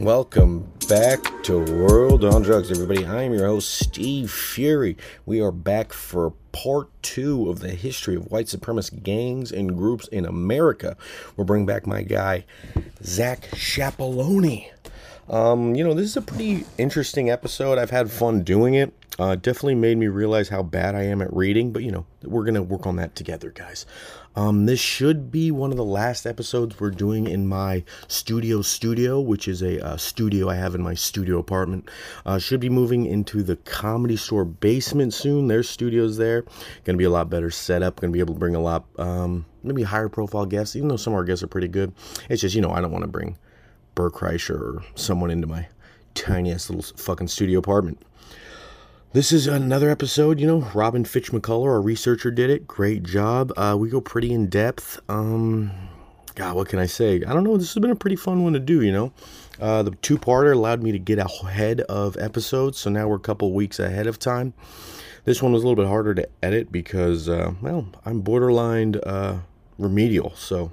[0.00, 3.06] Welcome back to World on Drugs, everybody.
[3.06, 4.96] I am your host, Steve Furey.
[5.24, 10.08] We are back for part two of the history of white supremacist gangs and groups
[10.08, 10.96] in America.
[11.36, 12.44] We'll bring back my guy,
[13.04, 14.72] Zack Chapaloni.
[15.28, 17.78] Um, you know, this is a pretty interesting episode.
[17.78, 18.92] I've had fun doing it.
[19.18, 22.44] Uh, definitely made me realize how bad I am at reading, but you know, we're
[22.44, 23.86] going to work on that together, guys.
[24.36, 29.20] Um, this should be one of the last episodes we're doing in my studio studio,
[29.20, 31.88] which is a uh, studio I have in my studio apartment.
[32.26, 35.46] Uh, should be moving into the comedy store basement soon.
[35.46, 36.42] There's studios there.
[36.82, 38.00] Going to be a lot better setup.
[38.00, 40.96] Going to be able to bring a lot, um, maybe higher profile guests, even though
[40.96, 41.92] some of our guests are pretty good.
[42.28, 43.38] It's just, you know, I don't want to bring
[43.94, 45.68] Bert Kreischer or someone into my
[46.14, 48.02] tiniest little fucking studio apartment.
[49.14, 52.66] This is another episode, you know, Robin Fitch McCullough, our researcher, did it.
[52.66, 53.52] Great job.
[53.56, 54.98] Uh, we go pretty in depth.
[55.08, 55.70] Um,
[56.34, 57.22] God, what can I say?
[57.22, 57.56] I don't know.
[57.56, 59.12] This has been a pretty fun one to do, you know.
[59.60, 63.20] Uh, the two parter allowed me to get ahead of episodes, so now we're a
[63.20, 64.52] couple weeks ahead of time.
[65.24, 69.42] This one was a little bit harder to edit because, uh, well, I'm borderline uh,
[69.78, 70.72] remedial, so.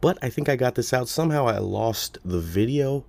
[0.00, 1.06] But I think I got this out.
[1.06, 3.04] Somehow I lost the video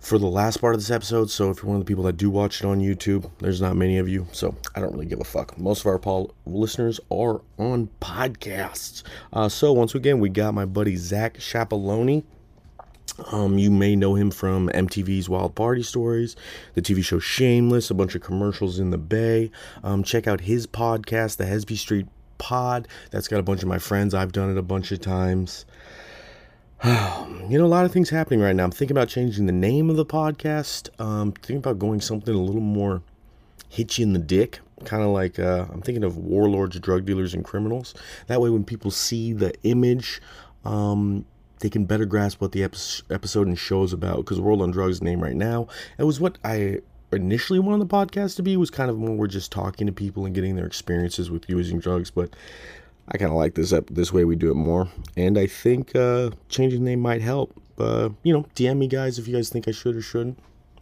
[0.00, 1.30] for the last part of this episode.
[1.30, 3.76] So if you're one of the people that do watch it on YouTube, there's not
[3.76, 5.58] many of you, so I don't really give a fuck.
[5.58, 9.02] Most of our pol- listeners are on podcasts.
[9.32, 12.24] Uh, so once again, we got my buddy Zack Chapaloni.
[13.32, 16.36] Um, you may know him from MTV's Wild Party Stories,
[16.74, 19.50] the TV show Shameless, a bunch of commercials in the Bay.
[19.82, 22.06] Um, check out his podcast, the Hesby Street
[22.38, 22.86] Pod.
[23.10, 24.14] That's got a bunch of my friends.
[24.14, 25.66] I've done it a bunch of times.
[26.84, 28.62] you know, a lot of things happening right now.
[28.62, 30.88] I'm thinking about changing the name of the podcast.
[31.00, 33.02] Um, thinking about going something a little more
[33.68, 34.60] hit you in the dick.
[34.84, 37.94] Kind of like uh, I'm thinking of warlords, drug dealers, and criminals.
[38.28, 40.22] That way, when people see the image,
[40.64, 41.24] um,
[41.58, 44.18] they can better grasp what the episode and show is about.
[44.18, 45.66] Because World on Drugs name right now,
[45.98, 46.78] it was what I
[47.10, 48.56] initially wanted the podcast to be.
[48.56, 51.80] Was kind of more we're just talking to people and getting their experiences with using
[51.80, 52.36] drugs, but
[53.10, 55.96] I kind of like this up this way we do it more, and I think
[55.96, 57.54] uh, changing name might help.
[57.78, 60.38] Uh, you know, DM me guys if you guys think I should or shouldn't.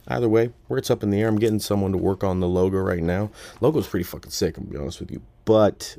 [0.08, 2.48] Either way, where it's up in the air, I'm getting someone to work on the
[2.48, 3.30] logo right now.
[3.60, 5.96] Logo's pretty fucking sick, I'm gonna be honest with you, but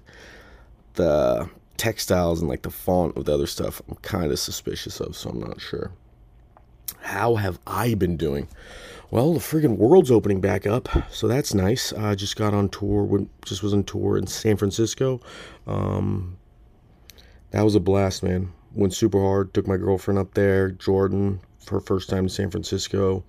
[0.93, 5.15] the textiles and like the font of the other stuff, I'm kind of suspicious of,
[5.15, 5.91] so I'm not sure.
[7.01, 8.47] How have I been doing?
[9.09, 11.93] Well, the friggin' world's opening back up, so that's nice.
[11.93, 15.21] I just got on tour, just was on tour in San Francisco.
[15.65, 16.37] Um,
[17.51, 18.51] that was a blast, man.
[18.75, 19.53] Went super hard.
[19.53, 23.23] Took my girlfriend up there, Jordan, for her first time in San Francisco.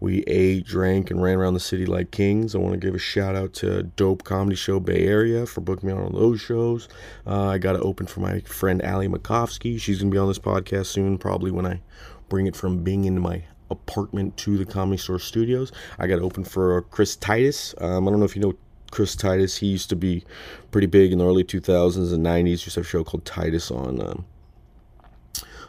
[0.00, 2.56] We ate, drank, and ran around the city like kings.
[2.56, 5.90] I want to give a shout out to Dope Comedy Show Bay Area for booking
[5.90, 6.88] me on those shows.
[7.24, 9.80] Uh, I got to open for my friend Ali Macofsky.
[9.80, 11.82] She's going to be on this podcast soon, probably when I
[12.28, 15.72] bring it from Bing into my apartment to the Comedy Store Studios.
[15.98, 17.74] I got open for Chris Titus.
[17.78, 18.54] Um, I don't know if you know
[18.90, 19.56] Chris Titus.
[19.56, 20.24] He used to be
[20.70, 22.50] pretty big in the early 2000s and 90s.
[22.50, 24.24] Used to have a show called Titus on um,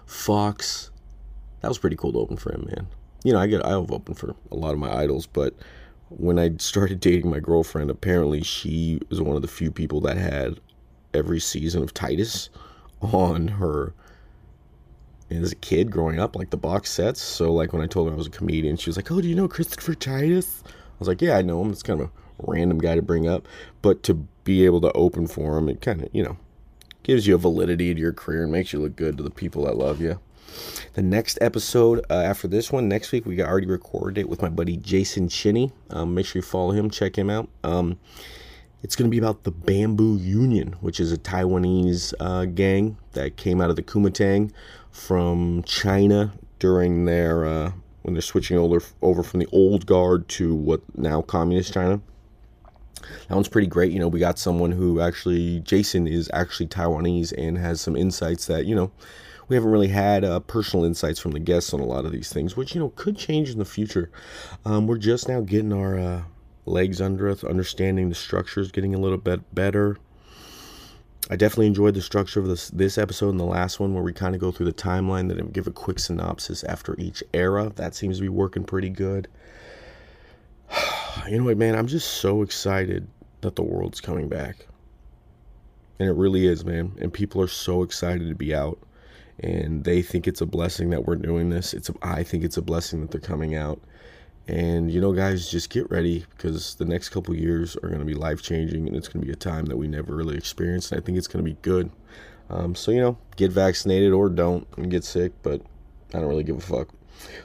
[0.05, 0.91] Fox.
[1.61, 2.87] That was pretty cool to open for him, man.
[3.23, 5.53] You know, I get I've opened for a lot of my idols, but
[6.09, 10.17] when I started dating my girlfriend, apparently she was one of the few people that
[10.17, 10.59] had
[11.13, 12.49] every season of Titus
[13.01, 13.93] on her
[15.31, 17.21] as a kid growing up, like the box sets.
[17.21, 19.27] So like when I told her I was a comedian, she was like, "Oh, do
[19.27, 21.71] you know Christopher Titus?" I was like, "Yeah, I know him.
[21.71, 23.47] It's kind of a random guy to bring up,
[23.81, 26.37] but to be able to open for him, it kind of you know
[27.03, 29.65] gives you a validity to your career and makes you look good to the people
[29.65, 30.19] that love you."
[30.93, 34.41] The next episode uh, after this one, next week, we got already recorded it with
[34.41, 35.71] my buddy Jason Chinney.
[35.89, 37.47] Um, make sure you follow him, check him out.
[37.63, 37.97] Um,
[38.83, 43.37] it's going to be about the Bamboo Union, which is a Taiwanese uh, gang that
[43.37, 44.51] came out of the Kuomintang
[44.91, 47.71] from China during their uh,
[48.01, 52.01] when they're switching over over from the old guard to what now communist China.
[53.27, 53.91] That one's pretty great.
[53.91, 58.45] You know, we got someone who actually Jason is actually Taiwanese and has some insights
[58.47, 58.91] that you know
[59.47, 62.31] we haven't really had uh, personal insights from the guests on a lot of these
[62.31, 64.11] things, which you know could change in the future.
[64.65, 66.23] Um, we're just now getting our uh,
[66.65, 69.97] legs under us, understanding the structures, getting a little bit better.
[71.31, 74.11] I definitely enjoyed the structure of this this episode and the last one where we
[74.11, 77.71] kind of go through the timeline then give a quick synopsis after each era.
[77.77, 79.29] That seems to be working pretty good.
[81.29, 81.77] you know what, man?
[81.77, 83.07] I'm just so excited
[83.39, 84.67] that the world's coming back.
[85.99, 86.97] And it really is, man.
[86.99, 88.79] And people are so excited to be out.
[89.39, 91.73] And they think it's a blessing that we're doing this.
[91.73, 93.79] It's a, I think it's a blessing that they're coming out.
[94.47, 98.05] And you know, guys, just get ready because the next couple years are going to
[98.05, 100.91] be life changing, and it's going to be a time that we never really experienced.
[100.91, 101.91] And I think it's going to be good.
[102.49, 105.61] Um, so you know, get vaccinated or don't and get sick, but
[106.13, 106.89] I don't really give a fuck.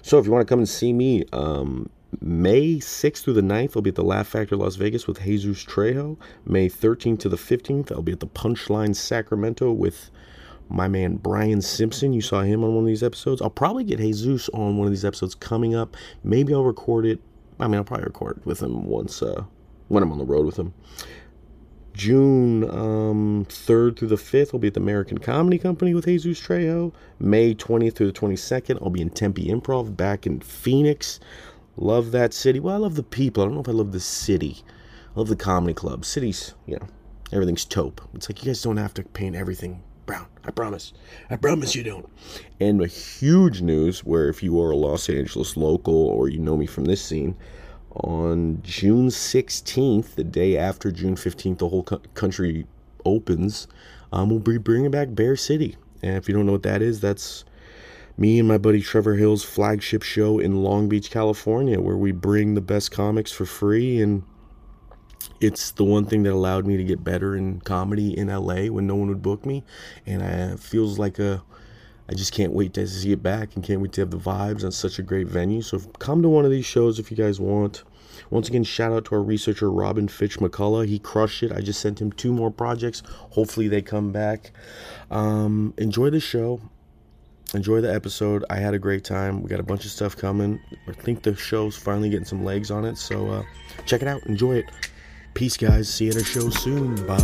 [0.03, 1.91] So if you want to come and see me, um,
[2.21, 5.65] May 6th through the 9th, I'll be at the Laugh Factory Las Vegas with Jesus
[5.65, 6.17] Trejo.
[6.45, 10.11] May 13th to the 15th, I'll be at the Punchline Sacramento with
[10.69, 12.13] my man Brian Simpson.
[12.13, 13.41] You saw him on one of these episodes.
[13.41, 15.97] I'll probably get Jesus on one of these episodes coming up.
[16.25, 17.21] Maybe I'll record it.
[17.59, 19.45] I mean, I'll probably record with him once uh,
[19.89, 20.75] when I'm on the road with him.
[21.95, 26.39] June um, 3rd through the 5th, I'll be at the American Comedy Company with Jesus
[26.39, 26.93] Trejo.
[27.19, 31.21] May 20th through the 22nd, I'll be in Tempe Improv back in Phoenix.
[31.79, 32.61] Love that city.
[32.61, 33.43] Well, I love the people.
[33.43, 34.63] I don't know if I love the city.
[35.15, 36.05] I love the comedy club.
[36.05, 36.87] Cities, you know,
[37.33, 38.03] everything's taupe.
[38.13, 40.27] It's like you guys don't have to paint everything brown.
[40.45, 40.93] I promise.
[41.29, 42.09] I promise you don't.
[42.61, 46.57] And a huge news where if you are a Los Angeles local or you know
[46.57, 47.37] me from this scene,
[48.05, 52.67] on June 16th, the day after June 15th, the whole co- country
[53.05, 53.67] opens,
[54.13, 55.77] um, we'll be bringing back Bear City.
[56.03, 57.45] And if you don't know what that is, that's
[58.19, 62.55] me and my buddy Trevor Hill's flagship show in Long Beach, California, where we bring
[62.55, 64.01] the best comics for free.
[64.01, 64.23] And
[65.41, 68.87] it's the one thing that allowed me to get better in comedy in LA when
[68.87, 69.65] no one would book me.
[70.07, 71.43] And I, it feels like a
[72.09, 74.65] I just can't wait to see it back and can't wait to have the vibes
[74.65, 75.61] on such a great venue.
[75.61, 77.83] So come to one of these shows if you guys want.
[78.31, 80.87] Once again, shout out to our researcher Robin Fitch McCullough.
[80.87, 81.53] He crushed it.
[81.53, 83.03] I just sent him two more projects.
[83.31, 84.53] Hopefully they come back.
[85.11, 86.61] Um, enjoy the show.
[87.55, 88.45] Enjoy the episode.
[88.51, 89.43] I had a great time.
[89.43, 90.61] We got a bunch of stuff coming.
[90.89, 92.99] I think the show's finally getting some legs on it.
[92.99, 93.43] So uh,
[93.85, 94.25] check it out.
[94.27, 94.67] Enjoy it.
[95.37, 95.93] Peace, guys.
[95.93, 96.95] See you at a show soon.
[97.07, 97.19] Bye.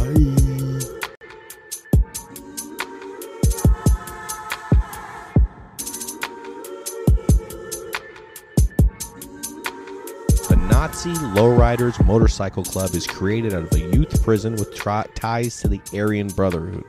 [10.46, 14.74] The Nazi Lowriders Motorcycle Club is created out of a youth prison with
[15.14, 16.84] ties to the Aryan Brotherhood.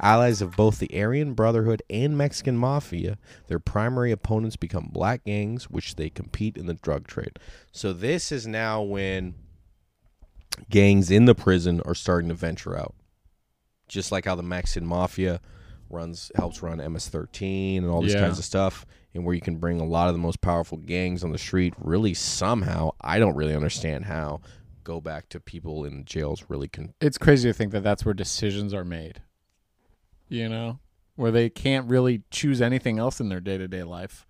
[0.00, 3.16] Allies of both the Aryan Brotherhood and Mexican Mafia,
[3.46, 7.38] their primary opponents become black gangs, which they compete in the drug trade.
[7.70, 9.36] So, this is now when
[10.70, 12.94] gangs in the prison are starting to venture out.
[13.88, 15.40] Just like how the Mexican Mafia
[15.90, 18.20] runs helps run MS13 and all these Yeah.
[18.20, 21.22] kinds of stuff, and where you can bring a lot of the most powerful gangs
[21.22, 21.74] on the street.
[21.78, 24.40] Really, somehow, I don't really understand how.
[24.84, 26.44] Go back to people in jails.
[26.48, 29.20] Really, con- It's crazy to think that that's where decisions are made.
[30.28, 30.78] You know,
[31.14, 34.26] where they can't really choose anything else in their day to day life.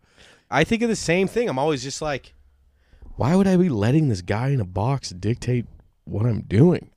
[0.50, 1.48] I think of the same thing.
[1.48, 2.34] I'm always just like,
[3.16, 5.66] why would I be letting this guy in a box dictate
[6.04, 6.90] what I'm doing?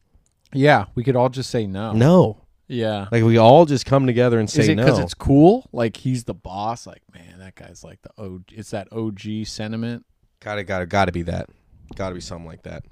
[0.54, 1.92] Yeah, we could all just say no.
[1.94, 3.08] No, Yeah.
[3.12, 5.04] like we all just come together and say Is it because no.
[5.04, 5.68] it's cool?
[5.74, 6.88] Like he's the boss.
[6.88, 8.44] Like man, that guy's like the OG.
[8.54, 10.06] It's that OG sentiment.
[10.40, 11.50] Gotta, gotta, gotta be that.
[11.96, 12.84] Gotta be something like that.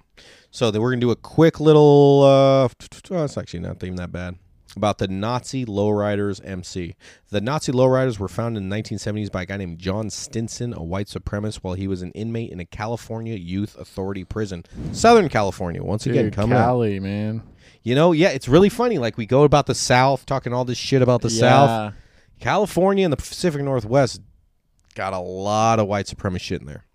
[0.51, 2.21] So then we're gonna do a quick little.
[2.23, 2.67] uh
[3.11, 4.35] oh, It's actually not even that bad.
[4.75, 6.95] About the Nazi Lowriders MC.
[7.29, 10.81] The Nazi Lowriders were founded in the 1970s by a guy named John Stinson, a
[10.81, 15.83] white supremacist, while he was an inmate in a California Youth Authority prison, Southern California.
[15.83, 16.65] Once again, Dude, coming up.
[16.65, 17.43] Cali, man.
[17.83, 18.97] You know, yeah, it's really funny.
[18.97, 21.93] Like we go about the South, talking all this shit about the South.
[22.39, 24.21] California and the Pacific Northwest
[24.95, 26.85] got a lot of white supremacist shit in there.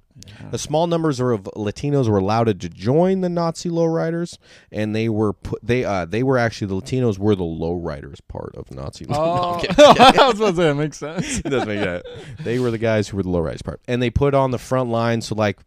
[0.53, 4.39] A small numbers of Latinos were allowed to join the Nazi lowriders,
[4.71, 5.61] and they were put.
[5.63, 9.05] They uh they were actually the Latinos were the lowriders part of Nazi.
[9.09, 9.77] No, Oh, kidding.
[9.79, 11.39] I was about to say that makes sense.
[11.39, 12.05] it doesn't make that.
[12.41, 14.91] They were the guys who were the lowriders part, and they put on the front
[14.91, 15.21] line.
[15.21, 15.59] So like,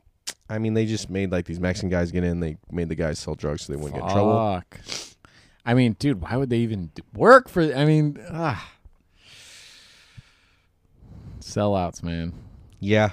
[0.50, 2.40] I mean, they just made like these Mexican guys get in.
[2.40, 4.62] They made the guys sell drugs so they wouldn't get in trouble.
[5.66, 7.62] I mean, dude, why would they even work for?
[7.62, 8.72] I mean, ah.
[11.40, 12.34] sellouts, man.
[12.80, 13.12] Yeah.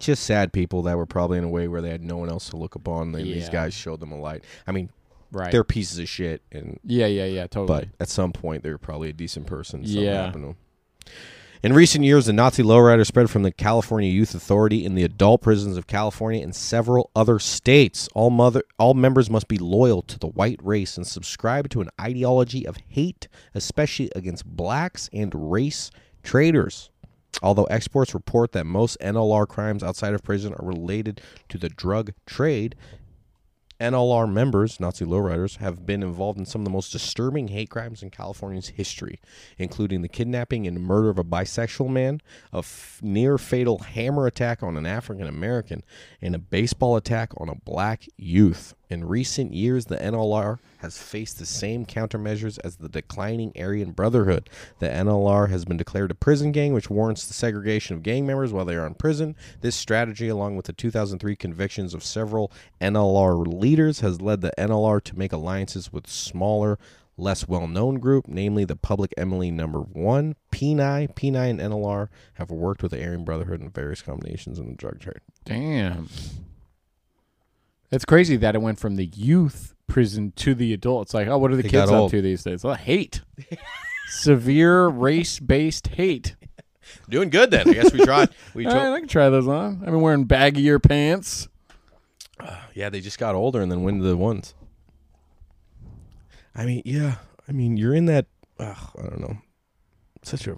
[0.00, 2.48] Just sad people that were probably in a way where they had no one else
[2.50, 3.12] to look upon.
[3.12, 4.42] They, These guys showed them a light.
[4.66, 4.90] I mean,
[5.32, 5.52] Right.
[5.52, 7.42] they're pieces of shit, and yeah, yeah, yeah.
[7.44, 7.90] but Totally.
[8.00, 9.84] at some point they were probably a decent person.
[9.86, 10.24] Something Yeah.
[10.26, 10.56] happened to 'em.
[11.62, 15.42] In recent years, the Nazi lowrider spread from the California Youth Authority in the adult
[15.42, 18.08] prisons of California and several other states.
[18.14, 21.90] All mother, all members must be loyal to the white race and subscribe to an
[22.00, 25.90] ideology of hate, especially against blacks and race
[26.22, 26.89] traitors.
[27.42, 32.12] Although experts report that most NLR crimes outside of prison are related to the drug
[32.26, 32.76] trade,
[33.80, 38.02] NLR members, Nazi lowriders, have been involved in some of the most disturbing hate crimes
[38.02, 39.18] in California's history,
[39.56, 42.20] including the kidnapping and murder of a bisexual man,
[42.52, 45.82] a f- near fatal hammer attack on an African American,
[46.20, 48.74] and a baseball attack on a black youth.
[48.90, 54.50] In recent years, the NLR has faced the same countermeasures as the declining Aryan Brotherhood.
[54.80, 58.52] The NLR has been declared a prison gang, which warrants the segregation of gang members
[58.52, 59.36] while they are in prison.
[59.60, 65.00] This strategy, along with the 2003 convictions of several NLR leaders, has led the NLR
[65.04, 66.76] to make alliances with smaller
[67.16, 72.50] less well known group, namely the Public Enemy Number One, P9, P9 and NLR, have
[72.50, 75.20] worked with the Aryan Brotherhood in various combinations in the drug trade.
[75.44, 76.08] Damn.
[77.92, 81.12] It's crazy that it went from the youth prison to the adults.
[81.14, 82.10] Like, oh, what are the It kids got up old.
[82.12, 82.62] to these days?
[82.62, 83.22] Well, hate.
[84.08, 86.36] Severe race based hate.
[87.08, 87.68] Doing good then.
[87.68, 88.30] I guess we tried.
[88.54, 89.78] We All right, I can try those on.
[89.80, 91.48] I've been wearing baggier pants.
[92.72, 94.54] Yeah, they just got older and then went to the ones.
[96.54, 97.16] I mean, yeah.
[97.48, 98.26] I mean, you're in that.
[98.58, 99.38] ugh, I don't know.
[100.22, 100.56] Such a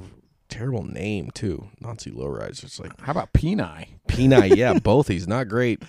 [0.49, 1.69] terrible name too.
[1.81, 2.63] Nazi lowriders.
[2.65, 3.89] It's like How about Peni?
[4.09, 4.57] Peni.
[4.57, 5.83] Yeah, both these not great.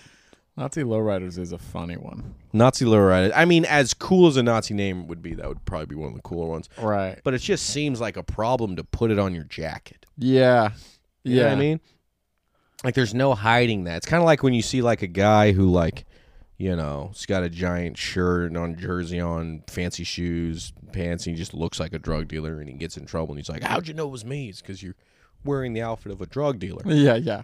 [0.56, 2.36] Nazi lowriders is a funny one.
[2.54, 3.32] Nazi lowriders.
[3.36, 6.10] I mean, as cool as a Nazi name would be, that would probably be one
[6.10, 6.70] of the cooler ones.
[6.80, 7.20] Right.
[7.24, 10.06] But it just seems like a problem to put it on your jacket.
[10.18, 10.70] Yeah.
[11.24, 11.48] You know Yeah.
[11.50, 11.80] what I mean?
[12.84, 13.98] Like there's no hiding that.
[13.98, 16.06] It's kind of like when you see like a guy who like,
[16.58, 21.36] you know, he's got a giant shirt and on, jersey on, fancy shoes, pants, and
[21.36, 23.64] he just looks like a drug dealer and he gets in trouble and he's like,
[23.64, 24.96] "How'd you know it was me?" It's cuz you're
[25.44, 26.84] wearing the outfit of a drug dealer.
[26.86, 27.42] Yeah, yeah.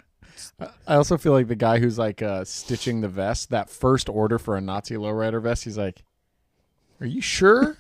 [0.87, 4.37] I- also feel like the guy who's like uh, stitching the vest, that first order
[4.39, 6.03] for a Nazi lowrider vest, he's like,
[7.01, 7.77] "Are you sure?"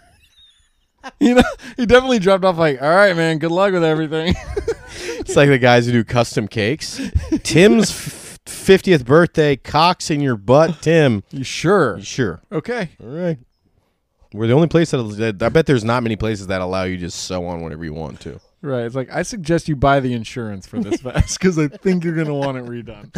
[1.19, 1.43] you know,
[1.77, 4.35] he definitely dropped off like, "All right, man, good luck with everything."
[5.19, 6.99] It's like the guys who do custom cakes.
[7.43, 11.23] Tim's f- 50th birthday, cocks in your butt, Tim.
[11.29, 11.99] you sure?
[12.01, 12.41] Sure.
[12.51, 12.89] Okay.
[13.01, 13.37] All right.
[14.33, 14.97] We're the only place that
[15.37, 17.85] that- I bet there's not many places that allow you to just sew on whatever
[17.85, 18.39] you want to.
[18.61, 18.83] Right.
[18.85, 22.15] It's like I suggest you buy the insurance for this vest because I think you're
[22.15, 23.13] gonna want it redone.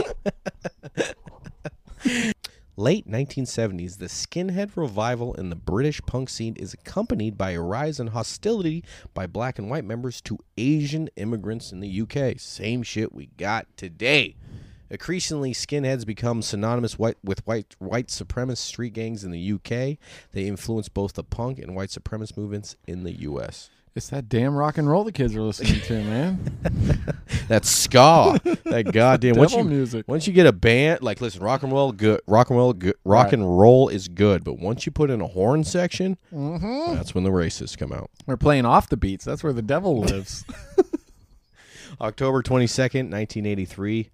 [2.77, 7.99] Late 1970s, the skinhead revival in the British punk scene is accompanied by a rise
[7.99, 8.83] in hostility
[9.13, 12.39] by black and white members to Asian immigrants in the UK.
[12.39, 14.35] Same shit we got today.
[14.89, 19.97] Increasingly, skinheads become synonymous white, with white white supremacist street gangs in the UK.
[20.31, 23.69] They influence both the punk and white supremacist movements in the US.
[23.93, 26.57] It's that damn rock and roll the kids are listening to, man.
[27.47, 30.07] That ska, that goddamn once Devil you music.
[30.07, 32.95] once you get a band like listen, rock and roll good, rock and roll good,
[33.03, 33.33] rock Right.
[33.33, 36.95] and roll is good, but once you put in a horn section, Mm-hmm.
[36.95, 38.09] that's when the racists come out.
[38.25, 39.25] We're playing off the beats.
[39.25, 40.45] That's where the devil lives.
[41.99, 44.09] October twenty second, nineteen eighty three.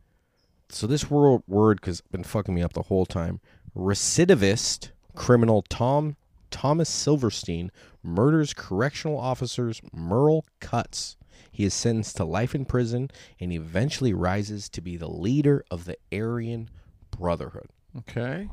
[0.69, 3.39] So this word word has been fucking me up the whole time.
[3.75, 6.15] Recidivist criminal Tom
[6.51, 7.72] Thomas Silverstein
[8.04, 11.16] murders correctional officers Merle Clutts.
[11.51, 15.86] He is sentenced to life in prison and eventually rises to be the leader of
[15.86, 16.70] the Aryan
[17.12, 17.68] Brotherhood.
[18.00, 18.48] okay.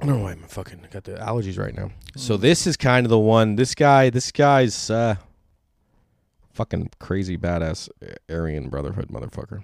[0.00, 1.90] I don't know why I'm fucking got the allergies right now.
[2.16, 3.56] So this is kind of the one.
[3.56, 5.16] This guy, this guy's uh,
[6.54, 7.88] fucking crazy badass
[8.28, 9.62] Aryan Brotherhood motherfucker.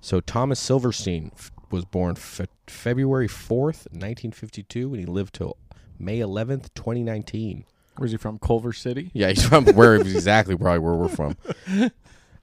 [0.00, 5.34] So Thomas Silverstein f- was born fe- February fourth, nineteen fifty two, and he lived
[5.34, 5.56] till
[6.00, 7.64] May eleventh, twenty nineteen.
[7.96, 8.38] Where's he from?
[8.38, 9.10] Culver City.
[9.12, 11.36] Yeah, he's from where exactly probably where we're from.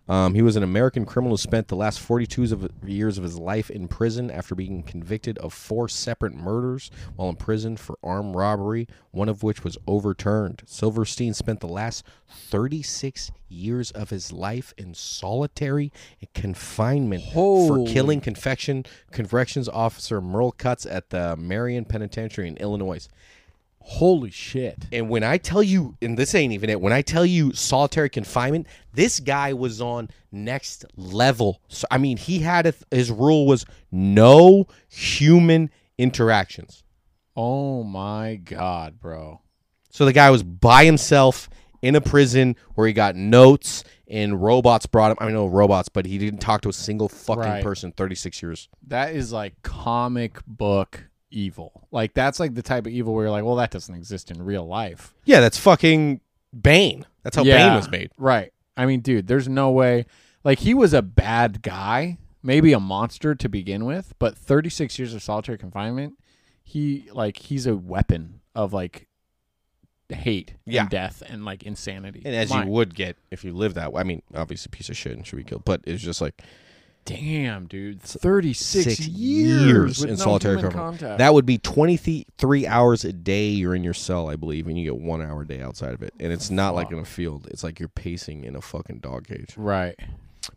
[0.10, 3.38] Um, he was an American criminal who spent the last 42 of, years of his
[3.38, 8.34] life in prison after being convicted of four separate murders while in prison for armed
[8.34, 10.64] robbery, one of which was overturned.
[10.66, 15.92] Silverstein spent the last 36 years of his life in solitary
[16.34, 23.10] confinement for killing confection corrections officer Merle Clutts at the Marion Penitentiary in Illinois.
[23.89, 24.86] Holy shit.
[24.91, 28.10] And when I tell you, and this ain't even it, when I tell you solitary
[28.10, 31.62] confinement, this guy was on next level.
[31.70, 36.84] So, I mean, he had a, his rule was no human interactions.
[37.36, 39.39] Oh my god, bro.
[39.89, 41.50] So the guy was by himself
[41.82, 45.17] in a prison where he got notes and robots brought him.
[45.22, 47.63] I mean, no robots, but he didn't talk to a single fucking Right.
[47.63, 47.94] person.
[47.94, 48.67] Thirty six years.
[48.86, 51.88] That is like comic book evil.
[51.92, 54.44] Like that's like the type of evil where you're like, well, that doesn't exist in
[54.44, 55.14] real life.
[55.26, 56.22] Yeah, that's fucking
[56.60, 57.06] Bane.
[57.24, 57.68] That's how Yeah.
[57.68, 58.12] Bane was made.
[58.18, 58.54] Right.
[58.76, 60.06] I mean, dude, there's no way.
[60.44, 65.14] Like he was a bad guy, maybe a monster to begin with, but 36 years
[65.14, 66.18] of solitary confinement,
[66.64, 69.08] he like he's a weapon of like
[70.10, 70.82] hate Yeah.
[70.82, 72.22] and death and like insanity.
[72.24, 74.02] And as My- you would get if you live that way.
[74.02, 75.66] I mean, obviously, piece of shit and should be killed.
[75.66, 76.42] But it's just like
[77.08, 81.00] damn, dude, 36 six years, years in no solitary confinement.
[81.00, 81.18] contact.
[81.20, 84.84] That would be 23 hours a day you're in your cell, I believe, and you
[84.84, 86.14] get one hour a day outside of it.
[86.20, 89.28] And it's not like in a field, it's like you're pacing in a fucking dog
[89.28, 89.54] cage.
[89.58, 89.96] right.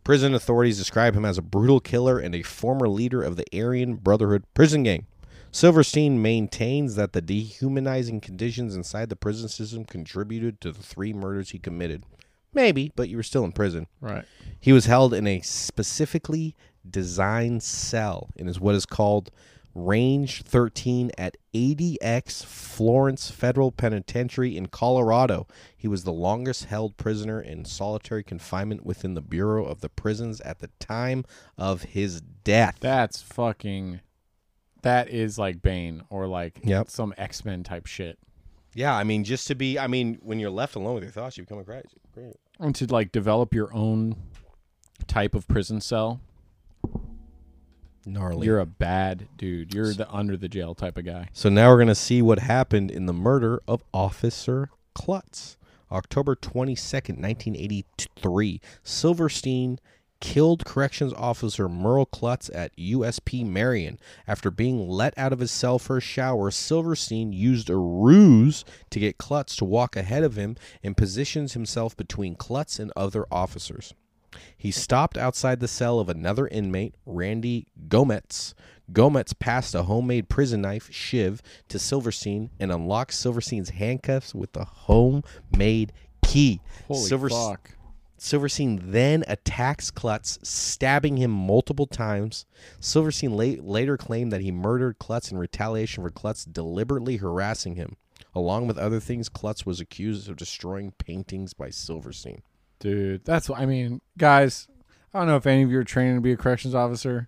[0.04, 3.97] Prison authorities describe him as a brutal killer and a former leader of the Aryan
[3.97, 5.07] Brotherhood prison gang.
[5.50, 11.50] Silverstein maintains that the dehumanizing conditions inside the prison system contributed to the three murders
[11.50, 12.04] he committed.
[12.52, 13.87] Maybe, but you were still in prison.
[14.00, 14.25] Right.
[14.59, 16.54] He was held in a specifically
[16.88, 19.30] designed cell in his what is called
[19.73, 25.47] Range 13 at ADX Florence Federal Penitentiary in Colorado.
[25.76, 30.40] He was the longest held prisoner in solitary confinement within the Bureau of the Prisons
[30.40, 31.25] at the time
[31.57, 32.78] of his death.
[32.80, 34.00] That's fucking.
[34.83, 36.90] That is like Bane or like Yep.
[36.90, 38.19] some X Men type shit.
[38.75, 41.37] Yeah, I mean, just to be, I mean, when you're left alone with your thoughts,
[41.37, 41.89] you become a crazy.
[42.15, 42.37] Great.
[42.59, 44.17] And to like develop your own
[45.07, 46.21] type of prison cell,
[48.07, 48.47] Gnarly.
[48.47, 49.75] you're a bad dude.
[49.75, 51.29] You're the under the jail type of guy.
[51.33, 55.57] So now we're going to see what happened in the murder of Officer Clutts.
[55.93, 58.61] October 22nd, 1983.
[58.85, 59.81] Silverstein
[60.21, 63.99] killed corrections officer Merle Clutts at USP Marion.
[64.27, 69.00] After being let out of his cell for a shower, Silverstein used a ruse to
[69.00, 73.95] get Clutts to walk ahead of him and positions himself between Clutts and other officers.
[74.57, 78.55] He stopped outside the cell of another inmate, Randy Gometz.
[78.93, 84.65] Gometz passed a homemade prison knife, Shiv, to Silverstein and unlocked Silverstein's handcuffs with the
[84.65, 86.61] homemade key.
[86.87, 87.73] Holy Silver- fuck!
[88.23, 92.45] Silverstein then attacks Clutts, stabbing him multiple times.
[92.79, 97.97] Silverstein la- later claimed that he murdered Clutts in retaliation for Clutts deliberately harassing him.
[98.35, 102.43] Along with other things, Clutts was accused of destroying paintings by Silverstein.
[102.79, 104.69] Dude, that's what I mean, guys.
[105.15, 107.27] I don't know if any of you are training to be a corrections officer.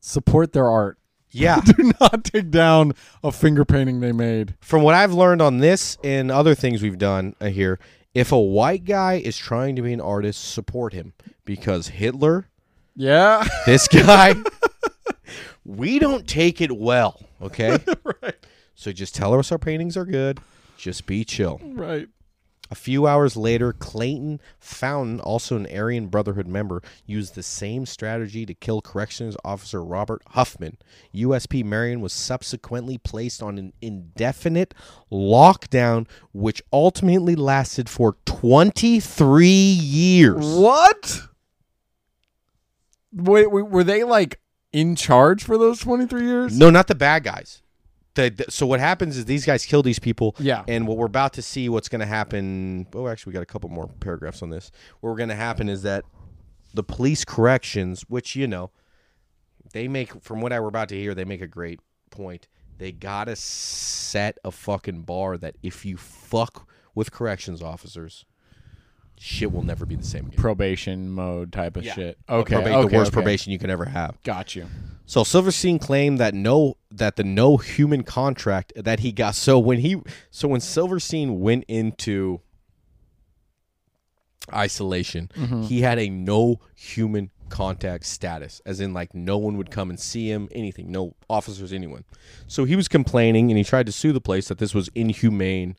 [0.00, 0.98] Support their art.
[1.30, 1.60] Yeah.
[1.64, 2.92] Do not take down
[3.22, 4.54] a finger painting they made.
[4.60, 7.78] From what I've learned on this and other things we've done uh, here,
[8.14, 11.12] if a white guy is trying to be an artist, support him
[11.44, 12.46] because Hitler,
[12.94, 14.34] Yeah, this guy,
[15.64, 17.78] we don't take it well, okay?
[18.22, 18.36] right,
[18.74, 20.40] So just tell us our paintings are good.
[20.76, 21.60] Just be chill.
[21.62, 22.08] right.
[22.70, 28.46] A few hours later, Clayton Fountain, also an Aryan Brotherhood member, used the same strategy
[28.46, 30.78] to kill Corrections Officer Robert Hoffman.
[31.14, 34.74] USP Marion was subsequently placed on an indefinite
[35.12, 40.44] lockdown, which ultimately lasted for 23 years.
[40.56, 41.20] What?
[43.12, 44.40] Wait, wait, were they like
[44.72, 46.58] in charge for those twenty three years?
[46.58, 47.62] No, not the bad guys.
[48.14, 50.36] The, the- so what happens is these guys kill these people.
[50.38, 50.64] Yeah.
[50.68, 52.86] And what we're about to see, what's going to happen?
[52.94, 54.70] Oh, actually, we got a couple more paragraphs on this.
[55.00, 56.04] What we're going to happen is that
[56.72, 58.70] the police corrections, which you know,
[59.72, 62.48] they make from what I were about to hear, they make a great point.
[62.78, 68.24] They gotta set a fucking bar that if you fuck with corrections officers,
[69.18, 70.36] shit will never be the same again.
[70.38, 71.94] Probation mode type of Yeah.
[71.94, 72.18] shit.
[72.28, 73.14] Okay, proba- okay, the worst okay.
[73.14, 74.16] probation you can ever have.
[74.22, 74.66] Got you.
[75.06, 79.80] So Silverstein claimed that no that the no human contract that he got so when
[79.80, 80.00] he
[80.30, 82.40] so when Silverstein went into
[84.52, 85.62] isolation, mm-hmm.
[85.62, 90.00] he had a no human contact status as in like no one would come and
[90.00, 92.04] see him, anything, no officers, anyone.
[92.46, 95.76] So he was complaining and he tried to sue the place that this was inhumane,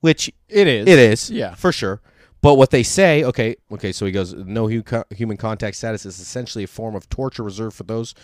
[0.00, 0.86] which It is.
[0.86, 1.54] it is, Yeah.
[1.54, 2.00] for sure.
[2.44, 6.20] But what they say, okay, okay, so he goes, no hu- human contact status is
[6.20, 8.14] essentially a form of torture reserved for those,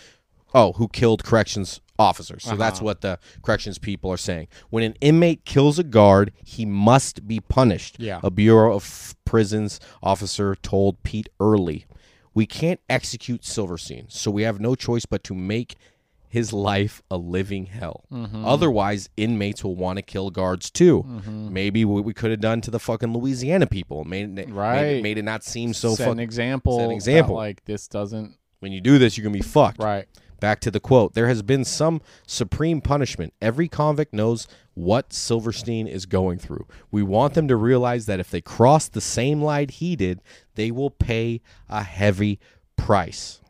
[0.53, 2.43] oh, who killed corrections officers.
[2.43, 2.85] So that's Uh-huh.
[2.85, 4.47] what the corrections people are saying.
[4.69, 7.95] When an inmate kills a guard, he must be punished.
[7.99, 8.19] Yeah.
[8.23, 11.85] A Bureau of Prisons officer told Pete Earley,
[12.35, 15.77] "We can't execute Silverstein, so we have no choice but to make."
[16.31, 18.05] His life a living hell.
[18.11, 18.45] Mm-hmm.
[18.45, 21.03] Otherwise, inmates will want to kill guards too.
[21.27, 24.53] Maybe what we could have done to the fucking Louisiana people made it, made, it-
[24.53, 25.03] Right.
[25.03, 26.19] made it not seem so set an fucking.
[26.21, 26.77] example.
[26.79, 27.35] set an example.
[27.35, 28.35] like this doesn't.
[28.59, 29.83] When you do this, you're gonna be fucked.
[29.83, 30.07] Right.
[30.39, 31.13] Back to the quote.
[31.13, 33.33] There has been some supreme punishment.
[33.41, 36.65] Every convict knows what Silverstein is going through.
[36.91, 40.21] We want them to realize that if they cross the same line he did,
[40.55, 42.39] they will pay a heavy
[42.77, 43.40] price.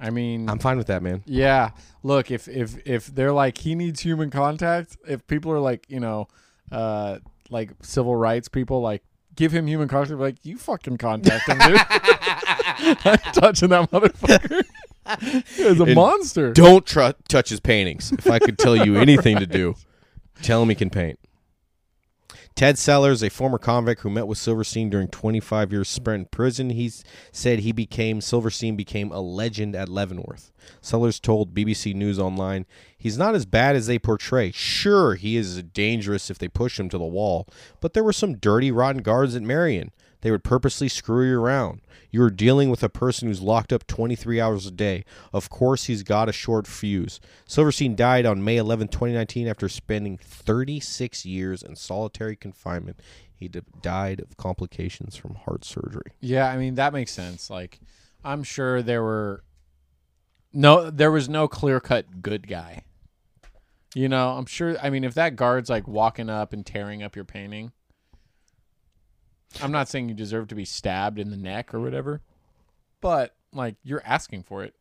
[0.00, 1.22] I mean, I'm fine with that, man.
[1.26, 1.70] yeah.
[2.02, 6.00] Look, if if if they're like he needs human contact, if people are like you
[6.00, 6.26] know,
[6.72, 7.18] uh,
[7.50, 9.02] like civil rights people, like
[9.36, 11.80] give him human contact, like you fucking contact him, dude.
[13.04, 14.62] I'm touching that motherfucker.
[15.56, 16.52] He's a And monster.
[16.52, 18.12] Don't tr- touch his paintings.
[18.12, 19.74] If I could tell you anything to do,
[20.42, 21.18] tell him he can paint.
[22.60, 26.68] Ted Sellers, a former convict who met with Silverstein during 25 years spent in prison,
[26.68, 26.92] he
[27.32, 30.52] said he became Silverstein became a legend at Leavenworth.
[30.82, 32.66] Sellers told BBC News Online,
[32.98, 34.50] "He's not as bad as they portray.
[34.50, 37.48] Sure, he is dangerous if they push him to the wall,
[37.80, 39.90] but there were some dirty, rotten guards at Marion.
[40.22, 41.80] They would purposely screw you around.
[42.10, 45.04] You are dealing with a person who's locked up 23 hours a day.
[45.32, 47.20] Of course, he's got a short fuse.
[47.46, 53.00] Silverstein died on May 11, 2019, after spending 36 years in solitary confinement.
[53.32, 56.12] He d- died of complications from heart surgery.
[56.20, 57.48] Yeah, I mean that makes sense.
[57.48, 57.80] Like,
[58.22, 59.44] I'm sure there were
[60.52, 62.82] No, there was no clear cut good guy.
[63.94, 64.76] You know, I'm sure.
[64.82, 67.72] I mean, if that guard's like walking up and tearing up your painting,
[69.62, 72.20] I'm not saying you deserve to be stabbed in the neck or whatever,
[73.00, 74.74] but like you're asking for it.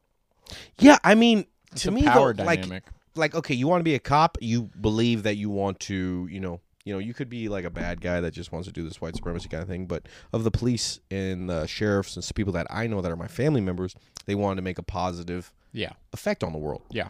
[0.80, 2.84] Yeah, I mean, It's to a me, power though, like, dynamic.
[3.16, 6.40] like okay, you want to be a cop, you believe that you want to, you
[6.40, 8.84] know, you know, you could be like a bad guy that just wants to do
[8.84, 9.86] this white supremacy kind of thing.
[9.86, 13.16] But of the police and the sheriffs and some people that I know that are
[13.18, 16.82] my family members, they want to make a positive yeah, effect on the world.
[16.90, 17.10] yeah,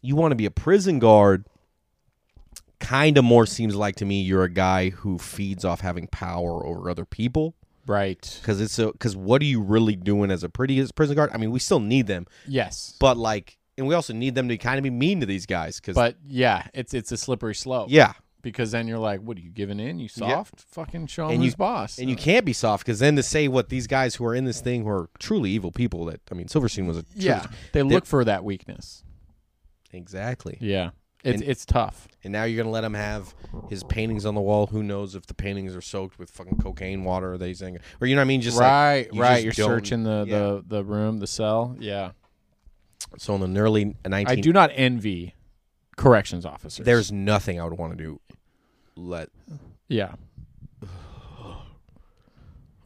[0.00, 1.44] You want to be a prison guard.
[2.80, 6.64] Kind of more seems like to me you're a guy who feeds off having power
[6.66, 7.54] over other people.
[7.86, 8.38] right.
[8.40, 11.30] Because it's a because what are you really doing as a pretty as prison guard?
[11.32, 14.56] I mean, we still need them, Yes, but like, and we also need them to
[14.58, 15.80] kind of be mean to these guys.
[15.80, 17.88] Because but yeah, it's it's a slippery slope.
[17.90, 19.98] yeah, because then you're like, what are you giving in?
[19.98, 20.60] You soft?
[20.60, 21.98] Fucking show him And who's boss.
[21.98, 24.44] and you can't be soft because then to say what these guys who are in
[24.44, 27.82] this thing who are truly evil people that I mean, Silverstein was a yeah, they
[27.82, 29.02] look for that weakness.
[29.92, 30.58] exactly.
[30.60, 30.90] Yeah,
[31.24, 32.06] it's And- it's tough.
[32.22, 33.34] And now you're gonna let him have
[33.68, 34.68] his paintings on the wall.
[34.68, 37.32] Who knows if the paintings are soaked with fucking cocaine water?
[37.34, 38.40] Or they saying, or you know what I mean?
[38.40, 39.44] Just like right, you right.
[39.44, 40.38] just You're searching the, yeah.
[40.38, 41.76] the the room, the cell.
[41.78, 42.12] Yeah,
[43.18, 45.34] so in the early 19 I do not envy
[45.96, 46.84] corrections officers.
[46.84, 48.20] There's nothing I would want to do.
[48.96, 49.28] Let
[49.88, 50.14] yeah,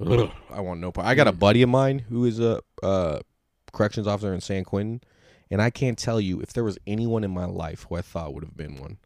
[0.00, 1.06] I want no part.
[1.06, 3.20] I got a buddy of mine who is a uh,
[3.72, 5.00] corrections officer in San Quentin,
[5.50, 8.34] and I can't tell you if there was anyone in my life who I thought
[8.34, 8.98] would have been one.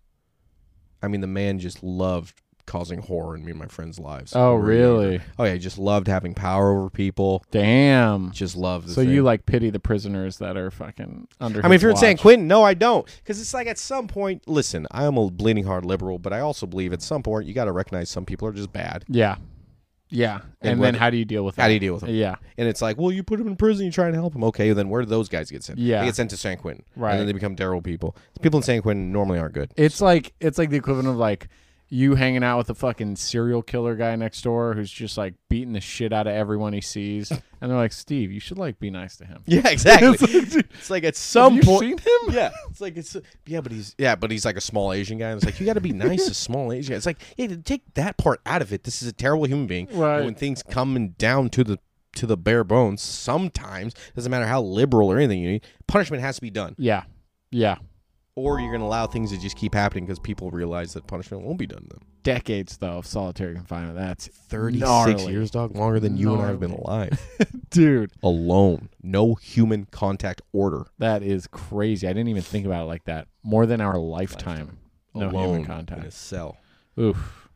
[1.02, 4.34] I mean, the man just loved causing horror in me and my friends' lives.
[4.36, 4.96] Oh, when we were younger.
[5.08, 5.20] really?
[5.36, 7.44] Oh yeah, just loved having power over people.
[7.50, 8.30] damn.
[8.30, 8.86] Just loved.
[8.88, 9.10] The So thing.
[9.10, 11.58] you like pity the prisoners that are fucking under.
[11.58, 12.20] I mean, his if you're in San watch.
[12.20, 14.46] Quentin, no, I don't, because it's like at some point.
[14.46, 17.52] Listen, I am a bleeding heart liberal, but I also believe at some point you
[17.52, 19.04] got to recognize some people are just bad.
[19.08, 19.36] yeah,
[20.12, 21.62] yeah, And and, then how do you deal with that?
[21.62, 22.10] How do you deal with them?
[22.10, 24.44] Yeah, And it's like, well, you put them in prison, you try and help them.
[24.44, 25.78] Okay, then where do those guys get sent?
[25.78, 26.00] Yeah.
[26.00, 26.84] They get sent to San Quentin.
[26.94, 27.12] Right.
[27.12, 28.16] And then they become terrible people.
[28.40, 29.72] People in San Quentin normally aren't good.
[29.76, 31.48] it's like it's like the equivalent of like
[31.92, 35.74] you hanging out with a fucking serial killer guy next door who's just like beating
[35.74, 38.88] the shit out of everyone he sees, and they're like, Steve, you should like be
[38.88, 39.42] nice to him.
[39.44, 40.16] Yeah, exactly.
[40.30, 41.80] it's like at some Have you point.
[41.82, 42.34] seen him?
[42.34, 45.28] Yeah, it's like it's yeah, but he's yeah, but he's like a small Asian guy.
[45.28, 46.92] And it's like you got to be nice to small Asian.
[46.94, 46.98] guys.
[46.98, 48.84] It's like yeah, take that part out of it.
[48.84, 49.86] This is a terrible human being.
[49.92, 50.16] Right.
[50.16, 51.78] And when things coming down to the
[52.14, 56.36] to the bare bones, sometimes doesn't matter how liberal or anything you need, punishment has
[56.36, 56.74] to be done.
[56.78, 57.02] Yeah,
[57.50, 57.76] yeah.
[58.34, 61.58] Or you're gonna allow things to just keep happening because people realize that punishment won't
[61.58, 62.02] be done to them.
[62.22, 63.96] Decades though of solitary confinement.
[63.96, 65.32] That's 36 gnarly.
[65.32, 67.20] years, dog, longer than you and I have been alive.
[67.70, 68.12] dude.
[68.22, 68.88] Alone.
[69.02, 70.86] No human contact order.
[70.98, 72.08] That is crazy.
[72.08, 73.28] I didn't even think about it like that.
[73.42, 74.78] More than our lifetime.
[75.14, 76.12] No Alone human in a contact.
[76.14, 76.56] cell.
[76.98, 77.48] Oof.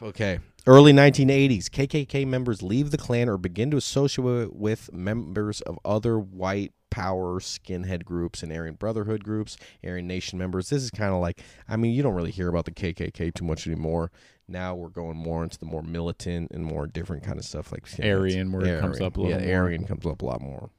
[0.00, 0.38] Okay.
[0.66, 6.18] Early 1980s, KKK members leave the Klan or begin to associate with members of other
[6.18, 10.70] white power skinhead groups and Aryan Brotherhood groups, Aryan Nation members.
[10.70, 13.44] This is kind of like, I mean, you don't really hear about the KKK too
[13.44, 14.10] much anymore.
[14.48, 17.84] Now we're going more into the more militant and more different kind of stuff like
[17.84, 18.18] skinheads.
[18.18, 19.62] Aryan word comes up a little yeah, more.
[19.64, 20.70] Aryan comes up a lot more.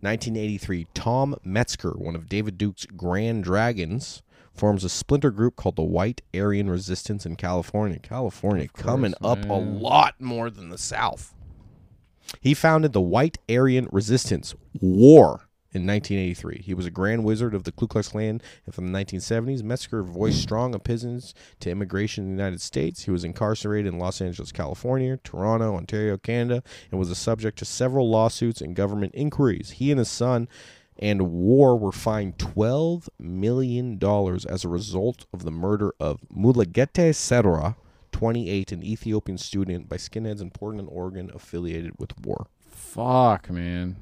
[0.00, 5.82] 1983, Tom Metzger, one of David Duke's Grand Dragons, forms a splinter group called the
[5.82, 7.98] White Aryan Resistance in California.
[7.98, 11.34] California course, coming up a lot more than the South.
[12.40, 15.43] He founded the White Aryan Resistance War
[15.74, 16.62] in 1983.
[16.64, 20.02] He was a Grand Wizard of the Ku Klux Klan, and from the 1970s, Metzger
[20.02, 23.02] voiced strong oppositions to immigration in the United States.
[23.02, 27.64] He was incarcerated in Los Angeles, California, Toronto, Ontario, Canada, and was a subject to
[27.64, 29.72] several lawsuits and government inquiries.
[29.72, 30.48] He and his son
[30.98, 33.98] and war were fined $12 million
[34.48, 37.74] as a result of the murder of Mulugeta Seraw,
[38.12, 42.46] 28, an Ethiopian student, by skinheads in Portland, Oregon, affiliated with war.
[42.64, 43.96] Fuck, man.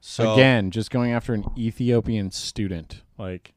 [0.00, 3.02] So Again, just going after an Ethiopian student.
[3.18, 3.52] Like,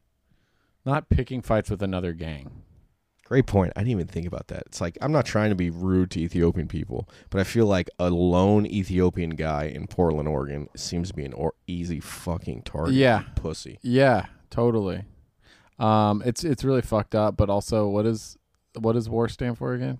[0.84, 2.62] not picking fights with another gang.
[3.24, 3.72] Great point.
[3.74, 4.64] I didn't even think about that.
[4.66, 7.88] It's like I'm not trying to be rude to Ethiopian people, but I feel like
[7.98, 12.92] a lone Ethiopian guy in Portland, Oregon, seems to be an or- easy fucking target.
[12.92, 13.22] Yeah.
[13.34, 13.78] pussy.
[13.80, 15.04] Yeah, totally.
[15.78, 17.38] Um, it's it's really fucked up.
[17.38, 18.36] But also, what is
[18.78, 19.98] what does war stand for again?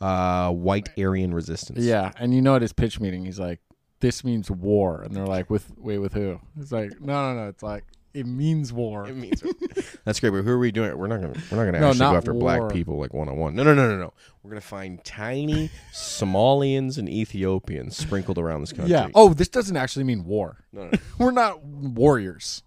[0.00, 1.80] Uh, white Aryan resistance.
[1.80, 3.58] Yeah, and you know at his pitch meeting, he's like,
[4.00, 7.48] "This means war," and they're like, "With wait, with who?" It's like, "No, no, no."
[7.48, 9.06] It's like it means war.
[9.08, 9.40] It means
[10.04, 10.96] that's great, but who are we doing?
[10.98, 12.40] We're not gonna we're not gonna No, actually go after war.
[12.58, 13.54] black people like one on one.
[13.54, 14.12] No, no, no, no, no.
[14.42, 18.90] We're gonna find tiny Somalians and Ethiopians sprinkled around this country.
[18.90, 19.08] Yeah.
[19.14, 20.58] Oh, this doesn't actually mean war.
[20.72, 20.98] no, no, no.
[21.18, 22.62] We're not warriors.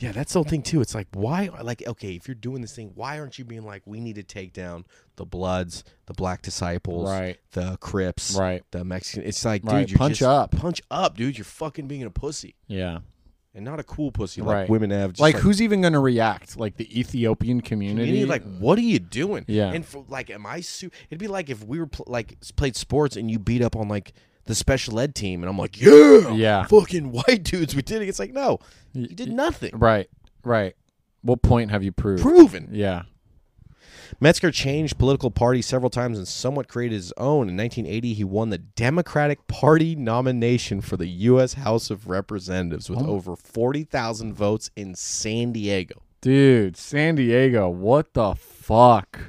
[0.00, 0.80] Yeah, that's the whole thing too.
[0.80, 3.82] It's like why like okay, if you're doing this thing, why aren't you being like
[3.84, 4.84] we need to take down
[5.16, 7.38] the Bloods, the Black Disciples, Right.
[7.52, 8.62] the Crips, Right.
[8.70, 9.24] the Mexican.
[9.28, 10.52] It's like, Right, dude, punch up.
[10.52, 11.36] punch up, dude.
[11.36, 12.54] You're fucking being a pussy.
[12.66, 13.00] Yeah.
[13.54, 14.68] and not a cool pussy like Right.
[14.70, 15.14] women have.
[15.14, 16.56] Just like, who's even going to react?
[16.56, 18.06] Like the Ethiopian community?
[18.06, 19.44] community, like what are you doing?
[19.48, 19.72] Yeah.
[19.72, 20.60] and for, like, am I?
[20.60, 23.74] Su- It'd be like if we were pl- like played sports and you beat up
[23.74, 24.12] on like
[24.48, 26.64] the special ed team, and I'm like, yeah, Yeah.
[26.64, 28.08] fucking white dudes, we did it.
[28.08, 28.58] It's like no,
[28.94, 29.78] you did nothing.
[29.78, 30.08] right,
[30.42, 30.74] right.
[31.20, 32.22] What point have you proved?
[32.22, 32.70] Proven.
[32.72, 33.02] Yeah.
[34.20, 37.50] Metzger changed political party several times and somewhat created his own.
[37.50, 41.52] In 1980, he won the Democratic Party nomination for the U.S.
[41.52, 43.10] House of Representatives with oh.
[43.10, 46.02] over 40,000 votes in San Diego.
[46.22, 49.20] Dude, San Diego, what the fuck?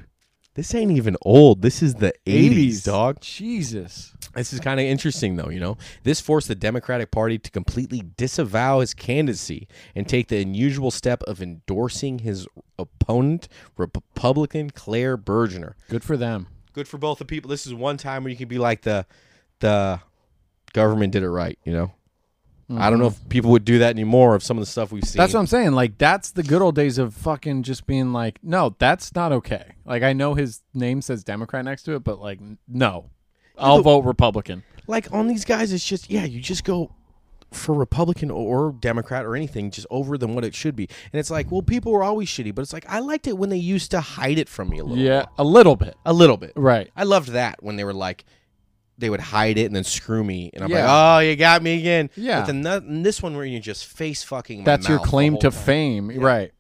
[0.56, 1.62] This ain't even old.
[1.62, 3.20] This is the 80s, dog.
[3.22, 4.16] Jesus.
[4.36, 5.50] This is kind of interesting, though.
[5.50, 10.42] You know, this forced the Democratic Party to completely disavow his candidacy and take the
[10.42, 15.74] unusual step of endorsing his opponent, Republican Clair Burgener.
[15.89, 16.48] Good for them.
[16.74, 17.50] good for both the people.
[17.50, 19.06] This is one time where you can be like the
[19.60, 20.00] the
[20.74, 21.92] government did it right, you know.
[22.72, 23.02] I don't mm-hmm.
[23.02, 25.18] know if people would do that anymore of some of the stuff we've seen.
[25.18, 25.72] That's what I'm saying.
[25.72, 29.74] Like that's the good old days of fucking just being like, no, that's not okay.
[29.86, 33.10] Like I know his name says Democrat next to it, but like, no,
[33.60, 34.63] I'll vote Republican.
[34.88, 35.72] like on these guys.
[35.74, 36.91] It's just yeah, you just go
[37.52, 41.32] for Republican or Democrat or anything just over than what it should be, and it's
[41.32, 43.91] like well, people were always shitty, but it's like I liked it when they used
[43.91, 45.04] to hide it from me a little.
[45.04, 45.28] Yeah, more.
[45.39, 45.95] a little bit.
[46.06, 46.54] a little bit.
[46.56, 46.89] Right.
[46.95, 48.26] I loved that when they were like.
[48.98, 50.82] They would hide it and then screw me, and I'm Yeah.
[50.84, 52.41] like, "Oh, you got me again." Yeah.
[52.45, 54.65] But then this one where you just face fucking.
[54.65, 56.10] That's your claim to fame.
[56.19, 56.52] Right.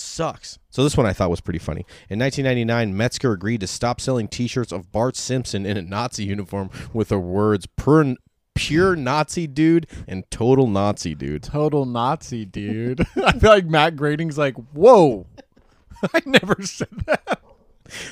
[0.00, 0.58] Sucks.
[0.70, 1.84] So this one I thought was pretty funny.
[2.08, 6.70] In 1999, Metzger agreed to stop selling T-shirts of Bart Simpson in a Nazi uniform
[6.92, 8.14] with the words "pure,
[8.54, 13.00] pure Nazi dude" and "total Nazi dude." Total Nazi, dude.
[13.24, 15.26] I feel like Matt Groening's like, whoa.
[16.14, 17.40] I never said that.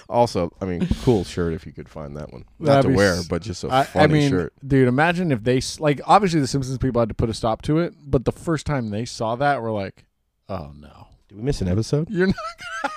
[0.08, 2.44] Also, I mean, cool shirt if you could find that one.
[2.58, 4.52] Not That'd to wear, s- but just a I, funny I mean, shirt.
[4.66, 6.00] dude, imagine if they s- like.
[6.04, 8.90] Obviously, the Simpsons people had to put a stop to it, but the first time
[8.90, 10.04] they saw that, we're like,
[10.48, 12.08] oh no, Did we miss an episode?
[12.10, 12.36] you're not.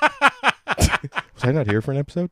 [1.36, 2.32] Was I not here for an episode?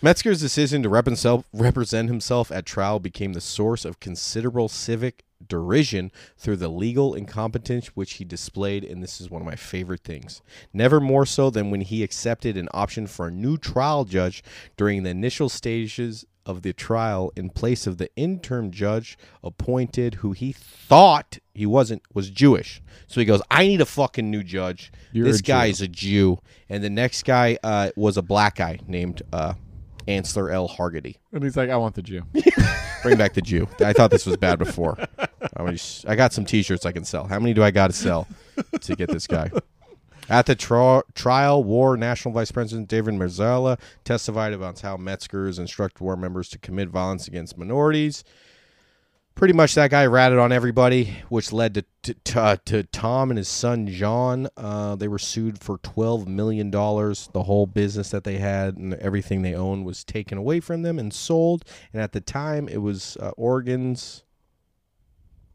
[0.00, 5.24] Metzger's decision to rep himself, represent himself at trial became the source of considerable civic
[5.48, 10.02] derision through the legal incompetence which he displayed, and this is one of my favorite
[10.04, 10.42] things.
[10.72, 14.44] Never more so than when he accepted an option for a new trial judge
[14.76, 20.32] during the initial stages of the trial in place of the interim judge appointed who
[20.32, 22.82] he thought he wasn't was Jewish.
[23.06, 24.92] So he goes, I need a fucking new judge.
[25.12, 26.38] You're this guy Jew." guy's a Jew.
[26.68, 29.54] And the next guy uh, was a black guy named uh,
[30.08, 30.68] Ancer L.
[30.68, 31.18] Haggerty.
[31.32, 32.22] And he's like, I want the Jew.
[33.02, 33.68] Bring back the Jew.
[33.80, 34.96] I thought this was bad before.
[35.56, 37.26] I, was, I got some T-shirts I can sell.
[37.26, 38.26] How many do I got to sell
[38.80, 39.50] to get this guy?
[40.28, 46.00] At the tri- trial, War National Vice President David Mazzella testified about how Metzger's instructed
[46.02, 48.24] war members to commit violence against minorities.
[49.34, 53.30] Pretty much, that guy ratted on everybody, which led to to, to, uh, to Tom
[53.30, 54.48] and his son John.
[54.56, 57.28] Uh, they were sued for twelve million dollars.
[57.32, 61.00] The whole business that they had and everything they owned was taken away from them
[61.00, 61.64] and sold.
[61.92, 64.22] And at the time, it was uh, Oregon's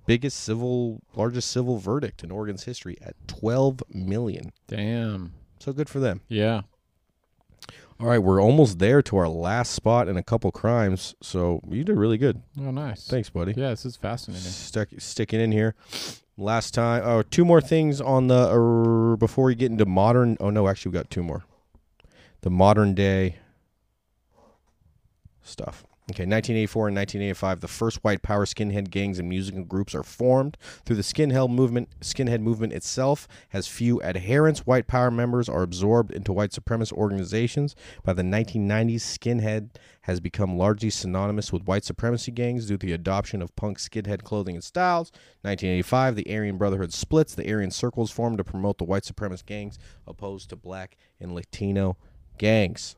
[0.10, 4.52] biggest civil, largest civil verdict in Oregon's history at twelve million.
[4.68, 5.34] Damn.
[5.60, 6.22] So good for them.
[6.28, 6.62] Yeah.
[8.00, 11.14] All right, we're almost there to our last spot in a couple crimes.
[11.22, 12.42] So you did really good.
[12.60, 13.08] Oh, nice.
[13.08, 13.54] Thanks, buddy.
[13.56, 14.50] Yeah, this is fascinating.
[14.50, 15.76] Stuck, sticking in here.
[16.38, 20.38] Last time, oh, two more things on the uh, before we get into modern.
[20.40, 21.44] Oh no, actually, we got two more.
[22.42, 23.36] The modern day
[25.44, 25.86] stuff.
[26.10, 30.58] Okay, 1984 and 1985, the first white power skinhead gangs and musical groups are formed.
[30.84, 34.66] Through the skinhead movement, skinhead movement itself has few adherents.
[34.66, 37.76] White power members are absorbed into white supremacist organizations.
[38.04, 39.70] By the 1990s, skinhead
[40.02, 44.24] has become largely synonymous with white supremacy gangs due to the adoption of punk skinhead
[44.24, 45.12] clothing and styles.
[45.44, 47.36] 1985, the Aryan Brotherhood splits.
[47.36, 51.98] The Aryan Circles formed to promote the white supremacist gangs opposed to black and Latino
[52.40, 52.96] gangs.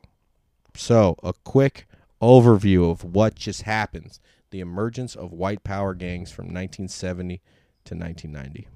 [0.77, 1.87] So, a quick
[2.21, 4.19] overview of what just happens
[4.51, 7.37] the emergence of white power gangs from 1970
[7.85, 8.67] to 1990.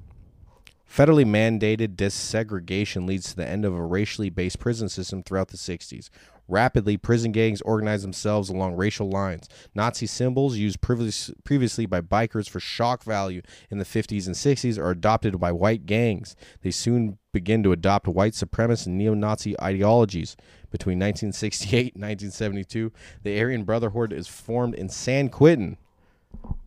[0.90, 5.58] Federally mandated desegregation leads to the end of a racially based prison system throughout the
[5.58, 6.10] 60s.
[6.48, 9.50] Rapidly, prison gangs organize themselves along racial lines.
[9.74, 14.92] Nazi symbols used previously by bikers for shock value in the 50s and 60s are
[14.92, 16.36] adopted by white gangs.
[16.62, 20.38] They soon begin to adopt white supremacist and neo Nazi ideologies.
[20.76, 22.92] Between 1968 and 1972,
[23.24, 25.78] the Aryan Brotherhood is formed in San Quentin.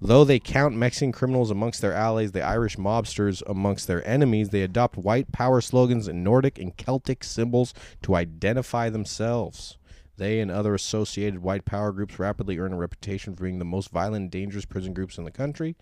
[0.00, 4.62] Though they count Mexican criminals amongst their allies, the Irish mobsters amongst their enemies, they
[4.62, 9.76] adopt white power slogans and Nordic and Celtic symbols to identify themselves.
[10.16, 13.90] They and other associated white power groups rapidly earn a reputation for being the most
[13.90, 15.76] violent and dangerous prison groups in the country.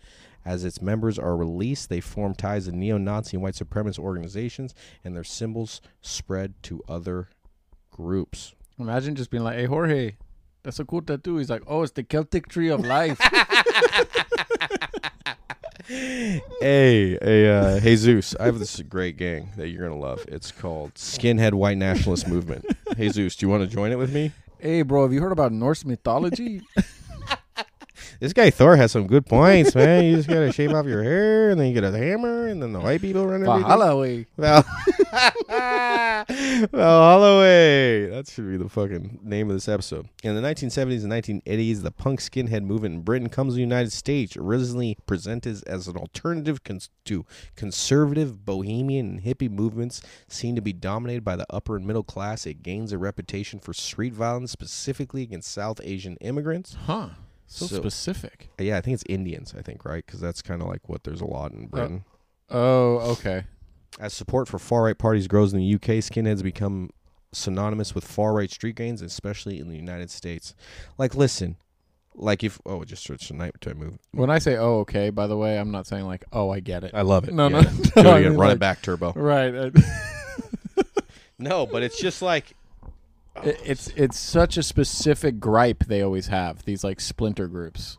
[0.45, 4.75] As its members are released, they form ties to neo Nazi and white supremacist organizations,
[5.05, 7.29] and their symbols spread to other
[7.97, 8.55] groups.
[8.79, 10.17] Imagine just being like, "Hey, Jorge,
[10.63, 13.19] that's a cool tattoo." He's like, "Oh, it's the Celtic tree of life."
[15.89, 20.25] Hey, hey, uh, Jesus, I have this great gang that you're gonna love.
[20.27, 22.65] It's called Skinhead White Nationalist Movement.
[22.97, 24.33] Jesus, do you want to join it with me?
[24.59, 26.61] hey, bro, have you heard about Norse mythology?
[28.21, 30.05] This guy Thor has some good points, man.
[30.05, 32.73] You just gotta shave off your hair, and then you get a hammer, and then
[32.73, 33.63] the white people run everything.
[33.63, 34.27] Valhalla way.
[34.37, 34.65] Val-
[36.73, 38.07] Holloway.
[38.11, 40.09] That should be the fucking name of this episode.
[40.23, 41.13] In the 1970s and
[41.45, 45.89] 1980s, the punk skinhead movement in Britain comes to the United States, originally presented as
[45.89, 47.25] an alternative cons- to
[47.55, 52.47] conservative bohemian and hippie movements seen to be dominated by the upper and middle class.
[52.47, 56.77] It gains a reputation for street violence, specifically against South Asian immigrants.
[56.87, 57.09] Huh.
[57.47, 58.49] So, So- specific.
[58.59, 60.05] Yeah, I think it's Indians, I think, right?
[60.05, 62.05] Because that's kind of like what there's a lot in Britain.
[62.51, 63.45] Oh, okay.
[64.01, 66.91] As support for far right parties grows in the UK, skinheads become
[67.33, 70.55] synonymous with far right street gangs, especially in the United States.
[70.99, 71.57] Like, listen,
[72.15, 73.99] like if oh, just switched to nighttime move.
[74.13, 76.83] When I say "oh, okay," by the way, I'm not saying like "oh, I get
[76.83, 77.35] it." I love it.
[77.35, 77.71] No, Yeah.
[77.97, 79.13] no, no, I mean, Run like- it back, Turbo.
[79.15, 79.55] right.
[79.55, 79.71] uh,
[81.39, 82.56] No, but it's just like
[83.45, 86.65] it- oh, it's it's such a specific gripe they always have.
[86.65, 87.99] These like splinter groups.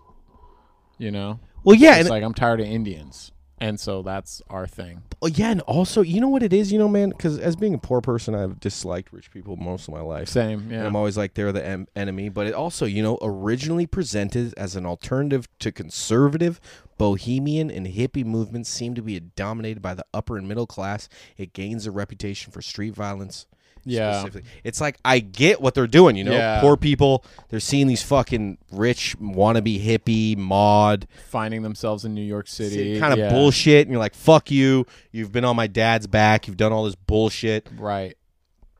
[0.97, 4.65] You know, well, yeah, it's and like I'm tired of Indians, and so that's our
[4.65, 5.03] thing.
[5.21, 7.75] oh, yeah, and also, you know what it is, you know, man, because as being
[7.75, 10.27] a poor person, I've disliked rich people most of my life.
[10.27, 10.59] Same.
[10.61, 10.87] And Yeah.
[10.87, 14.75] I'm always like they're the em- enemy, but it also, you know, originally presented as
[14.75, 16.59] an alternative to conservative,
[16.97, 21.07] bohemian, and hippie movements, seem to be dominated by the upper and middle class.
[21.37, 23.45] It gains a reputation for street violence.
[23.87, 24.19] Yeah.
[24.19, 24.49] specifically.
[24.63, 26.31] It's like I get what they're doing, you know.
[26.31, 26.61] Yeah.
[26.61, 32.47] Poor people, they're seeing these fucking rich wannabe hippie mod Finding themselves in New York
[32.47, 32.99] City.
[32.99, 33.29] kind of yeah.
[33.29, 34.85] bullshit, and you're like, "Fuck you!
[35.11, 36.47] You've been on my dad's back.
[36.47, 37.67] You've done all this bullshit.
[37.77, 38.15] Right.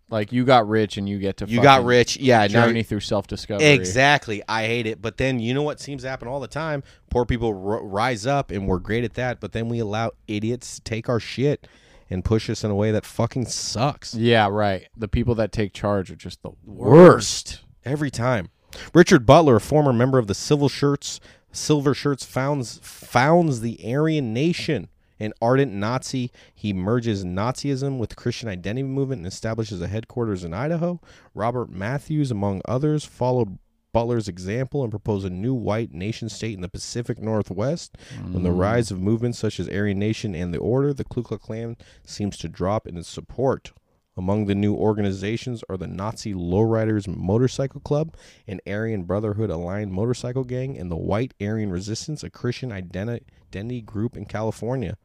[0.10, 2.48] Like you got rich and you get to You got rich, yeah.
[2.48, 3.66] journey through self discovery.
[3.66, 4.42] Exactly.
[4.48, 5.02] I hate it.
[5.02, 6.82] But then you know what seems to happen all the time?
[7.10, 10.76] Poor people r- rise up and we're great at that, but then we allow idiots
[10.76, 11.68] to take our shit
[12.10, 14.14] and push us in a way that fucking sucks.
[14.14, 14.88] Yeah, right.
[14.96, 17.62] The people that take charge are just the Worst.
[17.86, 18.50] Every time.
[18.94, 21.20] Richard Butler, a former member of the Civil Shirts,
[21.52, 24.90] Silver Shirts founds founds the Aryan Nation.
[25.20, 30.44] An ardent Nazi, he merges Nazism with the Christian identity movement and establishes a headquarters
[30.44, 31.02] in Idaho.
[31.34, 33.58] Robert Mathews, among others, followed
[33.98, 37.98] Butler's example and propose a new white nation state in the Pacific Northwest.
[38.30, 38.60] When the mm.
[38.60, 42.38] rise of movements such as Aryan Nation and the Order, the Ku Klux Klan seems
[42.38, 43.72] to drop in its support.
[44.16, 50.44] Among the new organizations are the Nazi Lowriders Motorcycle Club, an Aryan Brotherhood aligned motorcycle
[50.44, 54.96] gang, and the White Aryan Resistance, a Christian identity group in California.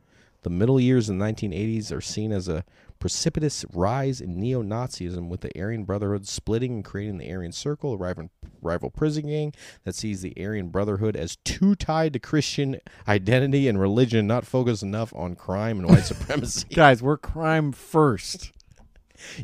[0.43, 2.65] The middle years of the 1980s are seen as a
[3.03, 7.95] precipitous rise in neo Nazism, with the Aryan Brotherhood splitting and creating the Aryan Circle,
[7.95, 12.79] a rival, rival prison gang that sees the Aryan Brotherhood as too tied to Christian
[13.09, 16.69] identity and religion, not focused enough on crime and white supremacy.
[16.73, 17.03] guys.
[17.03, 18.53] We're crime first.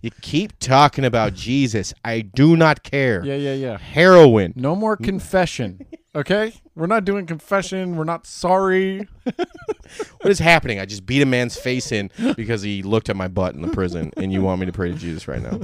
[0.03, 1.93] You keep talking about Jesus.
[2.05, 3.25] I do not care.
[3.25, 3.77] Yeah, yeah, yeah.
[3.79, 4.53] Heroin.
[4.55, 5.85] No more confession.
[6.19, 7.97] Okay, we're not doing confession.
[7.97, 9.07] We're not sorry.
[10.21, 10.81] What is happening?
[10.81, 13.69] I just beat a man's face in because he looked at my butt in the
[13.69, 15.61] prison, and you want me to pray to Jesus right now.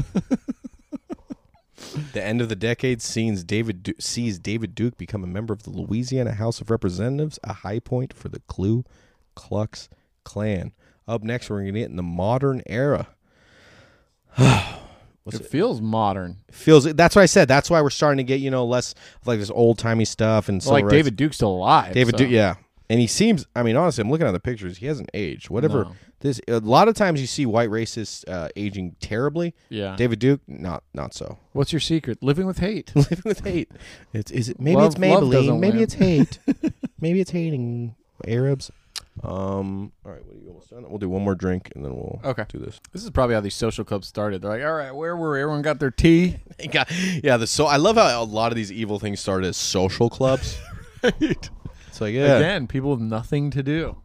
[2.15, 5.65] The end of the decade sees David du- sees David Duke become a member of
[5.65, 8.85] the Louisiana House of Representatives, a high point for the Ku
[9.35, 9.91] Klux
[10.25, 10.73] Klan.
[11.07, 13.09] Up next, we're going to get in the modern era.
[15.25, 15.49] What's it it?
[15.51, 16.37] feels modern.
[16.51, 17.49] Feels that's what I said.
[17.49, 20.49] That's why we're starting to get you know less of like this old timey stuff
[20.49, 20.89] and Well, like.
[20.89, 21.93] David Duke's still alive.
[21.95, 22.55] David so- Duke, yeah.
[22.91, 24.77] And he seems, I mean, honestly, I'm looking at the pictures.
[24.77, 25.49] He hasn't aged.
[25.49, 25.85] Whatever.
[25.85, 25.93] No.
[26.21, 29.55] This, a lot of times you see white racists uh, aging terribly.
[29.71, 29.97] Yeah.
[29.97, 31.39] David Duke, not not so.
[31.53, 32.23] What's your secret?
[32.23, 32.93] Living with hate.
[32.95, 33.71] Living with hate.
[34.13, 35.59] It's is it maybe Love- it's Maybelline.
[35.61, 35.83] Maybe win.
[35.83, 36.39] it's hate.
[37.01, 37.95] maybe it's hating
[38.29, 38.71] Arabs.
[39.23, 39.93] Um.
[40.05, 40.25] All right.
[40.25, 40.85] What are you almost done?
[40.89, 42.45] We'll do one more drink and then we'll Okay.
[42.49, 42.81] do this.
[42.93, 44.43] This is probably how these social clubs started.
[44.43, 45.41] They're like, all right, where were we?
[45.41, 46.39] everyone got their tea?
[46.61, 46.85] Yeah.
[47.23, 47.37] Yeah.
[47.37, 50.59] The so I love how a lot of these evil things started as social clubs.
[51.05, 51.51] Right.
[51.89, 52.37] It's like yeah.
[52.39, 53.99] Again, people with nothing to do.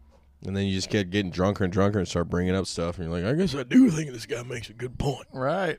[0.46, 3.08] And then you just get getting drunker and drunker and start bringing up stuff, and
[3.10, 5.26] you're like, I guess I do think this guy makes a good point.
[5.34, 5.78] Right.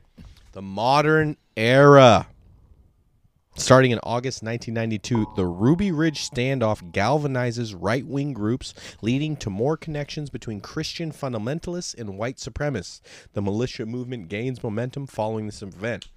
[0.53, 2.27] The modern era.
[3.55, 9.75] Starting in August 1992, the Ruby Ridge standoff galvanizes right wing groups, leading to more
[9.75, 13.01] connections between Christian fundamentalists and white supremacists.
[13.33, 16.07] The militia movement gains momentum following this event.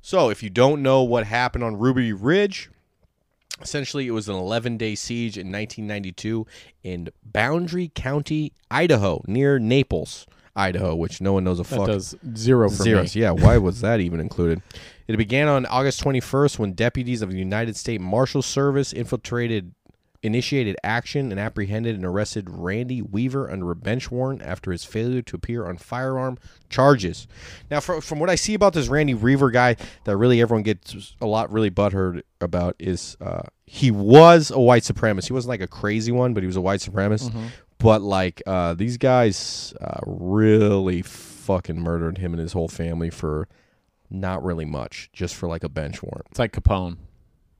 [0.00, 2.68] So, if you don't know what happened on Ruby Ridge,
[3.60, 6.46] Essentially, it was an 11 day siege in 1992
[6.82, 10.26] in Boundary County, Idaho, near Naples,
[10.56, 11.86] Idaho, which no one knows a That fuck.
[11.86, 13.14] does zero for Zeros.
[13.14, 13.20] me.
[13.22, 14.62] Yeah, why was that even included?
[15.08, 19.74] It began on August 21st when deputies of the United States Marshal Service infiltrated,
[20.22, 25.22] initiated action and apprehended and arrested Randy Weaver under a bench warrant after his failure
[25.22, 26.38] to appear on firearm
[26.70, 27.26] charges.
[27.70, 31.14] Now, from, from what I see about this Randy Weaver guy, that really everyone gets
[31.20, 35.26] a lot really butthurt about is uh, he was a white supremacist.
[35.26, 37.34] He wasn't like a crazy one, but he was a white supremacist.
[37.78, 43.48] But like uh, these guys uh, really fucking murdered him and his whole family for
[44.12, 46.26] not really much, just for like a bench warrant.
[46.30, 46.98] It's like Capone.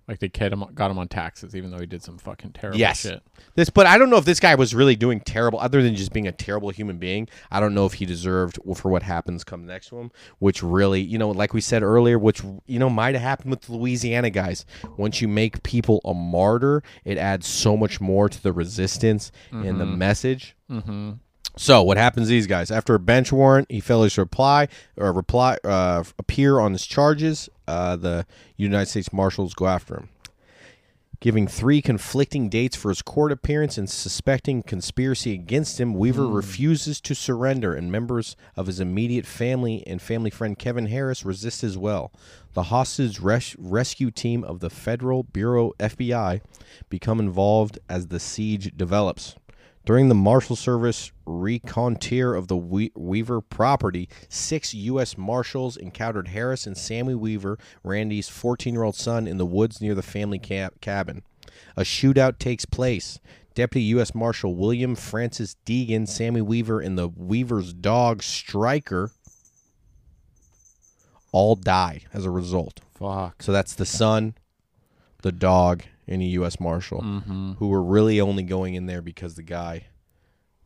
[0.08, 2.78] Like they got him, got him on taxes, even though he did some fucking terrible
[2.78, 3.00] Yes.
[3.02, 3.22] shit.
[3.54, 6.12] This, but I don't know if this guy was really doing terrible, other than just
[6.12, 7.28] being a terrible human being.
[7.52, 11.00] I don't know if he deserved for what happens come next to him, which really,
[11.00, 14.28] you know, like we said earlier, which you know might have happened with the Louisiana
[14.28, 14.66] guys.
[14.96, 19.80] Once you make people a martyr, it adds so much more to the resistance and
[19.80, 20.56] the message.
[20.68, 21.12] Mm-hmm.
[21.56, 22.28] So what happens?
[22.28, 26.58] to These guys, after a bench warrant, he fails to reply or reply uh, appear
[26.58, 27.48] on his charges.
[27.68, 28.26] Uh, the
[28.56, 30.08] United States Marshals go after him,
[31.20, 35.92] giving three conflicting dates for his court appearance and suspecting conspiracy against him.
[35.94, 41.22] Weaver refuses to surrender, and members of his immediate family and family friend Kevin Harris
[41.24, 42.12] resist as well.
[42.54, 46.40] The hostage res- rescue team of the Federal Bureau FBI
[46.88, 49.36] become involved as the siege develops.
[49.84, 55.18] During the Marshal Service reconnoitre of the Weaver property, six U.S.
[55.18, 59.94] Marshals encountered Harris and Sammy Weaver, Randy's 14 year old son, in the woods near
[59.94, 61.22] the family ca- cabin.
[61.76, 63.18] A shootout takes place.
[63.54, 64.14] Deputy U.S.
[64.14, 69.10] Marshal William Francis Degan, Sammy Weaver, and the Weaver's dog, Striker,
[71.32, 72.80] all die as a result.
[72.94, 73.42] Fuck.
[73.42, 74.34] So that's the son,
[75.22, 76.58] the dog, and a U.S.
[76.60, 77.52] Marshal Mm-hmm.
[77.54, 79.86] who were really only going in there because the guy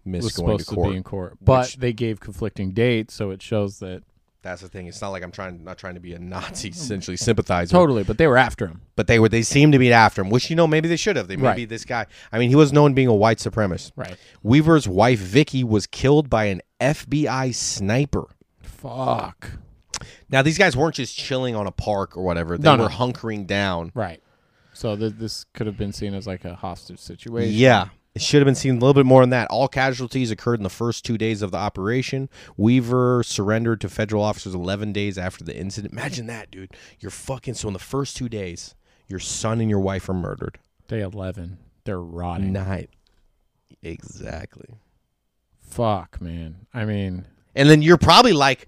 [0.04, 0.90] missed Was going to supposed to, court.
[0.92, 4.02] be in court, but which- they gave conflicting dates, so it shows that
[4.42, 4.86] That's the thing.
[4.86, 7.72] It's not like I'm trying not trying to be a Nazi essentially sympathizer.
[7.72, 8.04] totally.
[8.04, 8.82] But they were after him.
[8.94, 11.16] But they were they seemed to be after him, which you know maybe they should
[11.16, 11.26] have.
[11.26, 11.68] They maybe Right.
[11.68, 12.06] this guy.
[12.30, 13.90] I mean, he was known being a white supremacist.
[13.96, 14.16] Right.
[14.44, 18.28] Weaver's wife Vicki was killed by an FBI sniper.
[18.60, 19.50] Fuck.
[20.30, 22.56] Now these guys weren't just chilling on a park or whatever.
[22.56, 22.84] They No, no.
[22.84, 23.90] were hunkering down.
[23.94, 24.22] Right.
[24.76, 27.54] So th- this could have been seen as like a hostage situation.
[27.54, 27.88] Yeah.
[28.14, 29.48] It should have been seen a little bit more than that.
[29.48, 32.28] All casualties occurred in the first two days of the operation.
[32.56, 35.92] Weaver surrendered to federal officers 11 days after the incident.
[35.92, 36.74] Imagine that, dude.
[37.00, 37.54] You're fucking.
[37.54, 38.74] So, in the first two days,
[39.06, 40.58] your son and your wife are murdered.
[40.88, 42.52] Day eleven, they're rotting.
[42.52, 42.90] Night.
[43.82, 44.76] Exactly.
[45.60, 46.66] Fuck, man.
[46.72, 48.66] I mean, And then you're probably like,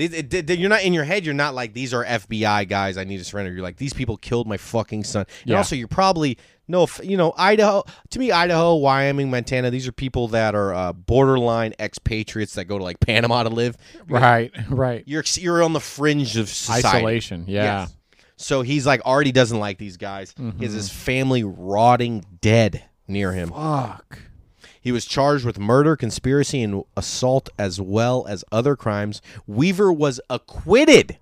[0.00, 1.24] you're not in your head.
[1.24, 2.96] You're not like these are FBI guys.
[2.96, 3.52] I need to surrender.
[3.52, 5.26] You're like these people killed my fucking son.
[5.42, 5.56] And Yeah.
[5.58, 6.38] also, you're probably
[6.68, 7.82] no, you know, Idaho.
[8.10, 9.70] To me, Idaho, Wyoming, Montana.
[9.72, 13.76] These are people that are uh, borderline expatriates that go to like Panama to live.
[14.08, 15.02] right, right.
[15.06, 16.86] You're you're on the fringe of society.
[16.98, 17.44] Isolation.
[17.48, 17.80] Yeah.
[17.82, 17.96] Yes.
[18.36, 20.32] So he's like already doesn't like these guys.
[20.36, 20.62] He Mm-hmm.
[20.62, 23.50] has his family rotting dead near him.
[23.50, 24.18] Fuck.
[24.80, 29.20] He was charged with murder, conspiracy, and assault, as well as other crimes.
[29.46, 31.18] Weaver was acquitted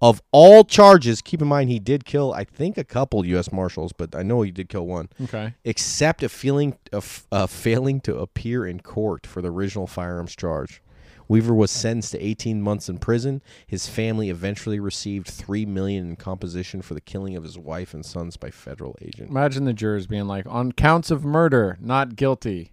[0.00, 1.22] of all charges.
[1.22, 3.50] Keep in mind, he did kill, I think, a couple U.S.
[3.52, 5.54] Marshals, but I know he did kill one, Okay.
[5.64, 10.82] except a feeling of uh, failing to appear in court for the original firearms charge.
[11.28, 13.40] Weaver was sentenced to 18 months in prison.
[13.66, 18.04] His family eventually received three million in composition for the killing of his wife and
[18.04, 19.30] sons by federal agent.
[19.30, 22.72] Imagine the jurors being like, on counts of murder, not guilty.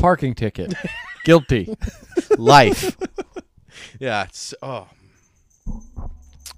[0.00, 0.74] Parking ticket,
[1.24, 1.74] guilty.
[2.38, 2.96] life.
[4.00, 4.88] yeah, it's oh.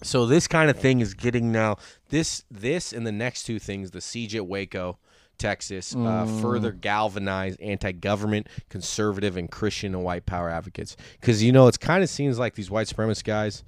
[0.02, 1.76] So this kind of thing is getting now
[2.08, 4.98] this this and the next two things, the siege at Waco,
[5.38, 10.96] Texas, uh, further galvanize anti-government, conservative, and Christian and white power advocates.
[11.20, 13.64] Because you know, it kind of seems like these white supremacist guys,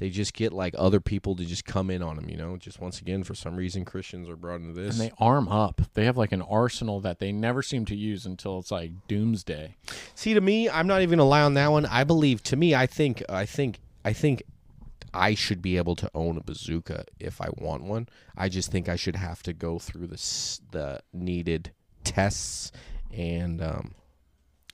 [0.00, 2.28] they just get like other people to just come in on them.
[2.30, 4.98] You know, just once again for some reason Christians are brought into this.
[4.98, 5.82] And they arm up.
[5.92, 9.76] They have like an arsenal that they never seem to use until it's like doomsday.
[10.14, 11.84] See, to me, I'm not even gonna lie on that one.
[11.84, 14.42] I believe, to me, I think, I think, I think,
[15.12, 18.08] I should be able to own a bazooka if I want one.
[18.36, 21.72] I just think I should have to go through the the needed
[22.04, 22.72] tests
[23.12, 23.94] and, um,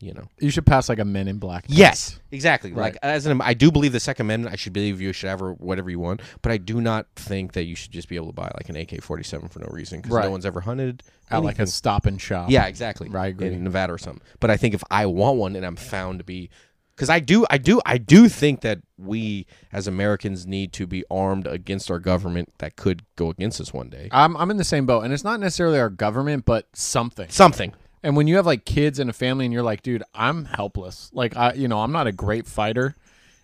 [0.00, 0.28] you know.
[0.38, 1.66] You should pass like a Men in Black.
[1.66, 1.78] test.
[1.78, 2.72] Yes, exactly.
[2.72, 2.92] Right.
[2.94, 4.52] Like as an, I do believe the Second Amendment.
[4.52, 7.64] I should believe you should have whatever you want, but I do not think that
[7.64, 10.24] you should just be able to buy like an AK-47 for no reason because Right.
[10.24, 12.50] no one's ever hunted At like a stop and shop.
[12.50, 13.10] Yeah, exactly.
[13.14, 13.52] I agree.
[13.52, 14.22] In Nevada or something.
[14.40, 16.50] But I think if I want one and I'm found to be
[16.94, 21.04] because I do, I do, I do think that we as Americans need to be
[21.10, 24.08] armed against our government that could go against us one day.
[24.12, 27.28] I'm I'm in the same boat, and it's not necessarily our government, but something.
[27.28, 27.74] Something.
[28.06, 31.10] And when you have like kids and a family, and you're like, dude, I'm helpless.
[31.12, 32.94] Like I, you know, I'm not a great fighter,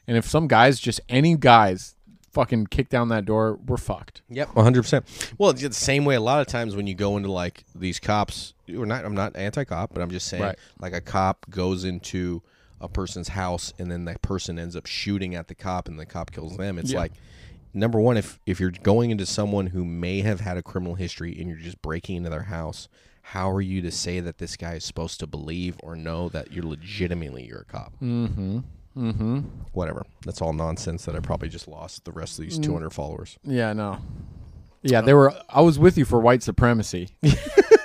[0.07, 1.97] and if some guys, just any guys,
[2.31, 4.23] fucking kick down that door, we're fucked.
[4.29, 5.35] Yep, one hundred percent.
[5.37, 6.15] Well, it's the same way.
[6.15, 9.35] A lot of times when you go into like these cops, or not, I'm not
[9.35, 10.59] anti-cop, but I'm just saying, Right.
[10.79, 12.41] like a cop goes into
[12.81, 16.07] a person's house and then that person ends up shooting at the cop and the
[16.07, 16.79] cop kills them.
[16.79, 16.99] It's Yeah.
[17.01, 17.13] like
[17.75, 21.37] number one, if if you're going into someone who may have had a criminal history
[21.37, 22.89] and you're just breaking into their house,
[23.23, 26.53] how are you to say that this guy is supposed to believe or know that
[26.53, 27.93] you're legitimately you're a cop?
[28.03, 28.59] Mm-hmm.
[28.97, 29.39] Mm-hmm.
[29.73, 30.05] Whatever.
[30.27, 33.39] That's all nonsense that I probably just lost the rest of these 200 followers.
[33.43, 33.99] Yeah, no.
[34.83, 35.33] Yeah, they were.
[35.49, 37.11] I was with you for white supremacy,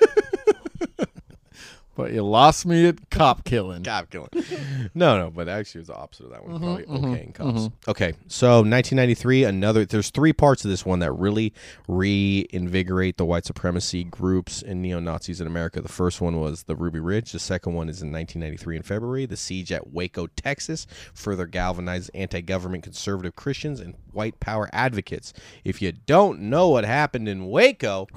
[1.97, 3.83] but you lost me at cop killing.
[3.83, 4.29] cop killing.
[4.93, 6.59] no, no, but actually, it was the opposite of that one.
[6.59, 7.69] Probably mhm, okaying cops.
[7.87, 9.83] Okay, so 1993, another.
[9.83, 11.53] There's three parts of this one that really
[11.87, 15.81] reinvigorate the white supremacy groups and neo Nazis in America.
[15.81, 17.31] The first one was the Ruby Ridge.
[17.31, 19.25] The second one is in 1993 in February.
[19.25, 20.85] The siege at Waco, Texas,
[21.15, 25.33] further galvanized anti-government conservative Christians and white power advocates.
[25.63, 28.07] If you don't know what happened in Waco,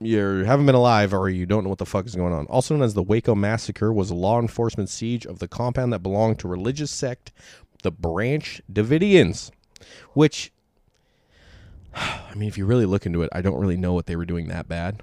[0.00, 2.46] you haven't been alive or you don't know what the fuck is going on.
[2.46, 6.00] Also known as the Waco Massacre was a law enforcement siege of the compound that
[6.00, 7.32] belonged to religious sect
[7.82, 9.50] the Branch Davidians,
[10.14, 10.52] which
[11.94, 14.26] I mean if you really look into it, I don't really know what they were
[14.26, 15.02] doing that bad.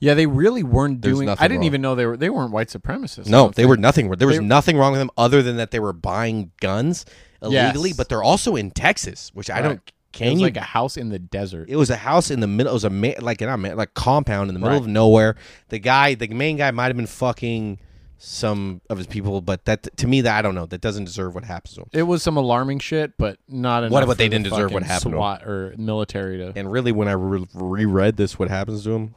[0.00, 1.28] Yeah, they really weren't There's doing.
[1.28, 1.64] I didn't wrong.
[1.64, 2.16] even know they were.
[2.16, 3.26] They weren't white supremacists.
[3.26, 4.10] No, don't they were nothing.
[4.10, 7.04] There was They- nothing wrong with them other than that they were buying guns
[7.42, 7.96] illegally, Yes.
[7.96, 9.92] but they're also in Texas, which I Right.
[10.18, 11.68] Don't It was you like a house in the desert.
[11.68, 12.70] It was a house in the middle.
[12.70, 14.82] It was a ma- like not ma- like compound in the middle Right.
[14.82, 15.36] of nowhere.
[15.68, 17.78] The guy, the main guy, might have been fucking
[18.16, 20.64] some of his people, but that to me, that I don't know.
[20.66, 21.88] That doesn't deserve what happens to him.
[21.92, 23.92] It was some alarming shit, but not enough.
[23.92, 25.20] What about they the didn't deserve what happened to 'em?
[25.20, 26.52] SWAT or military to.
[26.56, 29.14] And really, when I re- reread this, what happens to him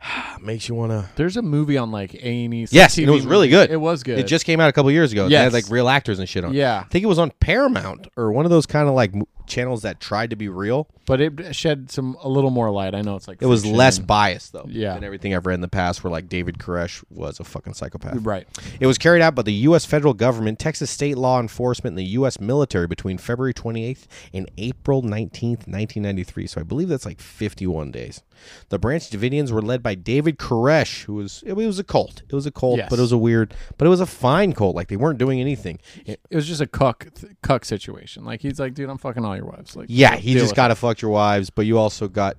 [0.40, 1.06] makes you want to.
[1.16, 2.66] There's a movie on like A and E.
[2.70, 3.70] Yes, and it was really good.
[3.70, 4.18] It was good.
[4.18, 5.26] It just came out a couple years ago.
[5.26, 6.54] Yeah, had like real actors and shit on.
[6.54, 6.58] it.
[6.58, 9.12] yeah, I think it was on Paramount or one of those kind of like
[9.50, 10.88] channels that tried to be real.
[11.06, 12.94] but it shed some a little more light.
[12.94, 14.94] I know it's like It was fiction less and- biased though Yeah.
[14.94, 16.04] than everything I've read in the past.
[16.04, 18.18] Where like David Koresh was a fucking psychopath.
[18.22, 18.46] right.
[18.78, 19.84] It was carried out by the U.S.
[19.84, 22.38] federal government, Texas state law enforcement, and the U.S.
[22.40, 26.46] military between February 28th and April 19th, 1993.
[26.46, 28.22] So I believe that's like 51 days.
[28.70, 32.22] The Branch Davidians were led by David Koresh, who was it was a cult.
[32.28, 32.88] It was a cult, Yes.
[32.88, 34.74] but it was a weird, but it was a fine cult.
[34.76, 35.78] Like they weren't doing anything.
[36.06, 37.08] It- It was just a cuck
[37.42, 38.24] cuck situation.
[38.24, 39.76] Like he's like, dude, I'm fucking all your wives.
[39.76, 42.36] Like, yeah, he just got to fuck your wives, but you also got.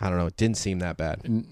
[0.00, 0.26] I don't know.
[0.26, 1.22] It didn't seem that bad.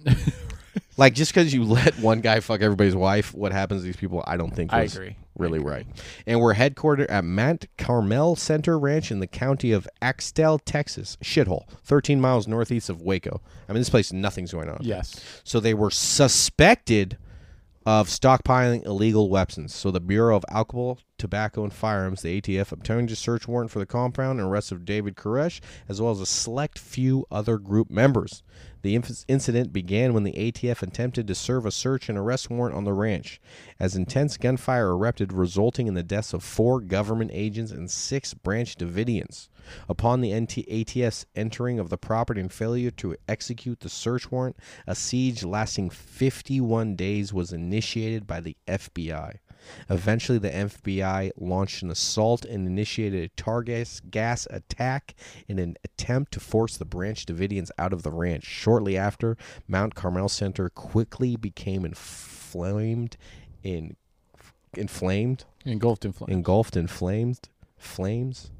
[0.98, 4.22] Like just because you let one guy fuck everybody's wife, what happens to these people?
[4.26, 5.16] I don't think I agree.
[5.36, 5.86] really right.
[6.26, 11.16] And we're headquartered at Mount Carmel Center Ranch in the county of Axtell, Texas.
[11.22, 13.40] Shithole, 13 miles northeast of Waco.
[13.68, 14.78] I mean, this place, nothing's going on.
[14.80, 15.40] yes.
[15.44, 17.16] So they were suspected
[17.88, 19.74] of stockpiling illegal weapons.
[19.74, 23.78] So the Bureau of Alcohol, Tobacco, and Firearms, the ATF, obtained a search warrant for
[23.78, 25.58] the compound and arrest of David Koresh,
[25.88, 28.42] as well as a select few other group members.
[28.88, 32.74] The inf- incident began when the ATF attempted to serve a search and arrest warrant
[32.74, 33.38] on the ranch,
[33.78, 38.74] as intense gunfire erupted, resulting in the deaths of four government agents and six Branch
[38.74, 39.50] Davidians.
[39.90, 44.56] Upon the NT- ATF's entering of the property and failure to execute the search warrant,
[44.86, 49.34] a siege lasting 51 days was initiated by the FBI.
[49.90, 55.14] Eventually, the FBI launched an assault and initiated a target gas attack
[55.46, 58.44] in an attempt to force the Branch Davidians out of the ranch.
[58.44, 59.36] Shortly after,
[59.66, 63.16] Mount Carmel Center quickly became inflamed
[63.62, 63.96] in
[64.74, 66.32] inflamed Engulfed in flames.
[66.32, 67.40] engulfed in flames
[67.76, 68.50] flames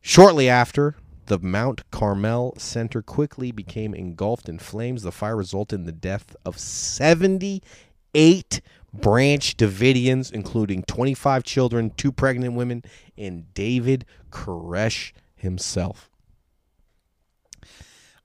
[0.00, 0.96] shortly after
[1.26, 6.34] the mount carmel center quickly became engulfed in flames the fire resulted in the death
[6.44, 8.60] of 78
[8.92, 12.82] branch davidians including 25 children two pregnant women
[13.16, 16.10] and david koresh himself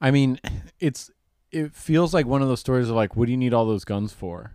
[0.01, 0.39] I mean,
[0.79, 1.09] it's
[1.51, 3.85] it feels like one of those stories of like, what do you need all those
[3.85, 4.51] guns for?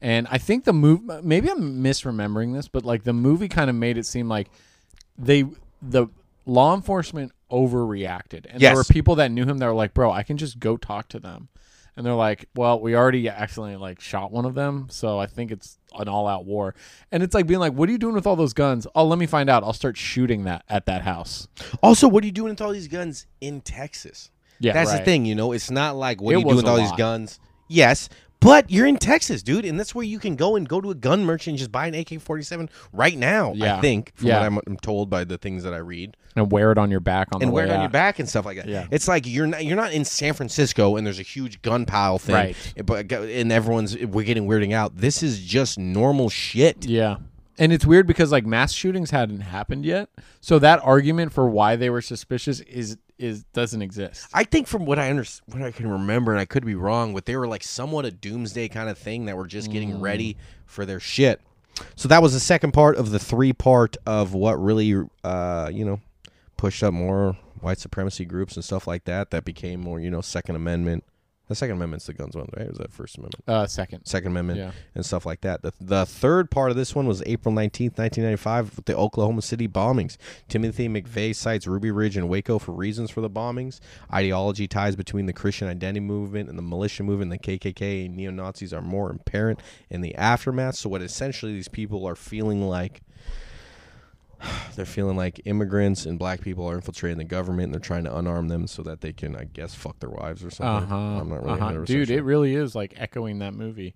[0.00, 3.76] And I think the movie, maybe I'm misremembering this, but like the movie kind of
[3.76, 4.50] made it seem like
[5.16, 5.44] they
[5.80, 6.08] the
[6.44, 8.70] law enforcement overreacted, and Yes.
[8.70, 11.08] there were people that knew him that were like, bro, I can just go talk
[11.10, 11.48] to them,
[11.96, 15.50] and they're like, well, we already accidentally like shot one of them, so I think
[15.50, 16.74] it's an all out war,
[17.10, 18.86] and it's like being like, what are you doing with all those guns?
[18.94, 19.62] Oh, let me find out.
[19.62, 21.48] I'll start shooting that at that house.
[21.82, 24.30] also what are you doing with all these guns in texas
[24.60, 24.98] Yeah, That's right.
[24.98, 25.52] the thing, you know.
[25.52, 27.38] It's not like what It do you doing with all these guns?
[27.68, 28.08] Yes,
[28.42, 30.94] But you're in Texas, dude, and that's where you can go and go to a
[30.94, 33.52] gun merchant and just buy an AK-47 right now.
[33.54, 33.76] Yeah.
[33.76, 34.38] I think, from Yeah.
[34.40, 37.00] what I'm, I'm told by the things that I read, and wear it on your
[37.00, 37.82] back on and the wear it on out.
[37.82, 38.66] your back and stuff like that.
[38.66, 38.86] Yeah.
[38.90, 42.18] It's like you're not you're not in San Francisco and there's a huge gun pile
[42.18, 42.56] thing, Right.
[42.76, 44.96] Eh, but and everyone's we're getting weirding out.
[44.96, 46.86] This is just normal shit.
[46.86, 47.16] Yeah.
[47.58, 50.08] And it's weird because like mass shootings hadn't happened yet.
[50.40, 54.26] So that argument for why they were suspicious is is doesn't exist.
[54.34, 57.14] I think from what I under, what I can remember, and I could be wrong,
[57.14, 60.36] but they were like somewhat a doomsday kind of thing that were just getting ready
[60.66, 61.40] for their shit.
[61.96, 64.94] So that was the second part of the three part of what really,
[65.24, 66.00] uh, you know,
[66.56, 69.30] pushed up more white supremacy groups and stuff like that.
[69.30, 71.04] That became more, you know, Second Amendment.
[71.48, 72.66] The Second Amendment's the guns one, right?
[72.66, 73.44] Or was that First Amendment?
[73.46, 74.06] Uh second.
[74.06, 74.70] Second Amendment Yeah.
[74.94, 75.60] and stuff like that.
[75.62, 79.68] The, the third part of this one was April 19th, 1995, with the Oklahoma City
[79.68, 80.16] bombings.
[80.48, 83.80] Timothy McVeigh cites Ruby Ridge and Waco for reasons for the bombings.
[84.12, 88.30] Ideology ties between the Christian identity movement and the militia movement, the KKK and neo
[88.30, 90.76] Nazis, are more apparent in the aftermath.
[90.76, 93.02] So, what essentially these people are feeling like.
[94.76, 98.10] They're feeling like immigrants and black people are infiltrating the government and they're trying to
[98.10, 100.88] unarm them so that they can, I guess, fuck their wives or something.
[100.88, 100.96] huh.
[100.96, 101.84] I'm not really uh-huh.
[101.84, 102.18] Dude, sure.
[102.18, 103.94] it really is like echoing that movie.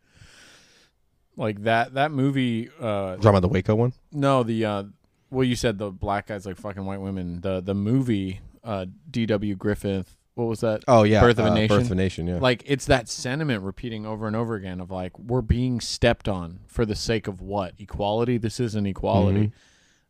[1.36, 3.92] Like that that movie uh about the Waco one?
[4.10, 4.84] no, the uh
[5.30, 7.42] well you said the black guys like fucking white women.
[7.42, 9.54] The the movie uh D.W.
[9.56, 10.82] Griffith, what was that?
[10.88, 11.20] Oh, yeah.
[11.20, 11.76] Birth of a uh, Nation?
[11.76, 12.38] Birth of a Nation, yeah.
[12.38, 16.60] like it's that sentiment repeating over and over again of like we're being stepped on
[16.66, 19.52] for the sake of what equality this isn't equality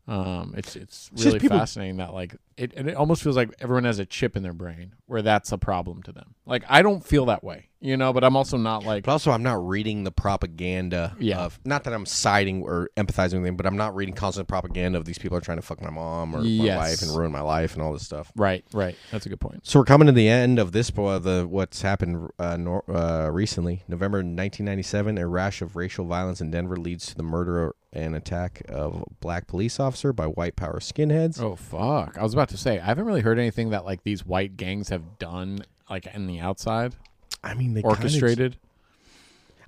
[0.09, 3.51] um it's it's just really people- fascinating that like it, and it almost feels like
[3.61, 6.81] everyone has a chip in their brain where that's a problem to them like i
[6.81, 9.67] don't feel that way you know but i'm also not like But also, I'm not
[9.67, 11.41] reading the propaganda Yeah.
[11.41, 14.99] of not that I'm siding or empathizing with them, but I'm not reading constant propaganda
[14.99, 16.69] of these people are trying to fuck my mom or Yes.
[16.69, 18.33] my wife and ruin my life and all this stuff.
[18.37, 20.91] right right that's a good point So we're coming to the end of this.
[20.97, 26.41] Uh, the what's happened uh, nor, uh, recently, November 1997, a rash of racial violence
[26.41, 30.55] in Denver leads to the murder and attack of a black police officer by white
[30.55, 31.41] power skinheads.
[31.41, 34.25] oh fuck i was about to say i haven't really heard anything that like these
[34.27, 36.95] white gangs have done like in the outside
[37.43, 38.57] I mean, they kinda- orchestrated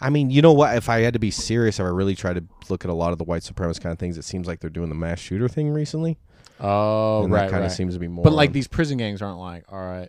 [0.00, 0.76] I mean, you know what?
[0.76, 3.10] If I had to be serious, if I really try to look at a lot
[3.10, 5.48] of the white supremacist kind of things, it seems like they're doing the mass shooter
[5.48, 6.18] thing recently.
[6.60, 8.22] oh and right that kind right of seems to be more.
[8.22, 10.08] But like on- these prison gangs aren't like, all right,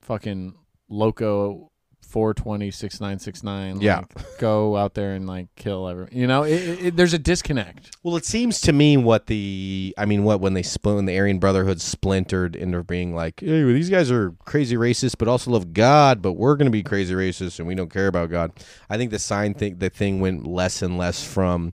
[0.00, 0.54] fucking
[0.88, 1.70] loco
[2.12, 3.98] 420 6969 Yeah.
[4.14, 7.96] like, go out there and like kill everyone you know it, it, there's a disconnect
[8.02, 11.16] Well, it seems to me what the I mean, what when they split when the
[11.18, 15.72] Aryan Brotherhood splintered into being like, hey, these guys are crazy racist, but also love
[15.72, 18.52] God, but we're going to be crazy racist and we don't care about God.
[18.90, 21.72] I think the sign thing, the thing went less and less from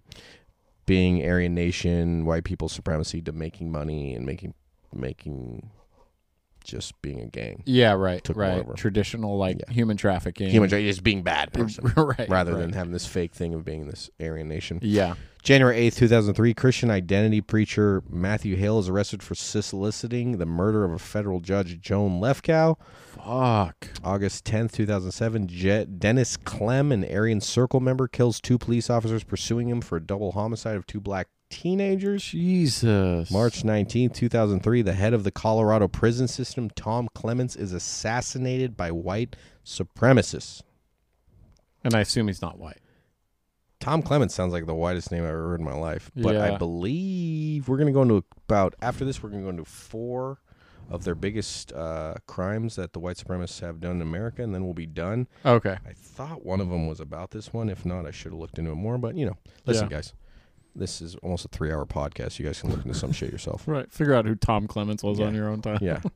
[0.85, 4.53] being Aryan nation, white people supremacy to making money and making
[4.93, 5.69] making
[6.69, 7.63] just being a gang.
[7.65, 8.73] yeah right Took right over.
[8.73, 9.73] traditional like Yeah.
[9.73, 12.59] human trafficking Human just being bad person right rather right.
[12.61, 14.79] than having this fake thing of being this Aryan nation.
[14.81, 20.83] yeah January 8th, 2003, Christian identity preacher Matthew Hale is arrested for soliciting the murder
[20.83, 22.75] of a federal judge, Joan Lefkow.
[23.07, 29.23] fuck August 10th, 2007, Je- Dennis Clem, an Aryan Circle member, kills two police officers
[29.23, 32.23] pursuing him for a double homicide of two black teenagers.
[32.23, 38.77] jesus March 19th, 2003, the head of the Colorado prison system, Tom Clements, is assassinated
[38.77, 39.35] by white
[39.65, 40.61] supremacists.
[41.83, 42.77] and i assume he's not white
[43.79, 46.11] Tom Clements sounds like the whitest name I've ever heard in my life.
[46.13, 49.49] But I believe we're going to go into about, after this, we're going to go
[49.51, 50.39] into four
[50.89, 54.65] of their biggest uh, crimes that the white supremacists have done in America, and then
[54.65, 55.29] we'll be done.
[55.45, 57.69] okay I thought one of them was about this one.
[57.69, 58.97] If not, I should have looked into it more.
[58.97, 59.95] But, you know, listen, Yeah.
[59.99, 60.13] guys,
[60.75, 62.39] this is almost a three hour podcast.
[62.39, 63.63] You guys can look into some shit yourself.
[63.67, 65.25] right figure out who tom clements was Yeah.
[65.27, 66.01] on your own time Yeah.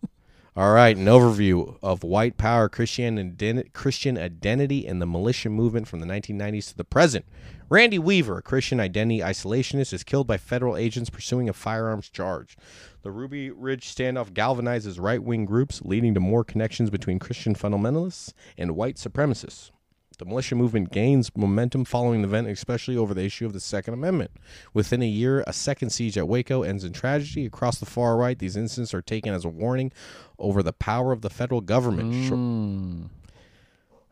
[0.55, 5.87] All right, an overview of white power, Christian identi- Christian identity, and the militia movement
[5.87, 7.25] from the 1990s to the present.
[7.69, 12.55] Randy Weaver, a Christian identity isolationist, is killed by federal agents pursuing a firearms charge.
[13.01, 18.31] The Ruby Ridge standoff galvanizes right wing groups, leading to more connections between Christian fundamentalists
[18.55, 19.71] and white supremacists.
[20.17, 23.95] The militia movement gains momentum following the event, especially over the issue of the Second
[23.95, 24.31] Amendment.
[24.73, 27.45] Within a year, a second siege at Waco ends in tragedy.
[27.45, 29.91] Across the far right, these incidents are taken as a warning
[30.37, 32.13] over the power of the federal government.
[32.13, 33.09] Mm.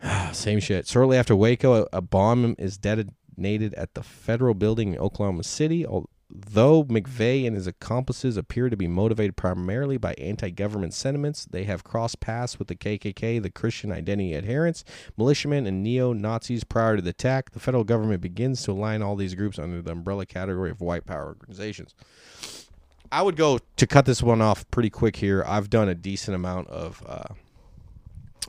[0.35, 0.87] Same shit.
[0.87, 5.85] Shortly after Waco, a bomb is detonated at the federal building in Oklahoma City.
[6.33, 11.83] Although McVeigh and his accomplices appear to be motivated primarily by anti-government sentiments, they have
[11.83, 14.83] crossed paths with the KKK, the Christian identity adherents,
[15.17, 17.51] militiamen, and neo-Nazis prior to the attack.
[17.51, 21.05] The federal government begins to align all these groups under the umbrella category of white
[21.05, 21.95] power organizations.
[23.11, 25.43] I would go to cut this one off pretty quick here.
[25.45, 27.33] I've done a decent amount of uh,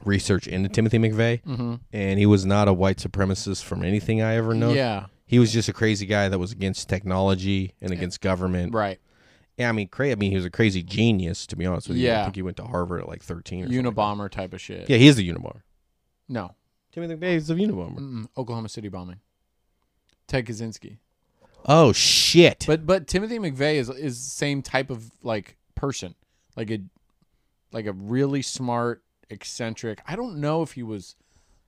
[0.05, 4.55] research into Timothy McVeigh, and he was not a white supremacist from anything I ever
[4.55, 4.73] know.
[4.73, 5.07] Yeah.
[5.33, 8.75] He was just a crazy guy that was against technology and against government.
[8.75, 9.01] Right.
[9.57, 11.97] Yeah, I mean, cra- I mean, he was a crazy genius, to be honest with
[11.97, 12.09] you.
[12.09, 12.25] I Yeah.
[12.25, 13.83] think he went to Harvard at like 13 or something.
[13.83, 14.91] Unabomber type of shit.
[14.91, 15.63] Yeah, he is the Unabomber.
[16.29, 16.55] No.
[16.93, 17.99] Timothy McVeigh is the Unabomber.
[17.99, 18.27] Mm-mm.
[18.37, 19.21] Oklahoma City bombing.
[20.27, 20.99] Ted Kaczynski.
[21.65, 22.65] Oh, shit.
[22.67, 26.15] But but Timothy McVeigh is is same type of like person,
[26.57, 26.81] like a
[27.73, 30.03] like a really smart, eccentric.
[30.07, 31.17] I don't know if he was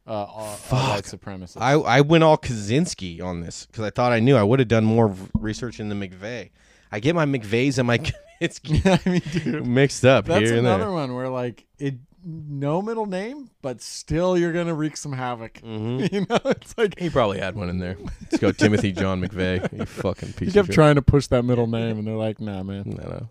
[0.07, 1.61] uh, a, a white supremacist.
[1.61, 4.37] I, I went all Kaczynski on this because I thought I knew.
[4.37, 6.51] I would have done more research in the McVeigh.
[6.93, 7.99] I get my McVeighs and my
[8.41, 11.95] Kaczynski I mean, dude, mixed up that's here and another one where like it
[12.27, 15.61] no middle name, but still you're gonna wreak some havoc.
[15.61, 16.11] Mhm.
[16.13, 17.97] you know, it's like He probably had one in there.
[18.23, 19.79] Let's go Timothy John McVeigh.
[19.79, 22.41] You fucking piece he of kept trying to push that middle name, and they're like,
[22.41, 23.29] "Nah, man." No, no.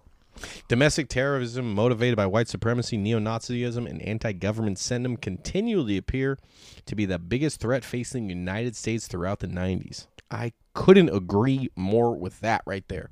[0.67, 6.37] Domestic terrorism motivated by white supremacy, neo Nazism, and anti government sentiment continually appear
[6.85, 10.07] to be the biggest threat facing the United States throughout the 90s.
[10.31, 13.09] I couldn't agree more with that right there.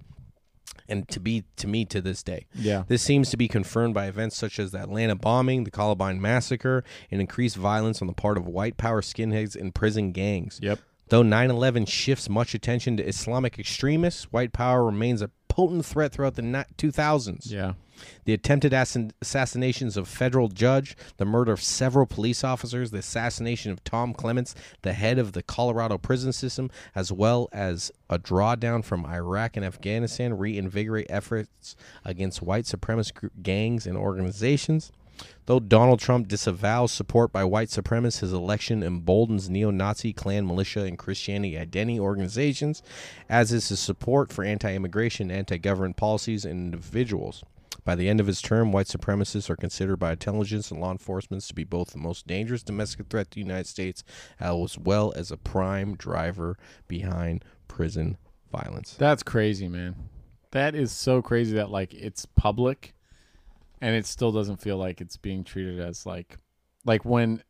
[0.87, 2.47] And to be to me to this day.
[2.53, 2.83] Yeah.
[2.87, 6.83] This seems to be confirmed by events such as the Atlanta bombing, the Columbine massacre,
[7.09, 10.59] and increased violence on the part of white power skinheads and prison gangs.
[10.61, 10.79] Yep.
[11.11, 16.13] Though 9 11 shifts much attention to Islamic extremists, white power remains a potent threat
[16.13, 17.51] throughout the 2000s.
[17.51, 17.73] Yeah.
[18.23, 23.83] The attempted assassinations of federal judge, the murder of several police officers, the assassination of
[23.83, 29.05] Tom Clements, the head of the Colorado prison system, as well as a drawdown from
[29.05, 31.75] Iraq and Afghanistan reinvigorate efforts
[32.05, 34.91] against white supremacist gangs and organizations.
[35.45, 40.83] Though Donald Trump disavows support by white supremacists, his election emboldens neo Nazi, Klan, militia,
[40.83, 42.81] and Christianity identity organizations,
[43.27, 47.43] as is his support for anti immigration, anti government policies, and individuals.
[47.83, 51.43] By the end of his term, white supremacists are considered by intelligence and law enforcement
[51.43, 54.03] to be both the most dangerous domestic threat to the United States,
[54.39, 56.57] as well as a prime driver
[56.87, 58.17] behind prison
[58.51, 58.95] violence.
[58.99, 59.95] That's crazy, man.
[60.51, 62.93] That is so crazy that like it's public
[63.81, 66.37] and it still doesn't feel like it's being treated as like
[66.85, 67.43] like when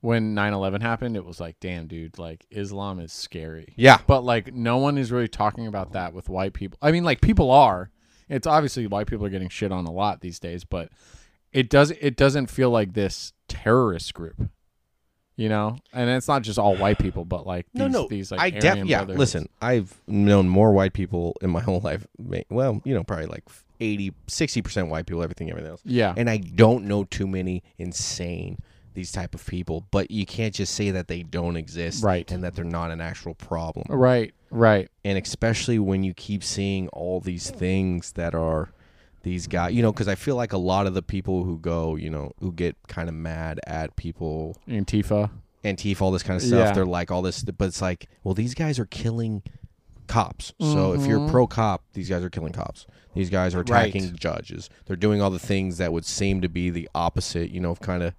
[0.00, 3.98] when 9/11 happened, it was like, "Damn, dude, like Islam is scary." Yeah.
[4.06, 6.78] But like no one is really talking about that with white people.
[6.80, 7.90] I mean, like people are.
[8.28, 10.90] It's obviously white people are getting shit on a lot these days, but
[11.52, 14.48] it does it doesn't feel like this terrorist group.
[15.36, 15.78] You know?
[15.94, 18.08] And it's not just all white people, but like these, no, no.
[18.08, 18.98] these like I Aryan def- yeah.
[18.98, 19.18] brotherhoods.
[19.18, 22.06] Listen, I've known more white people in my whole life.
[22.18, 23.44] ma- Well, you know, probably like
[23.80, 25.22] 80, 60 percent white people.
[25.22, 25.82] Everything, everything else.
[25.84, 26.14] Yeah.
[26.16, 28.58] And I don't know too many insane
[28.94, 29.86] these type of people.
[29.90, 32.30] But you can't just say that they don't exist, Right.
[32.30, 33.86] And that they're not an actual problem.
[33.88, 34.88] Right, right.
[35.04, 38.70] And especially when you keep seeing all these things that are
[39.22, 41.96] these guys, you know, because I feel like a lot of the people who go,
[41.96, 45.30] you know, who get kind of mad at people Antifa.
[45.64, 46.68] Antifa, all this kind of stuff.
[46.68, 46.72] Yeah.
[46.72, 49.42] They're like all this, but it's like, well, these guys are killing
[50.10, 50.52] cops.
[50.60, 51.30] So if you're mm-hmm.
[51.30, 52.84] pro cop, these guys are killing cops.
[53.14, 54.16] These guys are attacking Right.
[54.16, 54.68] judges.
[54.86, 58.02] They're doing all the things that would seem to be the opposite, you know, kind
[58.02, 58.14] of.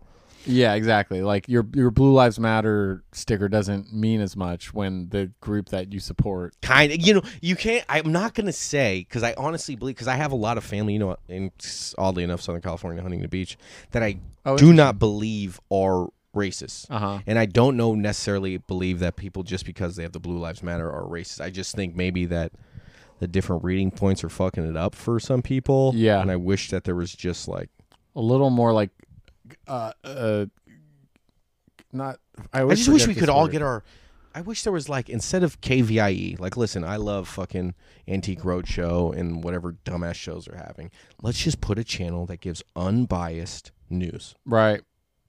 [0.46, 1.22] Yeah, exactly.
[1.22, 5.94] Like your your Blue Lives Matter sticker doesn't mean as much when the group that
[5.94, 6.56] you support.
[6.62, 7.86] Kind of, you know, you can't.
[7.90, 10.94] I'm not gonna say because I honestly believe because I have a lot of family,
[10.94, 11.52] you know, in
[11.98, 13.58] oddly enough, Southern California, Huntington Beach,
[13.92, 16.88] that I Oh, do not believe are racist.
[16.90, 17.20] Uh huh.
[17.26, 20.64] And I don't know necessarily believe that people just because they have the Blue Lives
[20.64, 21.42] Matter are racist.
[21.42, 22.52] I just think maybe that
[23.20, 25.94] the different reading points are fucking it up for some people.
[25.96, 26.22] Yeah.
[26.22, 27.70] And I wish that there was just like
[28.16, 28.90] A little more like,
[29.68, 30.46] uh, uh,
[31.92, 32.20] not.
[32.54, 33.84] I, I just wish we could all get our
[34.34, 37.76] I wish there was like instead of KVIE, like listen, I love fucking
[38.08, 40.92] Antique Roadshow and whatever dumbass shows they're having.
[41.22, 44.36] Let's just put a channel that gives unbiased news.
[44.46, 44.82] right.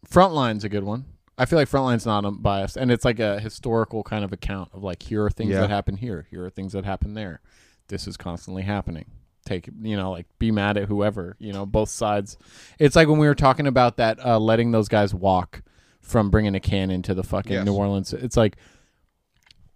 [0.08, 1.04] Frontline's a good one.
[1.38, 4.82] I feel like Frontline's not unbiased, and it's like a historical kind of account of
[4.82, 5.60] like here are things Yeah.
[5.62, 7.40] that happen here, here are things that happen there.
[7.88, 9.06] This is constantly happening.
[9.44, 12.36] Take you know like be mad at whoever you know both sides.
[12.78, 15.62] It's like when we were talking about that uh, letting those guys walk
[16.00, 17.66] from bringing a cannon to the fucking Yes.
[17.66, 18.12] New Orleans.
[18.12, 18.56] It's like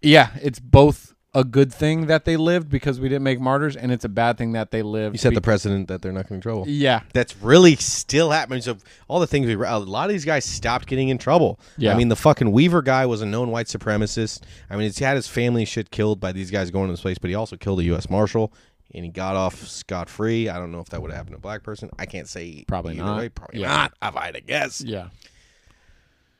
[0.01, 3.91] yeah, it's both a good thing that they lived because we didn't make martyrs, and
[3.91, 5.13] it's a bad thing that they lived.
[5.13, 6.65] You said the president that they're not getting in trouble.
[6.67, 8.63] yeah, That's really still happening.
[8.63, 8.77] So
[9.07, 11.59] all the things we a lot of these guys stopped getting in trouble.
[11.77, 11.93] Yeah.
[11.93, 14.41] I mean, the fucking Weaver guy was a known white supremacist.
[14.67, 17.19] I mean, he had his family shit killed by these guys going to this place,
[17.19, 18.09] but he also killed a U.S.
[18.09, 18.51] Marshal.
[18.95, 20.49] And he got off scot free.
[20.49, 21.91] I don't know if that would have happened to a black person.
[21.99, 23.19] I can't say Probably not.
[23.19, 23.29] Way.
[23.29, 23.67] Probably Yeah.
[23.67, 23.93] not.
[24.01, 24.81] If I had to guess.
[24.81, 25.09] Yeah.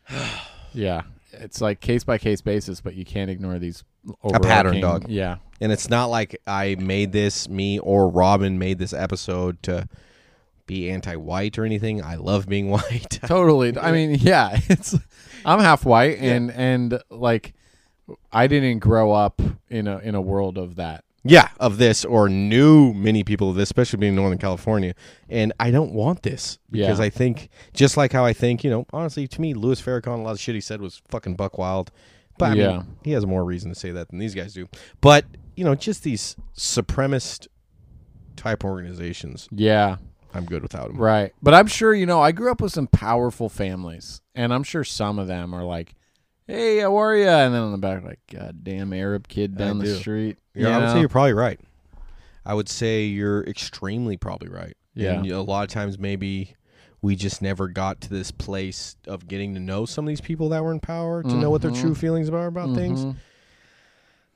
[0.73, 1.03] yeah.
[1.33, 3.83] It's like case by case basis, but you can't ignore these
[4.23, 5.05] A pattern, dog.
[5.09, 5.37] Yeah.
[5.59, 9.87] And it's not like I made this, me or Robin made this episode to
[10.67, 12.03] be anti-white or anything.
[12.03, 13.19] I love being white.
[13.25, 13.77] totally.
[13.77, 14.95] I mean, yeah, it's
[15.45, 17.53] I'm half white and and like
[18.31, 21.03] I didn't grow up in a in a world of that.
[21.23, 24.93] yeah, of this or knew many people of this, especially being in Northern California.
[25.29, 27.05] And I don't want this because Yeah.
[27.05, 30.21] I think just like how I think, you know, honestly, to me, Louis Farrakhan, a
[30.21, 31.91] lot of shit he said was fucking buck wild.
[32.37, 32.67] But I Yeah.
[32.77, 34.67] mean, he has more reason to say that than these guys do.
[35.01, 35.25] But
[35.55, 37.47] you know, just these supremacist
[38.35, 39.97] type organizations, Yeah.
[40.33, 40.97] I'm good without them.
[40.97, 41.33] Right.
[41.41, 44.83] But I'm sure, you know, I grew up with some powerful families, and I'm sure
[44.83, 45.95] some of them are like,
[46.45, 47.27] hey, how are you?
[47.27, 49.95] And then on the back, like, God damn Arab kid down the do.
[49.95, 50.37] street.
[50.53, 51.59] Yeah, you I would say you're probably right.
[52.45, 54.77] I would say you're extremely probably right.
[54.93, 55.13] Yeah.
[55.19, 56.53] And a lot of times maybe
[57.01, 60.49] we just never got to this place of getting to know some of these people
[60.49, 61.81] that were in power to know what their Mm-hmm.
[61.81, 63.05] true feelings are about things.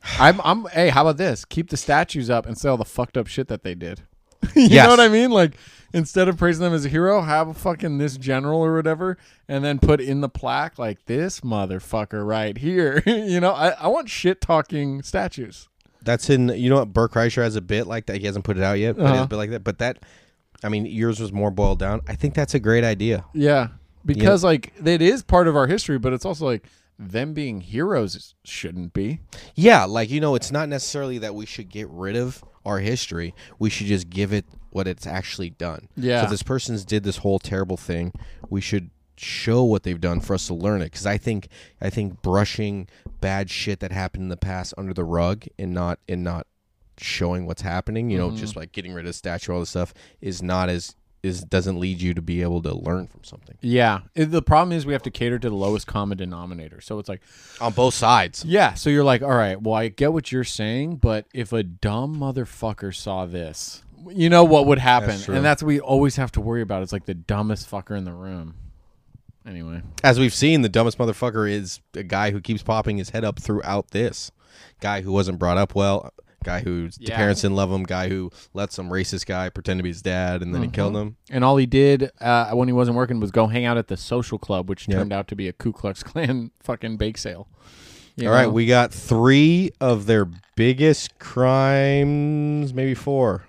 [0.20, 1.46] I'm, I'm, hey, how about this?
[1.46, 4.02] Keep the statues up and say all the fucked up shit that they did.
[4.56, 4.86] you Yes.
[4.86, 5.30] know what I mean?
[5.32, 5.54] Like,
[5.94, 9.64] instead of praising them as a hero, have a fucking this general or whatever, and
[9.64, 13.04] then put in the plaque, like, this motherfucker right here.
[13.08, 15.68] you know, I, I want shit talking statues.
[16.04, 18.18] That's in you know what Bert Kreischer has a bit like that.
[18.18, 19.24] He hasn't put it out yet, but he has Uh-huh.
[19.26, 19.64] a bit like that.
[19.64, 20.00] But that
[20.64, 22.02] I mean yours was more boiled down.
[22.08, 23.26] I think that's a great idea.
[23.34, 23.70] Yeah.
[24.04, 26.66] Because, like, it is part of our history, but it's also like,
[26.98, 29.20] them being heroes shouldn't be.
[29.56, 33.34] Yeah, like you know, it's not necessarily that we should get rid of our history.
[33.60, 35.88] We should just give it what it's actually done.
[35.96, 36.24] Yeah.
[36.24, 38.14] So this person's did this whole terrible thing,
[38.50, 40.86] we should show what they've done for us to learn it.
[40.86, 41.48] Because I think
[41.82, 42.88] I think brushing
[43.20, 46.48] bad shit that happened in the past under the rug and not and not
[47.04, 48.38] showing what's happening, you know, Mm-hmm.
[48.38, 51.80] just like getting rid of the statue, all this stuff, is not as is doesn't
[51.80, 54.00] lead you to be able to learn from something Yeah.
[54.16, 56.82] It- the problem is we have to cater to the lowest common denominator.
[56.82, 57.22] So it's like,
[57.60, 58.44] on both sides.
[58.44, 61.62] Yeah, so you're like, all right, well, I get what you're saying, but if a
[61.62, 66.16] dumb motherfucker saw this, you know what would happen, That's and that's what we always
[66.16, 66.82] have to worry about.
[66.82, 68.56] It's like the dumbest fucker in the room.
[69.46, 73.24] Anyway, As we've seen, the dumbest motherfucker is a guy who keeps popping his head
[73.24, 74.32] up throughout this.
[74.80, 76.12] Guy who wasn't brought up well,
[76.44, 77.16] guy whose Yeah.
[77.16, 80.42] parents didn't love him, guy who let some racist guy pretend to be his dad
[80.42, 81.18] and then he killed him.
[81.30, 83.98] and all he did uh, when he wasn't working was go hang out at the
[83.98, 84.98] social club, which Yep.
[84.98, 87.48] turned out to be a Ku Klux Klan fucking bake sale.
[88.18, 88.52] You All right, know?
[88.52, 93.46] we got three of their biggest crimes, maybe four.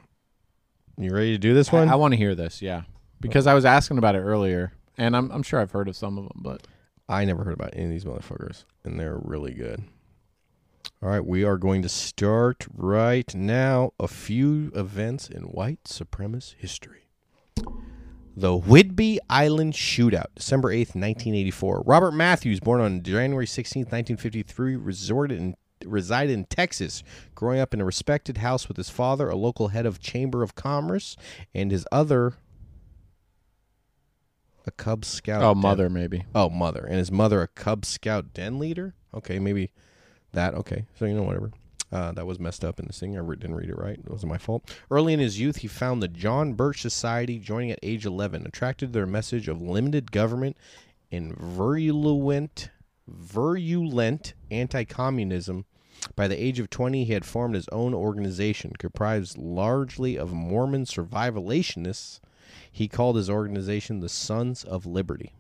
[0.96, 1.88] You ready to do this one?
[1.88, 2.82] I, want to hear this, yeah,
[3.20, 6.16] because I was asking about it earlier, and I'm I'm sure I've heard of some
[6.18, 6.66] of them, but
[7.08, 9.82] I never heard about any of these motherfuckers, and they're really good.
[11.02, 13.92] All right, we are going to start right now.
[13.98, 17.08] A few events in white supremacist history.
[18.36, 21.82] The Whidbey Island Shootout, December 8th, 1984.
[21.84, 27.02] Robert Mathews, born on January 16th, 1953, resorted in, resided in Texas,
[27.34, 30.54] growing up in a respected house with his father, a local head of Chamber of
[30.54, 31.16] Commerce,
[31.52, 32.34] and his other,
[34.68, 35.42] a Cub Scout.
[35.42, 36.26] oh, den- mother maybe.
[36.32, 36.84] Oh, mother.
[36.84, 38.94] And his mother, a Cub Scout den leader?
[39.12, 39.72] Okay, maybe
[40.32, 40.54] that.
[40.54, 40.84] Okay.
[40.98, 41.50] So, you know, whatever.
[41.90, 43.16] Uh, that was messed up in the thing.
[43.16, 43.98] I re- didn't read it right.
[43.98, 44.74] It wasn't my fault.
[44.90, 48.46] Early in his youth, he found the John Birch Society, joining at age 11.
[48.46, 50.56] Attracted to their message of limited government
[51.10, 52.70] and virulent,
[53.06, 55.66] virulent anti-communism.
[56.16, 60.84] By the age of 20, he had formed his own organization, comprised largely of Mormon
[60.84, 62.20] survivalationists.
[62.70, 65.34] He called his organization the Sons of Liberty.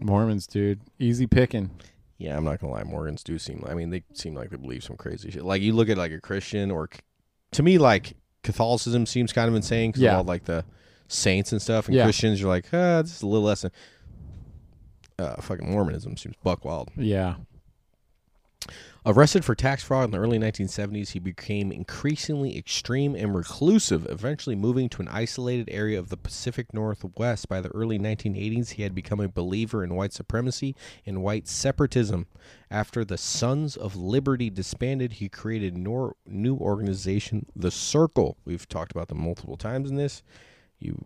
[0.00, 1.70] Mormons, dude, easy picking.
[2.18, 2.84] Yeah, I'm not gonna lie.
[2.84, 3.64] Morgans do seem.
[3.66, 5.44] I mean, they seem like they believe some crazy shit.
[5.44, 6.88] Like you look at like a Christian, or
[7.52, 10.12] to me, like Catholicism seems kind of insane because Yeah.
[10.12, 10.64] of all like the
[11.08, 11.86] saints and stuff.
[11.86, 12.04] And Yeah.
[12.04, 13.62] Christians, you're like, ah, this is a little less.
[13.62, 13.72] Than,
[15.18, 16.90] uh, fucking Mormonism seems buck wild.
[16.96, 17.36] Yeah.
[19.06, 24.56] Arrested for tax fraud in the early 1970s, he became increasingly extreme and reclusive, eventually
[24.56, 27.46] moving to an isolated area of the Pacific Northwest.
[27.46, 30.74] By the early 1980s, he had become a believer in white supremacy
[31.04, 32.28] and white separatism.
[32.70, 38.38] After the Sons of Liberty disbanded, he created nor- new organization, The Circle.
[38.46, 40.22] We've talked about them multiple times in this.
[40.78, 40.96] You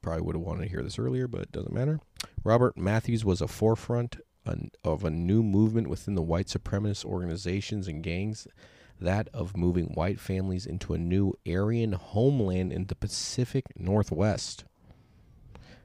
[0.00, 1.98] probably would have wanted to hear this earlier, but it doesn't matter.
[2.44, 4.18] Robert Mathews was a forefront
[4.84, 8.46] of a new movement within the white supremacist organizations and gangs,
[9.00, 14.64] that of moving white families into a new Aryan homeland in the Pacific Northwest.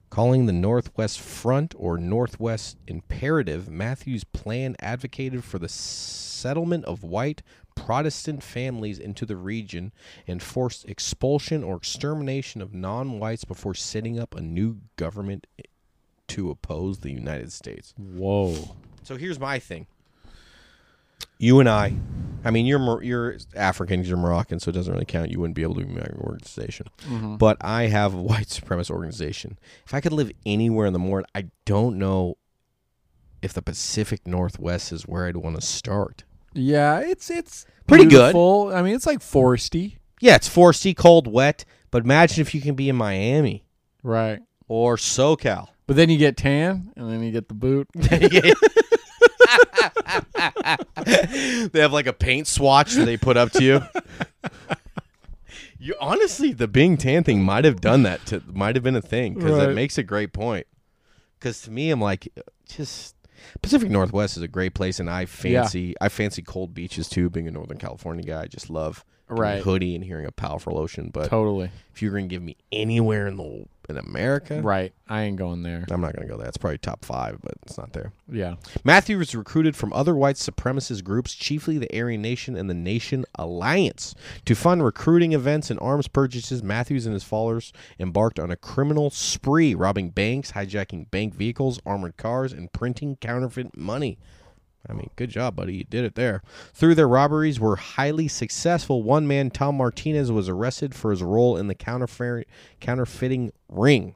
[0.09, 7.41] Calling the Northwest Front or Northwest Imperative, Mathews' plan advocated for the settlement of white
[7.76, 9.93] Protestant families into the region
[10.28, 15.47] and forced expulsion or extermination of non whites before setting up a new government
[16.36, 17.93] to oppose the United States.
[17.97, 18.75] Whoa.
[19.03, 19.88] So here's my thing.
[21.38, 21.93] You and I
[22.43, 25.29] I mean, you're you're African, you're Moroccan, so it doesn't really count.
[25.32, 26.88] You wouldn't be able to be my organization.
[27.07, 27.36] Mm-hmm.
[27.36, 29.59] But I have a white supremacist organization.
[29.86, 32.38] If I could live anywhere in the world, I don't know
[33.41, 36.23] if the Pacific Northwest is where I'd want to start.
[36.53, 38.09] Yeah, it's it's Pretty good.
[38.34, 38.71] beautiful.
[38.73, 41.65] I mean, it's like foresty, Yeah, it's foresty, cold, wet.
[41.91, 43.65] But imagine if you can be in Miami
[44.01, 44.39] right?
[44.67, 45.67] or SoCal.
[45.91, 47.85] But then you get tan, and then you get the boot.
[51.73, 53.81] they have like a paint swatch that they put up to you.
[55.77, 58.25] You honestly, the Bing Tan thing might have done that.
[58.27, 59.67] To might have been a thing because Right.
[59.71, 60.65] it makes a great point.
[61.37, 62.29] Because to me, I'm like,
[62.69, 63.17] just
[63.61, 67.29] Pacific Northwest is a great place, and I fancy I fancy cold beaches too.
[67.29, 69.03] Being a Northern California guy, I just love
[69.39, 69.61] Right.
[69.61, 71.09] hoodie and hearing a powerful ocean.
[71.13, 71.69] But Totally.
[71.93, 74.93] if you're gonna give me anywhere in the in America, Right.
[75.09, 75.84] I ain't going there.
[75.91, 76.47] I'm not gonna go there.
[76.47, 78.13] It's probably top five, but it's not there.
[78.32, 78.55] Yeah.
[78.86, 83.25] Matthew was recruited from other white supremacist groups, chiefly the Aryan Nation and the Nation
[83.36, 84.15] Alliance.
[84.45, 89.09] To fund recruiting events and arms purchases, Mathews and his followers embarked on a criminal
[89.09, 94.17] spree, robbing banks, hijacking bank vehicles, armored cars, and printing counterfeit money.
[94.91, 95.77] I mean, good job, buddy.
[95.77, 96.43] You did it there.
[96.73, 99.01] Through their robberies were highly successful.
[99.01, 104.15] One man, Tom Martinez, was arrested for his role in the counterfeiting ring.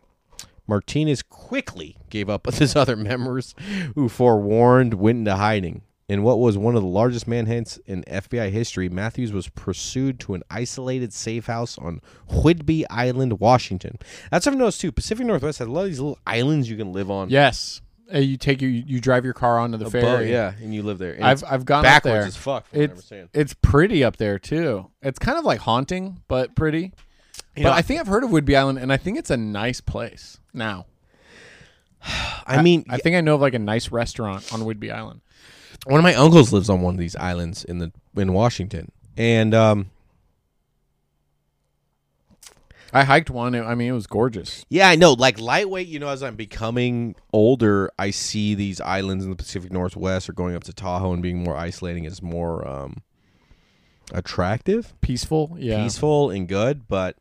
[0.68, 3.56] Martinez quickly gave up with his other members,
[3.96, 5.82] who forewarned went into hiding.
[6.08, 10.36] In what was one of the largest manhunts in FBI history, Mathews was pursued to
[10.36, 12.00] an isolated safe house on
[12.30, 13.98] Whidbey Island, Washington.
[14.30, 14.92] That's what I've noticed too.
[14.92, 17.30] Pacific Northwest has a lot of these little islands you can live on.
[17.30, 17.82] Yes.
[18.14, 20.32] Uh, you take your you drive your car onto the Above- ferry.
[20.32, 21.14] yeah, and you live there.
[21.14, 22.26] And I've I've gone backwards up there.
[22.28, 22.66] as fuck.
[22.74, 24.92] I It's it's pretty up there too.
[25.02, 26.92] It's kind of like haunting, but pretty.
[27.56, 29.38] You but know, I think I've heard of Whidbey Island, and I think it's a
[29.38, 30.40] nice place.
[30.54, 30.86] Now,
[32.48, 35.22] I mean, I think I know of like a nice restaurant on Whidbey Island.
[35.88, 39.54] one of my uncles lives on one of these islands in the in Washington, and
[39.56, 39.90] um,
[42.96, 43.56] I hiked one.
[43.56, 44.66] I mean, it was gorgeous.
[44.70, 45.12] Yeah, I know.
[45.12, 49.70] Like lightweight, you know, as I'm becoming older, I see these islands in the Pacific
[49.70, 53.04] Northwest or going up to Tahoe and being more isolating is more um,
[54.14, 55.58] attractive, Peaceful.
[55.60, 55.84] Yeah.
[55.84, 56.88] peaceful, and good.
[56.88, 57.18] But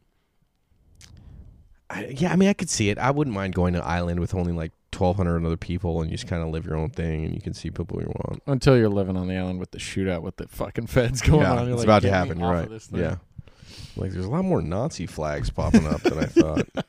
[1.91, 2.99] I, yeah, I mean, I could see it.
[2.99, 6.16] I wouldn't mind going to an island with only like 1,200 other people and you
[6.16, 8.45] just kind of live your own thing and you can see people you want.
[8.47, 11.53] Until you're living on the island with the shootout with the fucking feds going yeah,
[11.53, 11.66] on.
[11.66, 12.39] You're it's like, about to happen.
[12.39, 12.68] You're right.
[12.93, 13.16] Yeah.
[13.97, 16.68] Like there's a lot more Nazi flags popping up than I thought.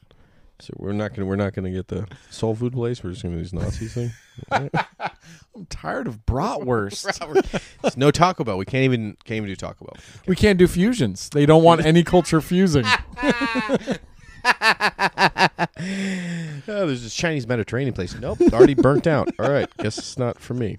[0.60, 3.04] So we're not gonna we're not gonna get the soul food place.
[3.04, 4.14] We're just gonna do these Nazi thing.
[4.52, 7.60] I'm tired of bratwurst.
[7.84, 8.58] It's no Taco Bell.
[8.58, 9.98] We can't even can't even do Taco Bell.
[10.28, 11.30] we can't do fusions.
[11.30, 12.86] They don't want any culture fusing.
[16.68, 18.16] Oh, there's this Chinese Mediterranean place.
[18.16, 19.28] Nope, already burnt out.
[19.38, 20.78] All right, guess it's not for me.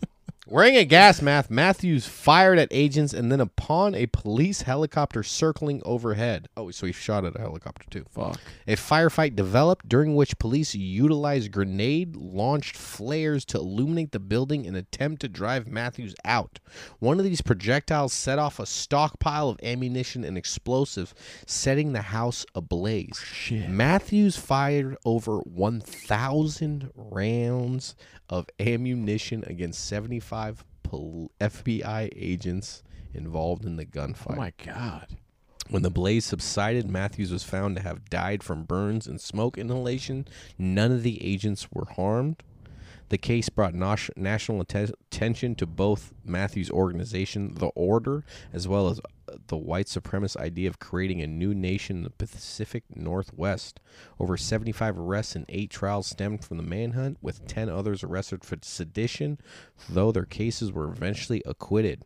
[0.48, 5.82] Wearing a gas mask, Mathews fired at agents and then upon a police helicopter circling
[5.84, 6.48] overhead.
[6.56, 8.04] Oh, so he shot at a helicopter too.
[8.08, 8.40] Fuck.
[8.68, 14.76] A firefight developed during which police utilized grenade launched flares to illuminate the building in
[14.76, 16.60] an attempt to drive Mathews out.
[17.00, 21.12] One of these projectiles set off a stockpile of ammunition and explosive,
[21.44, 23.20] setting the house ablaze.
[23.20, 23.68] Shit.
[23.68, 27.96] Mathews fired over 1,000 rounds
[28.28, 30.35] of ammunition against 75
[30.82, 32.82] pol- FBI agents
[33.14, 34.34] involved in the gunfight.
[34.34, 35.16] Oh my god.
[35.68, 40.26] When the blaze subsided, Mathews was found to have died from burns and smoke inhalation.
[40.58, 42.42] None of the agents were harmed.
[43.08, 48.88] The case brought nos- national atte- attention to both Mathews' organization, The Order, as well
[48.88, 53.78] as uh, the white supremacist idea of creating a new nation in the Pacific Northwest.
[54.18, 58.56] Over 75 arrests and eight trials stemmed from the manhunt, with 10 others arrested for
[58.62, 59.38] sedition,
[59.88, 62.02] though their cases were eventually acquitted.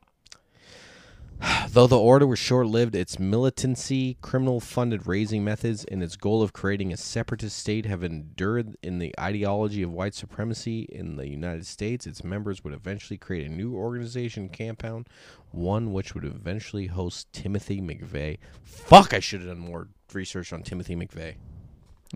[1.69, 6.43] Though the order was short lived, its militancy, criminal funded raising methods, and its goal
[6.43, 11.29] of creating a separatist state have endured in the ideology of white supremacy in the
[11.29, 12.07] United States.
[12.07, 15.09] Its members would eventually create a new organization compound,
[15.51, 18.39] one which would eventually host Timothy McVeigh.
[18.63, 21.37] Fuck, I should have done more research on Timothy McVeigh.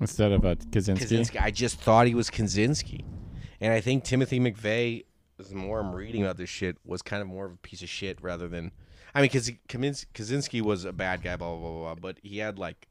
[0.00, 0.98] Instead of a Kaczynski.
[0.98, 1.40] Kaczynski.
[1.40, 3.04] I just thought he was Kaczynski.
[3.60, 5.04] And I think Timothy McVeigh,
[5.38, 7.88] the more I'm reading about this shit, was kind of more of a piece of
[7.88, 8.72] shit rather than.
[9.14, 12.58] I mean, because Kaczynski was a bad guy, blah, blah, blah, blah, but he had,
[12.58, 12.88] like,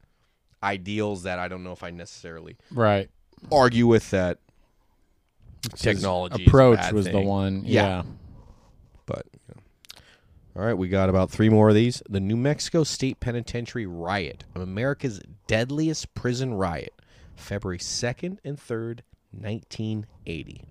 [0.62, 3.10] ideals that I don't know if I necessarily Right.
[3.52, 4.38] argue with that
[5.70, 7.62] His technology approach was the one.
[7.64, 7.82] Yeah.
[7.82, 8.02] Yeah.
[9.06, 9.60] But, you know.
[10.56, 12.02] All right, we got about three more of these.
[12.08, 16.94] The New Mexico State Penitentiary riot, America's deadliest prison riot,
[17.36, 19.00] February 2nd and 3rd,
[19.32, 20.64] 1980.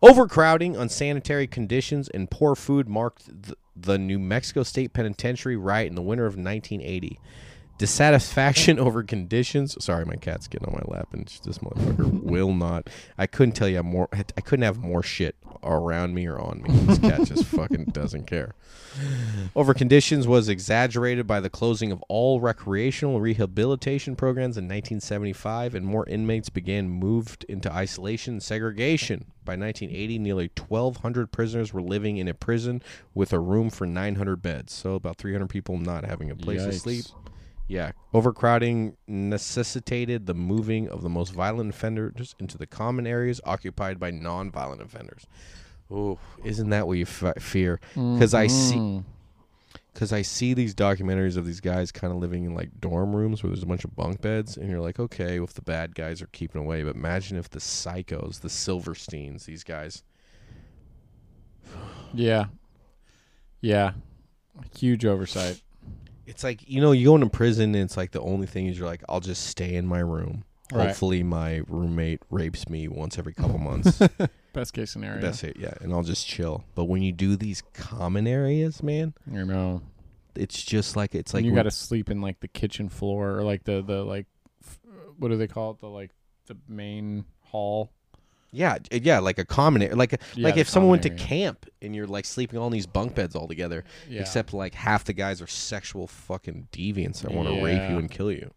[0.00, 5.94] Overcrowding, unsanitary conditions, and poor food marked the, the New Mexico State Penitentiary riot in
[5.94, 7.18] the winter of 1980.
[7.78, 9.82] Dissatisfaction over conditions.
[9.82, 12.88] Sorry, my cat's getting on my lap, and this motherfucker will not.
[13.16, 14.08] I couldn't tell you more.
[14.12, 16.70] I couldn't have more shit around me or on me.
[16.70, 18.54] This cat just fucking doesn't care.
[19.54, 25.86] Over conditions was exaggerated by the closing of all recreational rehabilitation programs in 1975, and
[25.86, 29.26] more inmates began moved into isolation and segregation.
[29.44, 32.82] By 1980, nearly 1,200 prisoners were living in a prison
[33.14, 34.72] with a room for 900 beds.
[34.72, 37.04] So about 300 people not having a place to sleep.
[37.68, 44.00] Yeah, overcrowding necessitated the moving of the most violent offenders into the common areas occupied
[44.00, 45.26] by non-violent offenders.
[45.90, 47.78] Oh, isn't that what you f- fear?
[47.94, 49.08] Because I see, mm-hmm.
[49.92, 53.42] because I see these documentaries of these guys kind of living in like dorm rooms
[53.42, 56.22] where there's a bunch of bunk beds, and you're like, okay, if the bad guys
[56.22, 60.02] are keeping away, but imagine if the psychos, the Silversteins, these guys.
[62.14, 62.46] Yeah.
[63.60, 63.92] Yeah.
[64.76, 65.60] Huge oversight.
[66.28, 68.78] It's like you know, you go into prison, and it's like the only thing is
[68.78, 70.44] you're like, I'll just stay in my room.
[70.72, 70.88] Right.
[70.88, 74.00] Hopefully, my roommate rapes me once every couple months.
[74.52, 75.20] Best case scenario.
[75.22, 76.64] That's it, yeah, and I'll just chill.
[76.74, 79.80] But when you do these common areas, man, You know.
[80.34, 83.42] it's just like it's like you got to sleep in like the kitchen floor or
[83.44, 84.26] like the the like
[84.62, 84.78] f-
[85.18, 85.78] what do they call it?
[85.80, 86.10] The like
[86.46, 87.90] the main hall.
[88.50, 89.94] Yeah, yeah, like a common area.
[89.96, 91.22] Like, a, Yeah, like if someone went to area.
[91.22, 94.20] camp and you're like sleeping on these bunk beds all together, Yeah.
[94.22, 98.10] except like half the guys are sexual fucking deviants that want to rape you and
[98.10, 98.50] kill you.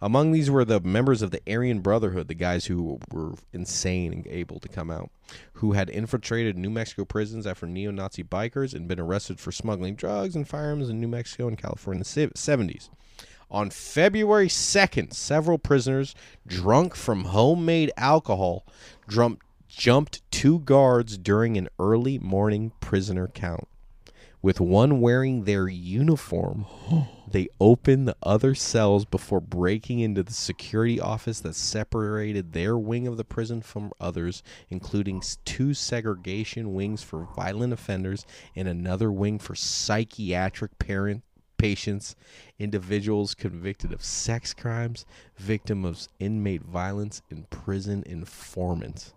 [0.00, 4.26] Among these were the members of the Aryan Brotherhood, the guys who were insane and
[4.26, 5.10] able to come out,
[5.54, 9.94] who had infiltrated New Mexico prisons after neo Nazi bikers and been arrested for smuggling
[9.94, 12.88] drugs and firearms in New Mexico and California in the 70s.
[13.50, 16.14] On February 2nd, several prisoners,
[16.46, 18.66] drunk from homemade alcohol,
[19.08, 23.68] jumped, jumped two guards during an early morning prisoner count.
[24.42, 26.66] With one wearing their uniform,
[27.28, 33.06] they opened the other cells before breaking into the security office that separated their wing
[33.06, 38.26] of the prison from others, including two segregation wings for violent offenders
[38.56, 41.22] and another wing for psychiatric parent
[41.58, 42.16] patients,
[42.58, 45.04] individuals convicted of sex crimes,
[45.36, 49.12] victim of inmate violence, and prison informants.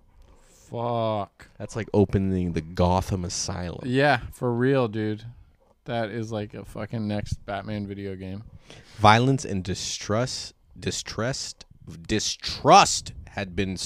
[0.69, 1.49] Fuck.
[1.57, 3.81] That's like opening the Gotham Asylum.
[3.85, 5.23] Yeah, for real, dude.
[5.85, 8.43] That is like a fucking next Batman video game.
[8.97, 11.65] Violence and distrust, distrust,
[12.07, 13.77] distrust had been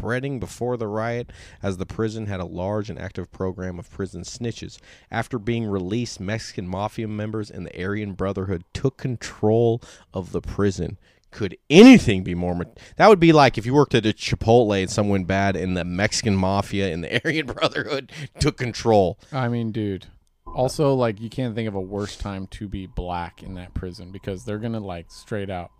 [0.00, 1.30] spreading before the riot,
[1.62, 4.78] as the prison had a large and active program of prison snitches.
[5.10, 9.82] After being released, Mexican mafia members and the Aryan Brotherhood took control
[10.14, 10.98] of the prison.
[11.30, 12.64] Could anything be more?
[12.96, 15.84] That would be like if you worked at a Chipotle and someone bad, and the
[15.84, 19.18] Mexican mafia and the Aryan Brotherhood took control.
[19.30, 20.06] I mean, dude.
[20.54, 24.10] Also, like, you can't think of a worse time to be black in that prison
[24.10, 25.70] because they're gonna like straight out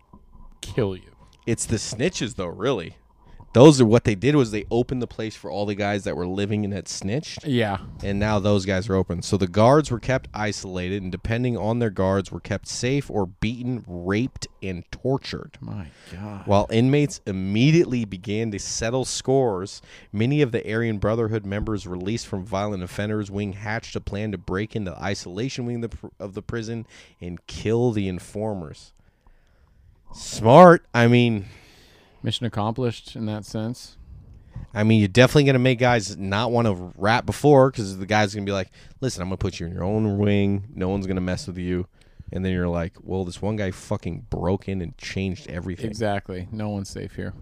[0.61, 1.11] kill you.
[1.47, 2.45] It's the snitches, though.
[2.45, 2.95] Really,
[3.53, 6.15] those are what they did was they opened the place for all the guys that
[6.15, 7.79] were living and had snitched, Yeah.
[8.03, 9.21] and now those guys are open.
[9.21, 13.25] So the guards were kept isolated, and depending on their guards, were kept safe or
[13.25, 15.57] beaten, raped, and tortured.
[15.59, 16.47] My God.
[16.47, 19.81] While inmates immediately began to settle scores,
[20.13, 24.37] many of the Aryan Brotherhood members released from violent offenders wing hatched a plan to
[24.37, 26.85] break into the isolation wing of the, pr- of the prison
[27.19, 28.93] and kill the informers.
[30.13, 30.85] Smart.
[30.93, 31.45] I mean,
[32.23, 33.97] Mission accomplished in that sense.
[34.73, 38.33] I mean, you're definitely gonna make guys not want to rap before because the guy's
[38.33, 40.67] gonna be like, "Listen, I'm gonna put you in your own wing.
[40.73, 41.87] No one's gonna mess with you."
[42.31, 46.47] And then you're like, "Well, this one guy fucking broke in and changed everything." Exactly.
[46.51, 47.33] No one's safe here.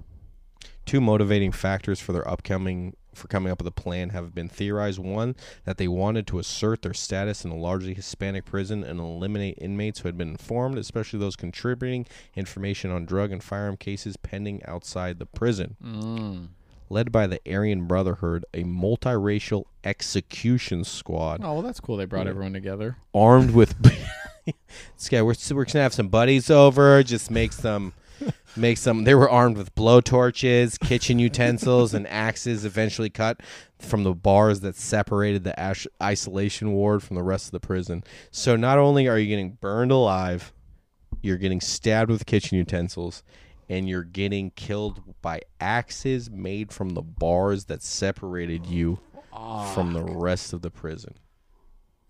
[0.85, 4.99] Two motivating factors for their upcoming for coming up with a plan have been theorized.
[4.99, 9.57] One, that they wanted to assert their status in a largely Hispanic prison and eliminate
[9.59, 12.05] inmates who had been informed, especially those contributing
[12.35, 15.75] information on drug and firearm cases pending outside the prison.
[15.83, 16.47] Mm.
[16.91, 21.97] Led by the Aryan Brotherhood, a multiracial execution squad Oh well, that's cool.
[21.97, 22.31] They brought Yeah.
[22.31, 22.97] everyone together.
[23.13, 23.75] armed with
[24.45, 27.93] this guy we're, we're gonna have some buddies over just make some
[28.55, 33.41] make some they were armed with blowtorches kitchen utensils and axes eventually cut
[33.79, 38.03] from the bars that separated the ash- isolation ward from the rest of the prison.
[38.31, 40.51] So not only are you getting burned alive
[41.21, 43.23] you're getting stabbed with kitchen utensils
[43.67, 48.99] and you're getting killed by axes made from the bars that separated you
[49.73, 51.13] from the rest of the prison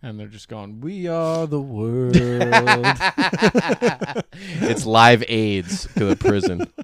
[0.02, 2.16] And they're just going, "We are the world."
[4.62, 6.72] it's live aids to the prison.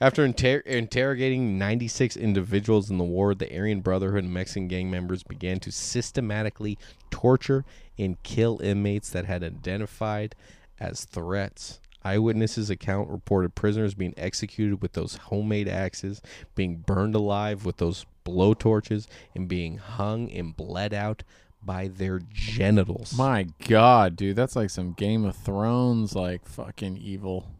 [0.00, 5.22] After inter- interrogating 96 individuals in the ward, the Aryan Brotherhood and Mexican gang members
[5.22, 6.78] began to systematically
[7.10, 7.66] torture
[7.98, 10.34] and kill inmates that had identified
[10.80, 11.80] as threats.
[12.02, 16.22] Eyewitnesses' account reported prisoners being executed with those homemade axes,
[16.54, 21.22] being burned alive with those blowtorches, and being hung and bled out
[21.62, 23.16] by their genitals.
[23.16, 27.54] My God, dude, that's like some Game of Thrones, like fucking evil.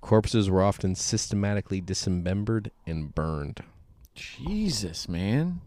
[0.00, 3.62] Corpses were often systematically dismembered and burned.
[4.14, 5.60] Jesus, man.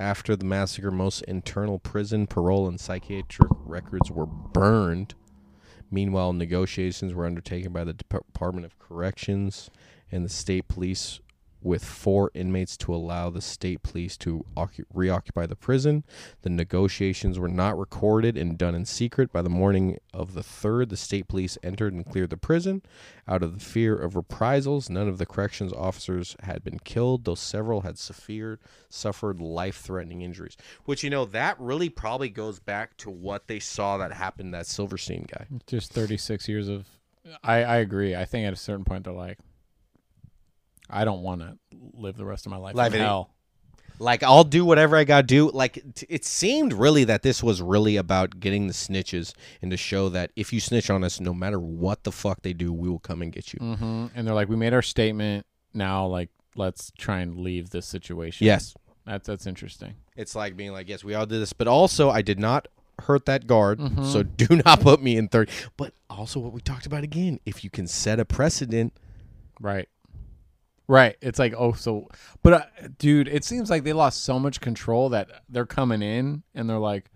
[0.00, 5.14] After the massacre, most internal prison, parole, and psychiatric records were burned.
[5.90, 9.70] Meanwhile, negotiations were undertaken by the Department of Corrections
[10.12, 11.20] and the state police
[11.62, 16.04] with four inmates to allow the state police to occu- reoccupy the prison.
[16.42, 19.32] The negotiations were not recorded and done in secret.
[19.32, 22.82] By the morning of the 3rd, the state police entered and cleared the prison.
[23.26, 27.34] Out of the fear of reprisals, none of the corrections officers had been killed, though
[27.34, 30.56] several had suffered, suffered life threatening injuries.
[30.84, 34.66] Which, you know, that really probably goes back to what they saw that happened that
[34.66, 35.46] Silverstein guy.
[35.66, 36.86] Just 36 years of.
[37.42, 38.14] I, I agree.
[38.14, 39.38] I think at a certain point they're like,
[40.90, 41.56] I don't want to
[41.94, 43.30] live the rest of my life in- hell.
[44.00, 45.50] Like I'll do whatever I got to do.
[45.50, 49.76] Like t- it seemed really that this was really about getting the snitches and to
[49.76, 52.88] show that if you snitch on us, no matter what the fuck they do, we
[52.88, 53.58] will come and get you.
[53.58, 55.46] hmm And they're like, we made our statement.
[55.74, 58.46] Now, like, let's try and leave this situation.
[58.46, 58.72] Yes,
[59.04, 59.94] That's that's interesting.
[60.16, 62.68] it's like being like, yes, we all did this, but also I did not
[63.00, 64.04] hurt that guard, Mm-hmm.
[64.04, 65.50] so do not put me in third.
[65.76, 68.92] But also what we talked about again, if you can set a precedent,
[69.60, 69.88] Right.
[70.88, 71.16] Right.
[71.20, 72.08] It's like, oh, so,
[72.42, 72.62] but uh,
[72.98, 76.78] dude, it seems like they lost so much control that they're coming in and they're
[76.78, 77.10] like,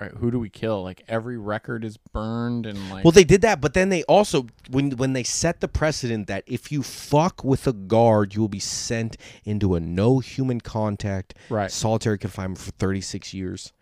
[0.00, 0.82] all right, who do we kill?
[0.84, 4.46] Like every record is burned and like, Well, they did that, but then they also
[4.70, 8.48] when when they set the precedent that if you fuck with a guard, you will
[8.48, 11.70] be sent into a no human contact Right.
[11.70, 13.72] solitary confinement for 36 years.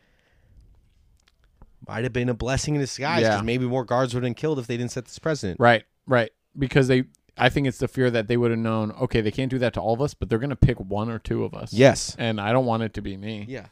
[1.87, 3.43] Might have been a blessing in disguise because Yeah.
[3.43, 5.61] maybe more guards would have been killed if they didn't set this precedent.
[5.61, 7.05] right, right, because they,
[7.39, 8.93] I think it's the fear that they would have known.
[8.93, 11.19] Okay, they can't do that to all of us, but they're gonna pick one or
[11.19, 11.73] two of us.
[11.73, 12.15] Yes.
[12.19, 13.45] and I don't want it to be me.
[13.49, 13.67] Yeah.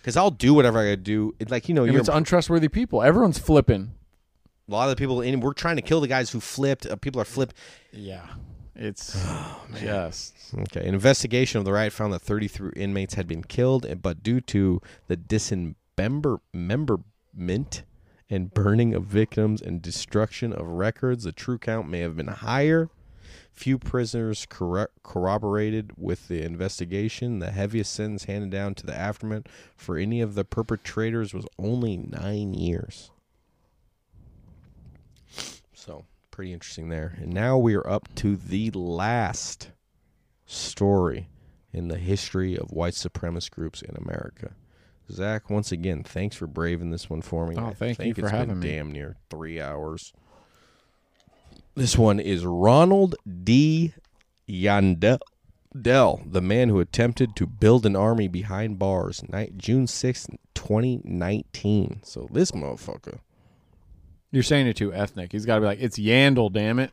[0.00, 1.34] Because I'll do whatever I gotta do.
[1.40, 3.02] It, like you know, And you're it's untrustworthy people.
[3.02, 3.90] Everyone's flipping.
[4.68, 6.86] a lot of the people, and we're trying to kill the guys who flipped.
[6.86, 7.54] Uh, people are flipped.
[7.92, 8.24] Yeah,
[8.76, 9.20] it's
[9.74, 10.86] just Okay.
[10.86, 14.40] An investigation of the riot found that 33 inmates had been killed, and- but due
[14.42, 17.82] to the dismemberment
[18.30, 22.88] and burning of victims and destruction of records, the true count may have been higher.
[23.58, 27.40] Few prisoners corro- corroborated with the investigation.
[27.40, 29.42] The heaviest sentence handed down to the aftermath
[29.74, 33.10] for any of the perpetrators was only nine years.
[35.74, 37.18] So, pretty interesting there.
[37.20, 39.70] And now we are up to the last
[40.46, 41.28] story
[41.72, 44.52] in the history of white supremacist groups in America.
[45.10, 47.56] Zack, once again, thanks for braving this one for me.
[47.58, 48.68] Oh, I thank you think for having me.
[48.68, 50.12] Damn near three hours.
[51.78, 53.14] This one is Ronald
[53.44, 53.92] D.
[54.48, 55.20] Yandell,
[55.72, 62.00] the man who attempted to build an army behind bars, night, June sixth, 2019.
[62.02, 63.20] So this motherfucker.
[64.32, 65.30] you're saying it too ethnic.
[65.30, 66.90] He's got to be like, it's Yandell, damn it.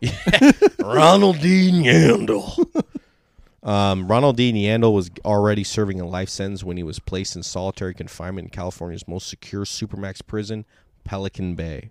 [0.80, 1.72] Ronald D.
[1.72, 2.86] Neandle.
[3.64, 4.54] um, Ronald D.
[4.54, 8.52] Neandle was already serving a life sentence when he was placed in solitary confinement in
[8.52, 10.64] California's most secure supermax prison,
[11.04, 11.90] Pelican Bay.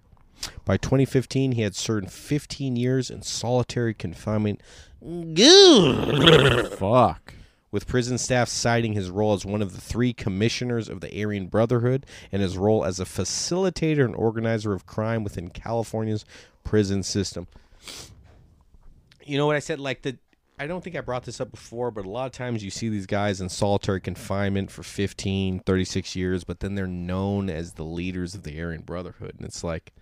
[0.65, 4.61] By 2015, he had served 15 years in solitary confinement.
[6.79, 7.35] Fuck.
[7.71, 11.49] with prison staff citing his role as one of the three commissioners of the Aryan
[11.49, 16.25] Brotherhood and his role as a facilitator and organizer of crime within California's
[16.63, 17.49] prison system.
[19.25, 19.81] You know what I said?
[19.81, 20.17] Like the,
[20.57, 22.89] I don't think I brought this up before, but a lot of times you see
[22.89, 27.83] these guys in solitary confinement for 15, 36 years, but then they're known as the
[27.85, 29.93] leaders of the Aryan Brotherhood, and it's like.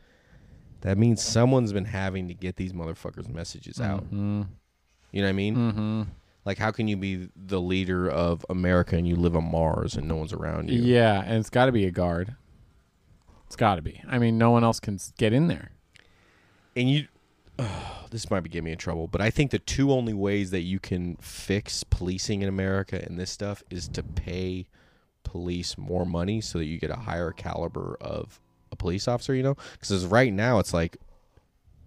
[0.83, 4.05] That means someone's been having to get these motherfuckers' messages out.
[4.05, 4.43] Mm-hmm.
[5.13, 5.57] You know what I mean?
[5.57, 6.03] Mm-hmm.
[6.45, 10.09] Like, how can you be the leader of America and you live on Mars and
[10.09, 10.83] no one's around you?
[10.83, 12.35] Yeah, and it's got to be a guard.
[13.47, 14.03] It's got to be.
[14.09, 15.71] I mean, no one else can get in there.
[16.75, 17.07] And you,
[17.61, 20.51] oh, this might be getting me in trouble, but I think the two only ways
[20.51, 24.67] that you can fix policing in America and this stuff is to pay
[25.23, 28.41] police more money so that you get a higher caliber of
[28.73, 29.35] a police officer.
[29.35, 30.97] You know, because right now it's like,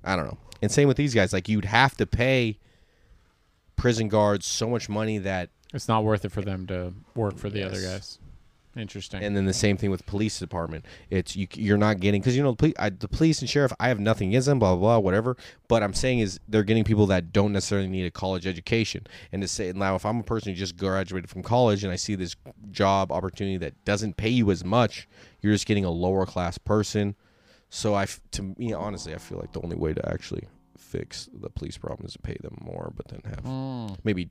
[0.03, 0.37] I don't know.
[0.61, 1.33] And same with these guys.
[1.33, 2.57] Like, you'd have to pay
[3.75, 7.49] prison guards so much money that It's not worth it for them to work for
[7.49, 8.19] the other guys.
[8.77, 9.23] Interesting.
[9.23, 10.85] And then the same thing with police department.
[11.09, 11.47] It's you.
[11.53, 13.71] You're not getting because you know the police, I, the police and sheriff.
[13.79, 14.59] I have nothing against them.
[14.59, 15.37] Blah, blah blah whatever.
[15.69, 19.07] But I'm saying is they're getting people that don't necessarily need a college education.
[19.31, 21.95] And to say now, if I'm a person who just graduated from college and I
[21.95, 22.35] see this
[22.71, 25.07] job opportunity that doesn't pay you as much,
[25.45, 27.15] you're just getting a lower class person.
[27.69, 30.47] So I, to me, honestly, I feel like the only way to actually
[30.77, 33.97] fix the police problem is to pay them more, but then have Mm.
[34.03, 34.30] maybe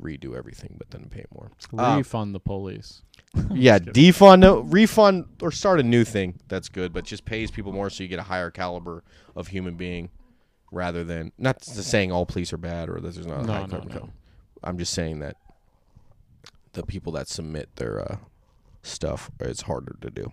[0.00, 1.50] redo everything, but then pay more.
[1.78, 3.02] Um, Refund the police.
[3.52, 6.40] yeah, defund, no, refund, or start a new thing.
[6.48, 9.02] That's good, but just pays people more so you get a higher caliber
[9.36, 10.10] of human being,
[10.72, 13.52] rather than not s- saying all police are bad or that there's not a No,
[13.52, 13.94] high no, caliber.
[13.94, 14.10] no.
[14.64, 15.36] I'm just saying that
[16.72, 18.16] the people that submit their uh,
[18.86, 20.32] stuff it's harder to do.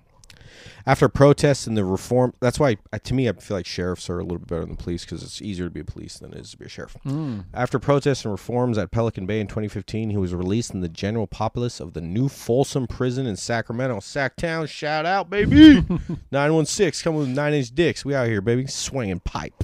[0.86, 4.24] After protests and the reform, that's why to me I feel like sheriffs are a
[4.24, 6.52] little bit better than police because it's easier to be a police than it is
[6.52, 6.98] to be a sheriff.
[7.06, 7.46] Mm.
[7.54, 11.28] After protests and reforms at Pelican Bay in 2015, he was released in the general
[11.28, 14.00] populace of the new Folsom Prison in Sacramento.
[14.00, 15.76] Sacktown, shout out, baby!
[16.32, 18.04] 916, coming with nine inch dicks.
[18.04, 19.64] We out here, baby, swinging pipe.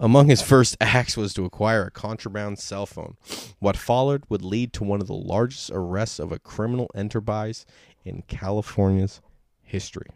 [0.00, 3.16] Among his first acts was to acquire a contraband cell phone.
[3.58, 7.66] What followed would lead to one of the largest arrests of a criminal enterprise
[8.04, 9.20] in California's
[9.60, 10.06] history.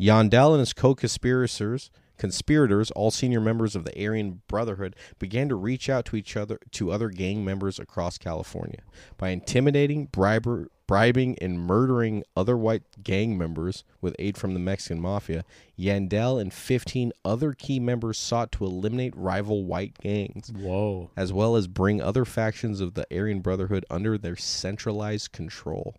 [0.00, 5.88] Yandell and his co-conspirators, conspirators, all senior members of the Aryan Brotherhood, began to reach
[5.88, 8.80] out to each other to other gang members across California
[9.16, 15.00] by intimidating, briber, bribing, and murdering other white gang members with aid from the Mexican
[15.00, 15.44] mafia.
[15.78, 21.10] Yandell and 15 other key members sought to eliminate rival white gangs Whoa.
[21.16, 25.96] as well as bring other factions of the Aryan Brotherhood under their centralized control.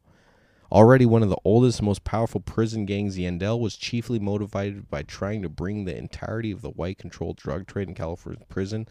[0.70, 5.42] Already one of the oldest, most powerful prison gangs, Yandell was chiefly motivated by trying
[5.42, 8.86] to bring the entirety of the white controlled drug trade in California prison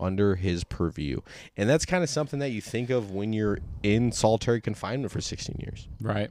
[0.00, 1.20] under his purview.
[1.56, 5.20] And that's kind of something that you think of when you're in solitary confinement for
[5.20, 5.88] 16 years.
[6.00, 6.30] Right.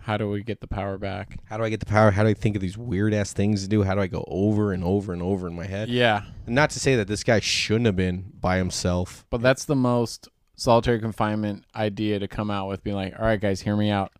[0.00, 1.38] How do we get the power back?
[1.46, 2.12] How do I get the power?
[2.12, 3.82] How do I think of these weird ass things to do?
[3.82, 5.88] How do I go over and over and over in my head?
[5.88, 6.22] Yeah.
[6.46, 9.26] Not to say that this guy shouldn't have been by himself.
[9.30, 13.40] But that's the most solitary confinement idea to come out with being like, all right,
[13.40, 14.12] guys, hear me out.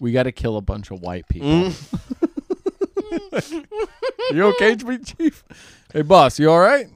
[0.00, 1.48] We got to kill a bunch of white people.
[1.70, 1.94] Mm.
[4.32, 5.44] you okay, Chief?
[5.92, 6.86] Hey, boss, you all right?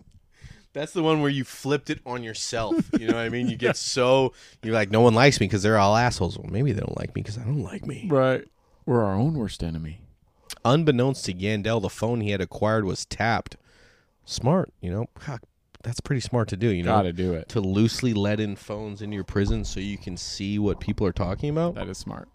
[0.79, 2.73] That's the one where you flipped it on yourself.
[2.97, 3.49] You know what I mean?
[3.49, 4.33] You get so
[4.63, 6.39] you're like, no one likes me because they're all assholes.
[6.39, 8.07] Well, maybe they don't like me because I don't like me.
[8.09, 8.45] Right.
[8.87, 10.03] We're our own worst enemy.
[10.65, 13.57] Unbeknownst to Yandell, the phone he had acquired was tapped.
[14.25, 15.07] Smart, you know.
[15.27, 15.41] God,
[15.83, 16.69] that's pretty smart to do.
[16.69, 17.49] You know, Got to do it.
[17.49, 21.13] to loosely let in phones into your prison so you can see what people are
[21.13, 21.75] talking about.
[21.75, 22.29] That is smart.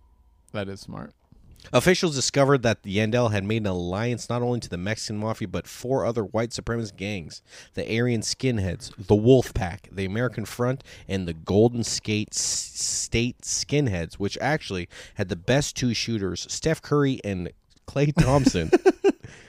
[0.51, 1.13] That is smart.
[1.71, 5.67] Officials discovered that Yandell had made an alliance not only to the Mexican mafia but
[5.67, 7.41] four other white supremacist gangs:
[7.73, 14.37] the Aryan Skinheads, the Wolf Pack, the American Front, and the Golden State Skinheads, which
[14.39, 17.51] actually had the best two shooters, Steph Curry and
[17.87, 18.69] Klay Thompson.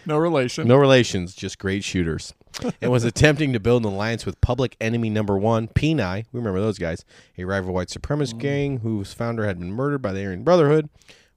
[0.06, 0.68] No relation.
[0.68, 2.34] no relations, just great shooters.
[2.80, 6.24] and was attempting to build an alliance with public enemy number one, Peni.
[6.30, 7.04] We remember those guys,
[7.36, 8.38] a rival white supremacist mm.
[8.38, 10.88] gang whose founder had been murdered by the Aryan Brotherhood.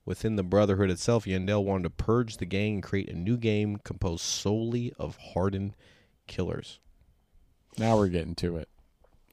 [0.07, 3.75] Within the Brotherhood itself, Yandell wanted to purge the gang and create a new game
[3.83, 5.75] composed solely of hardened
[6.27, 6.79] killers.
[7.77, 8.69] Now we're getting to it.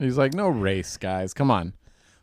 [0.00, 1.32] He's like, no race, guys.
[1.32, 1.74] Come on.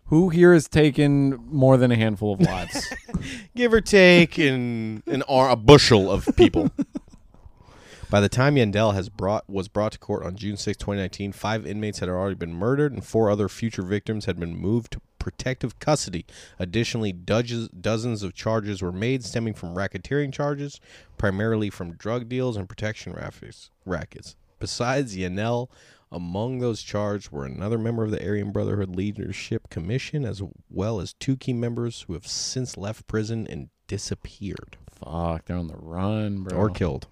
[0.08, 2.94] Who here has taken more than a handful of lives?
[3.56, 6.72] Give or take in an ar- a bushel of people.
[8.10, 11.66] By the time Yandell has brought was brought to court on June 6, 2019, five
[11.66, 15.80] inmates had already been murdered and four other future victims had been moved to protective
[15.80, 16.26] custody.
[16.60, 20.82] Additionally, dozens, dozens of charges were made stemming from racketeering charges,
[21.18, 23.70] primarily from drug deals and protection rackets.
[23.86, 24.36] rackets.
[24.60, 25.70] Besides Yandell,
[26.12, 31.14] among those charged were another member of the Aryan Brotherhood Leadership Commission, as well as
[31.14, 36.44] two key members who have since left prison and disappeared Fuck, they're on the run,
[36.44, 36.58] bro.
[36.58, 37.08] or killed.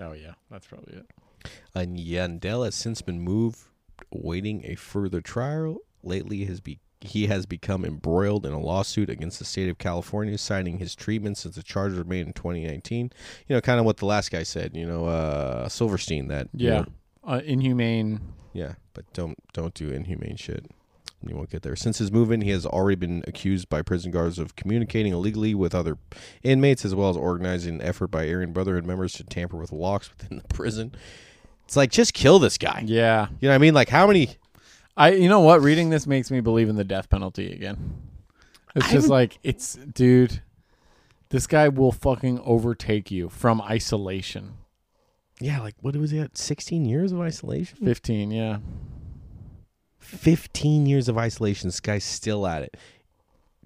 [0.00, 1.06] oh yeah, that's probably it.
[1.74, 3.58] And Yandell has since been moved,
[4.12, 5.78] awaiting a further trial.
[6.02, 10.36] Lately, has be he has become embroiled in a lawsuit against the state of California,
[10.38, 13.10] citing his treatment since the charges were made in 2019.
[13.48, 14.74] You know, kind of what the last guy said.
[14.76, 16.28] You know, uh, Silverstein.
[16.28, 16.86] That you Yeah, know,
[17.24, 18.20] uh, inhumane.
[18.52, 20.66] yeah, but don't don't do inhumane shit.
[21.26, 21.74] You won't get there.
[21.76, 25.74] Since his move-in, he has already been accused by prison guards of communicating illegally with
[25.74, 25.96] other
[26.42, 30.08] inmates, as well as organizing an effort by Aryan Brotherhood members to tamper with locks
[30.10, 30.94] within the prison.
[31.64, 32.84] It's like just kill this guy.
[32.86, 33.74] Yeah, You know what I mean?
[33.74, 34.36] Like how many?
[34.96, 35.12] I.
[35.12, 35.60] You know what?
[35.62, 37.94] Reading this makes me believe in the death penalty again.
[38.74, 40.42] It's just like it's, dude.
[41.30, 44.54] This guy will fucking overtake you from isolation.
[45.40, 46.38] Yeah, like what was he at?
[46.38, 47.78] Sixteen years of isolation.
[47.84, 48.58] Fifteen, yeah.
[49.98, 51.68] Fifteen years of isolation.
[51.68, 52.76] This guy's still at it.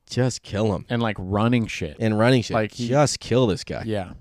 [0.08, 1.96] just kill him and like running shit.
[2.00, 2.54] and running shit.
[2.54, 3.82] Like, he- just kill this guy.
[3.86, 4.12] yeah,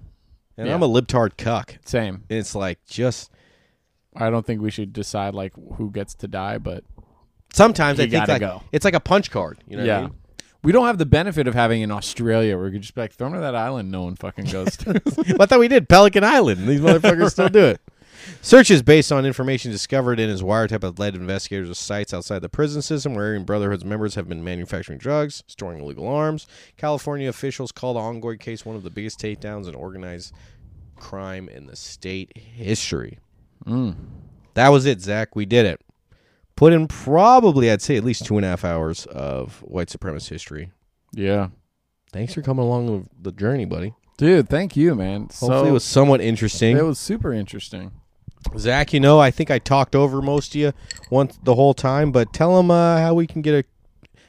[0.57, 0.73] and yeah.
[0.73, 1.77] I'm a libtard cuck.
[1.85, 2.23] same.
[2.29, 3.31] It's like just
[4.15, 6.83] I don't think we should decide like who gets to die, but
[7.53, 8.63] sometimes You I think like go.
[8.71, 9.59] it's like a punch card.
[9.67, 9.83] You know?
[9.83, 9.95] yeah.
[10.01, 10.15] What I mean?
[10.61, 13.13] We don't have the benefit of having in Australia where we could just be like,
[13.13, 15.01] throw him to that island no one fucking goes to.
[15.15, 16.67] Well, I thought we did Pelican Island.
[16.67, 17.81] These motherfuckers still do it.
[18.41, 22.49] Searches based on information discovered in his wiretap have led investigators to sites outside the
[22.49, 26.45] prison system where Aryan Brotherhood's members have been manufacturing drugs, storing illegal arms.
[26.75, 30.33] California officials call the ongoing case one of the biggest takedowns in organized
[30.97, 33.19] crime in the state history.
[33.65, 33.95] Mm.
[34.55, 35.35] That was it, Zack.
[35.37, 35.79] We did it.
[36.59, 40.27] Put in probably, I'd say, at least two and a half hours of white supremacist
[40.27, 40.71] history.
[41.13, 41.47] yeah.
[42.11, 43.93] Thanks for coming along with the journey, buddy.
[44.17, 45.21] Dude, thank you, man.
[45.21, 46.75] Hopefully, so, it was somewhat interesting.
[46.75, 47.91] it was super interesting.
[48.57, 50.73] Zack, you know, I think I talked over most of you
[51.09, 53.63] once the whole time, but tell them uh, how we can get a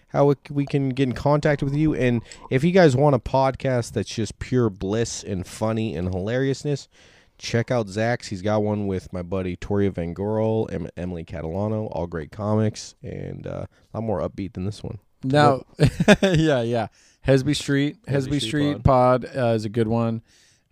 [0.08, 3.18] how we- we can get in contact with you, and if you guys want a
[3.18, 6.86] podcast that's just pure bliss and funny and hilariousness,
[7.40, 8.28] check out Zack's.
[8.28, 12.94] He's got one with my buddy Toria Van Gorel and Emily Catalano, all great comics,
[13.02, 14.98] and uh, a lot more upbeat than this one.
[15.24, 15.64] No,
[16.22, 16.88] yeah, yeah.
[17.26, 20.22] Hesby Street, Hesby Hesby Street Street, Pod, uh, is a good one.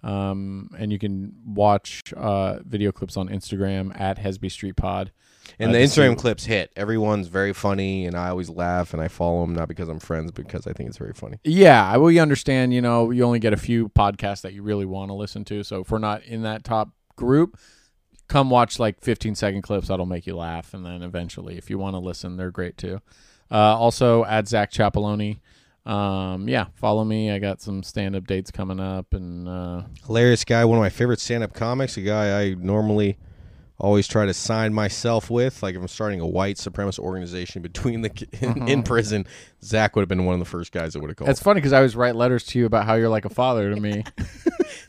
[0.02, 5.10] Um, and you can watch uh, video clips on Instagram at Hesby Street Pod.
[5.58, 6.70] And Uh, the Instagram clips hit.
[6.76, 10.30] Everyone's very funny, and I always laugh, and I follow them not because I'm friends,
[10.30, 11.38] because I think it's very funny.
[11.44, 12.16] Yeah, I will.
[12.18, 12.72] Understand?
[12.74, 15.62] You know, you only get a few podcasts that you really want to listen to.
[15.62, 17.58] So if we're not in that top group,
[18.28, 19.88] come watch like 15 second clips.
[19.88, 23.00] That'll make you laugh, and then eventually, if you want to listen, they're great too.
[23.50, 25.38] Uh, also, add Zack Chapaloni.
[25.86, 27.30] Um, yeah, follow me.
[27.30, 30.90] I got some stand up dates coming up, and uh, hilarious guy one of my
[30.90, 33.16] favorite stand-up comics a guy i normally
[33.80, 38.02] always try to sign myself with like if i'm starting a white supremacist organization between
[38.02, 39.24] the in, in prison
[39.64, 41.58] zack would have been one of the first guys that would have called it's funny
[41.60, 44.04] because I always write letters to you about how you're like a father to me.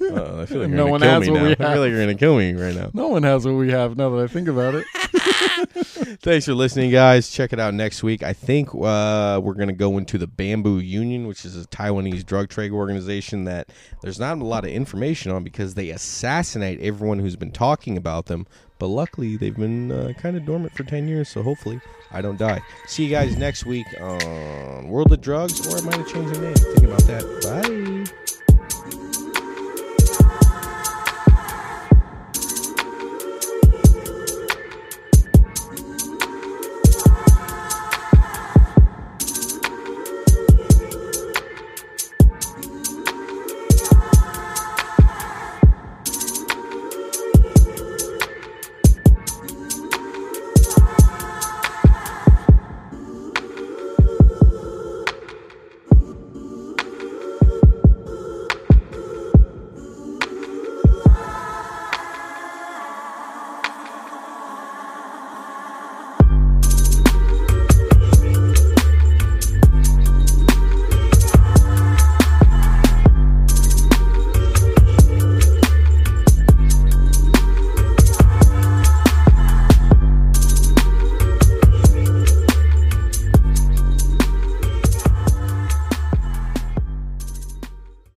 [0.01, 1.79] Uh, i feel like No one has what now we i feel have.
[1.79, 4.23] like you're gonna kill me right now no one has what we have now that
[4.23, 4.85] I think about it.
[6.21, 9.97] thanks for listening guys check it out next week i think uh, we're gonna go
[9.97, 13.69] into the bamboo union which is a taiwanese drug trade organization that
[14.01, 18.27] there's not a lot of information on because they assassinate everyone who's been talking about
[18.27, 18.47] them
[18.79, 21.79] but luckily they've been uh, kind of dormant for 10 years so hopefully
[22.11, 22.61] i don't die.
[22.87, 26.41] See you guys next week on world of drugs or i might have changed the
[26.41, 26.55] name.
[26.55, 28.05] Think about that.
[28.07, 28.18] Bye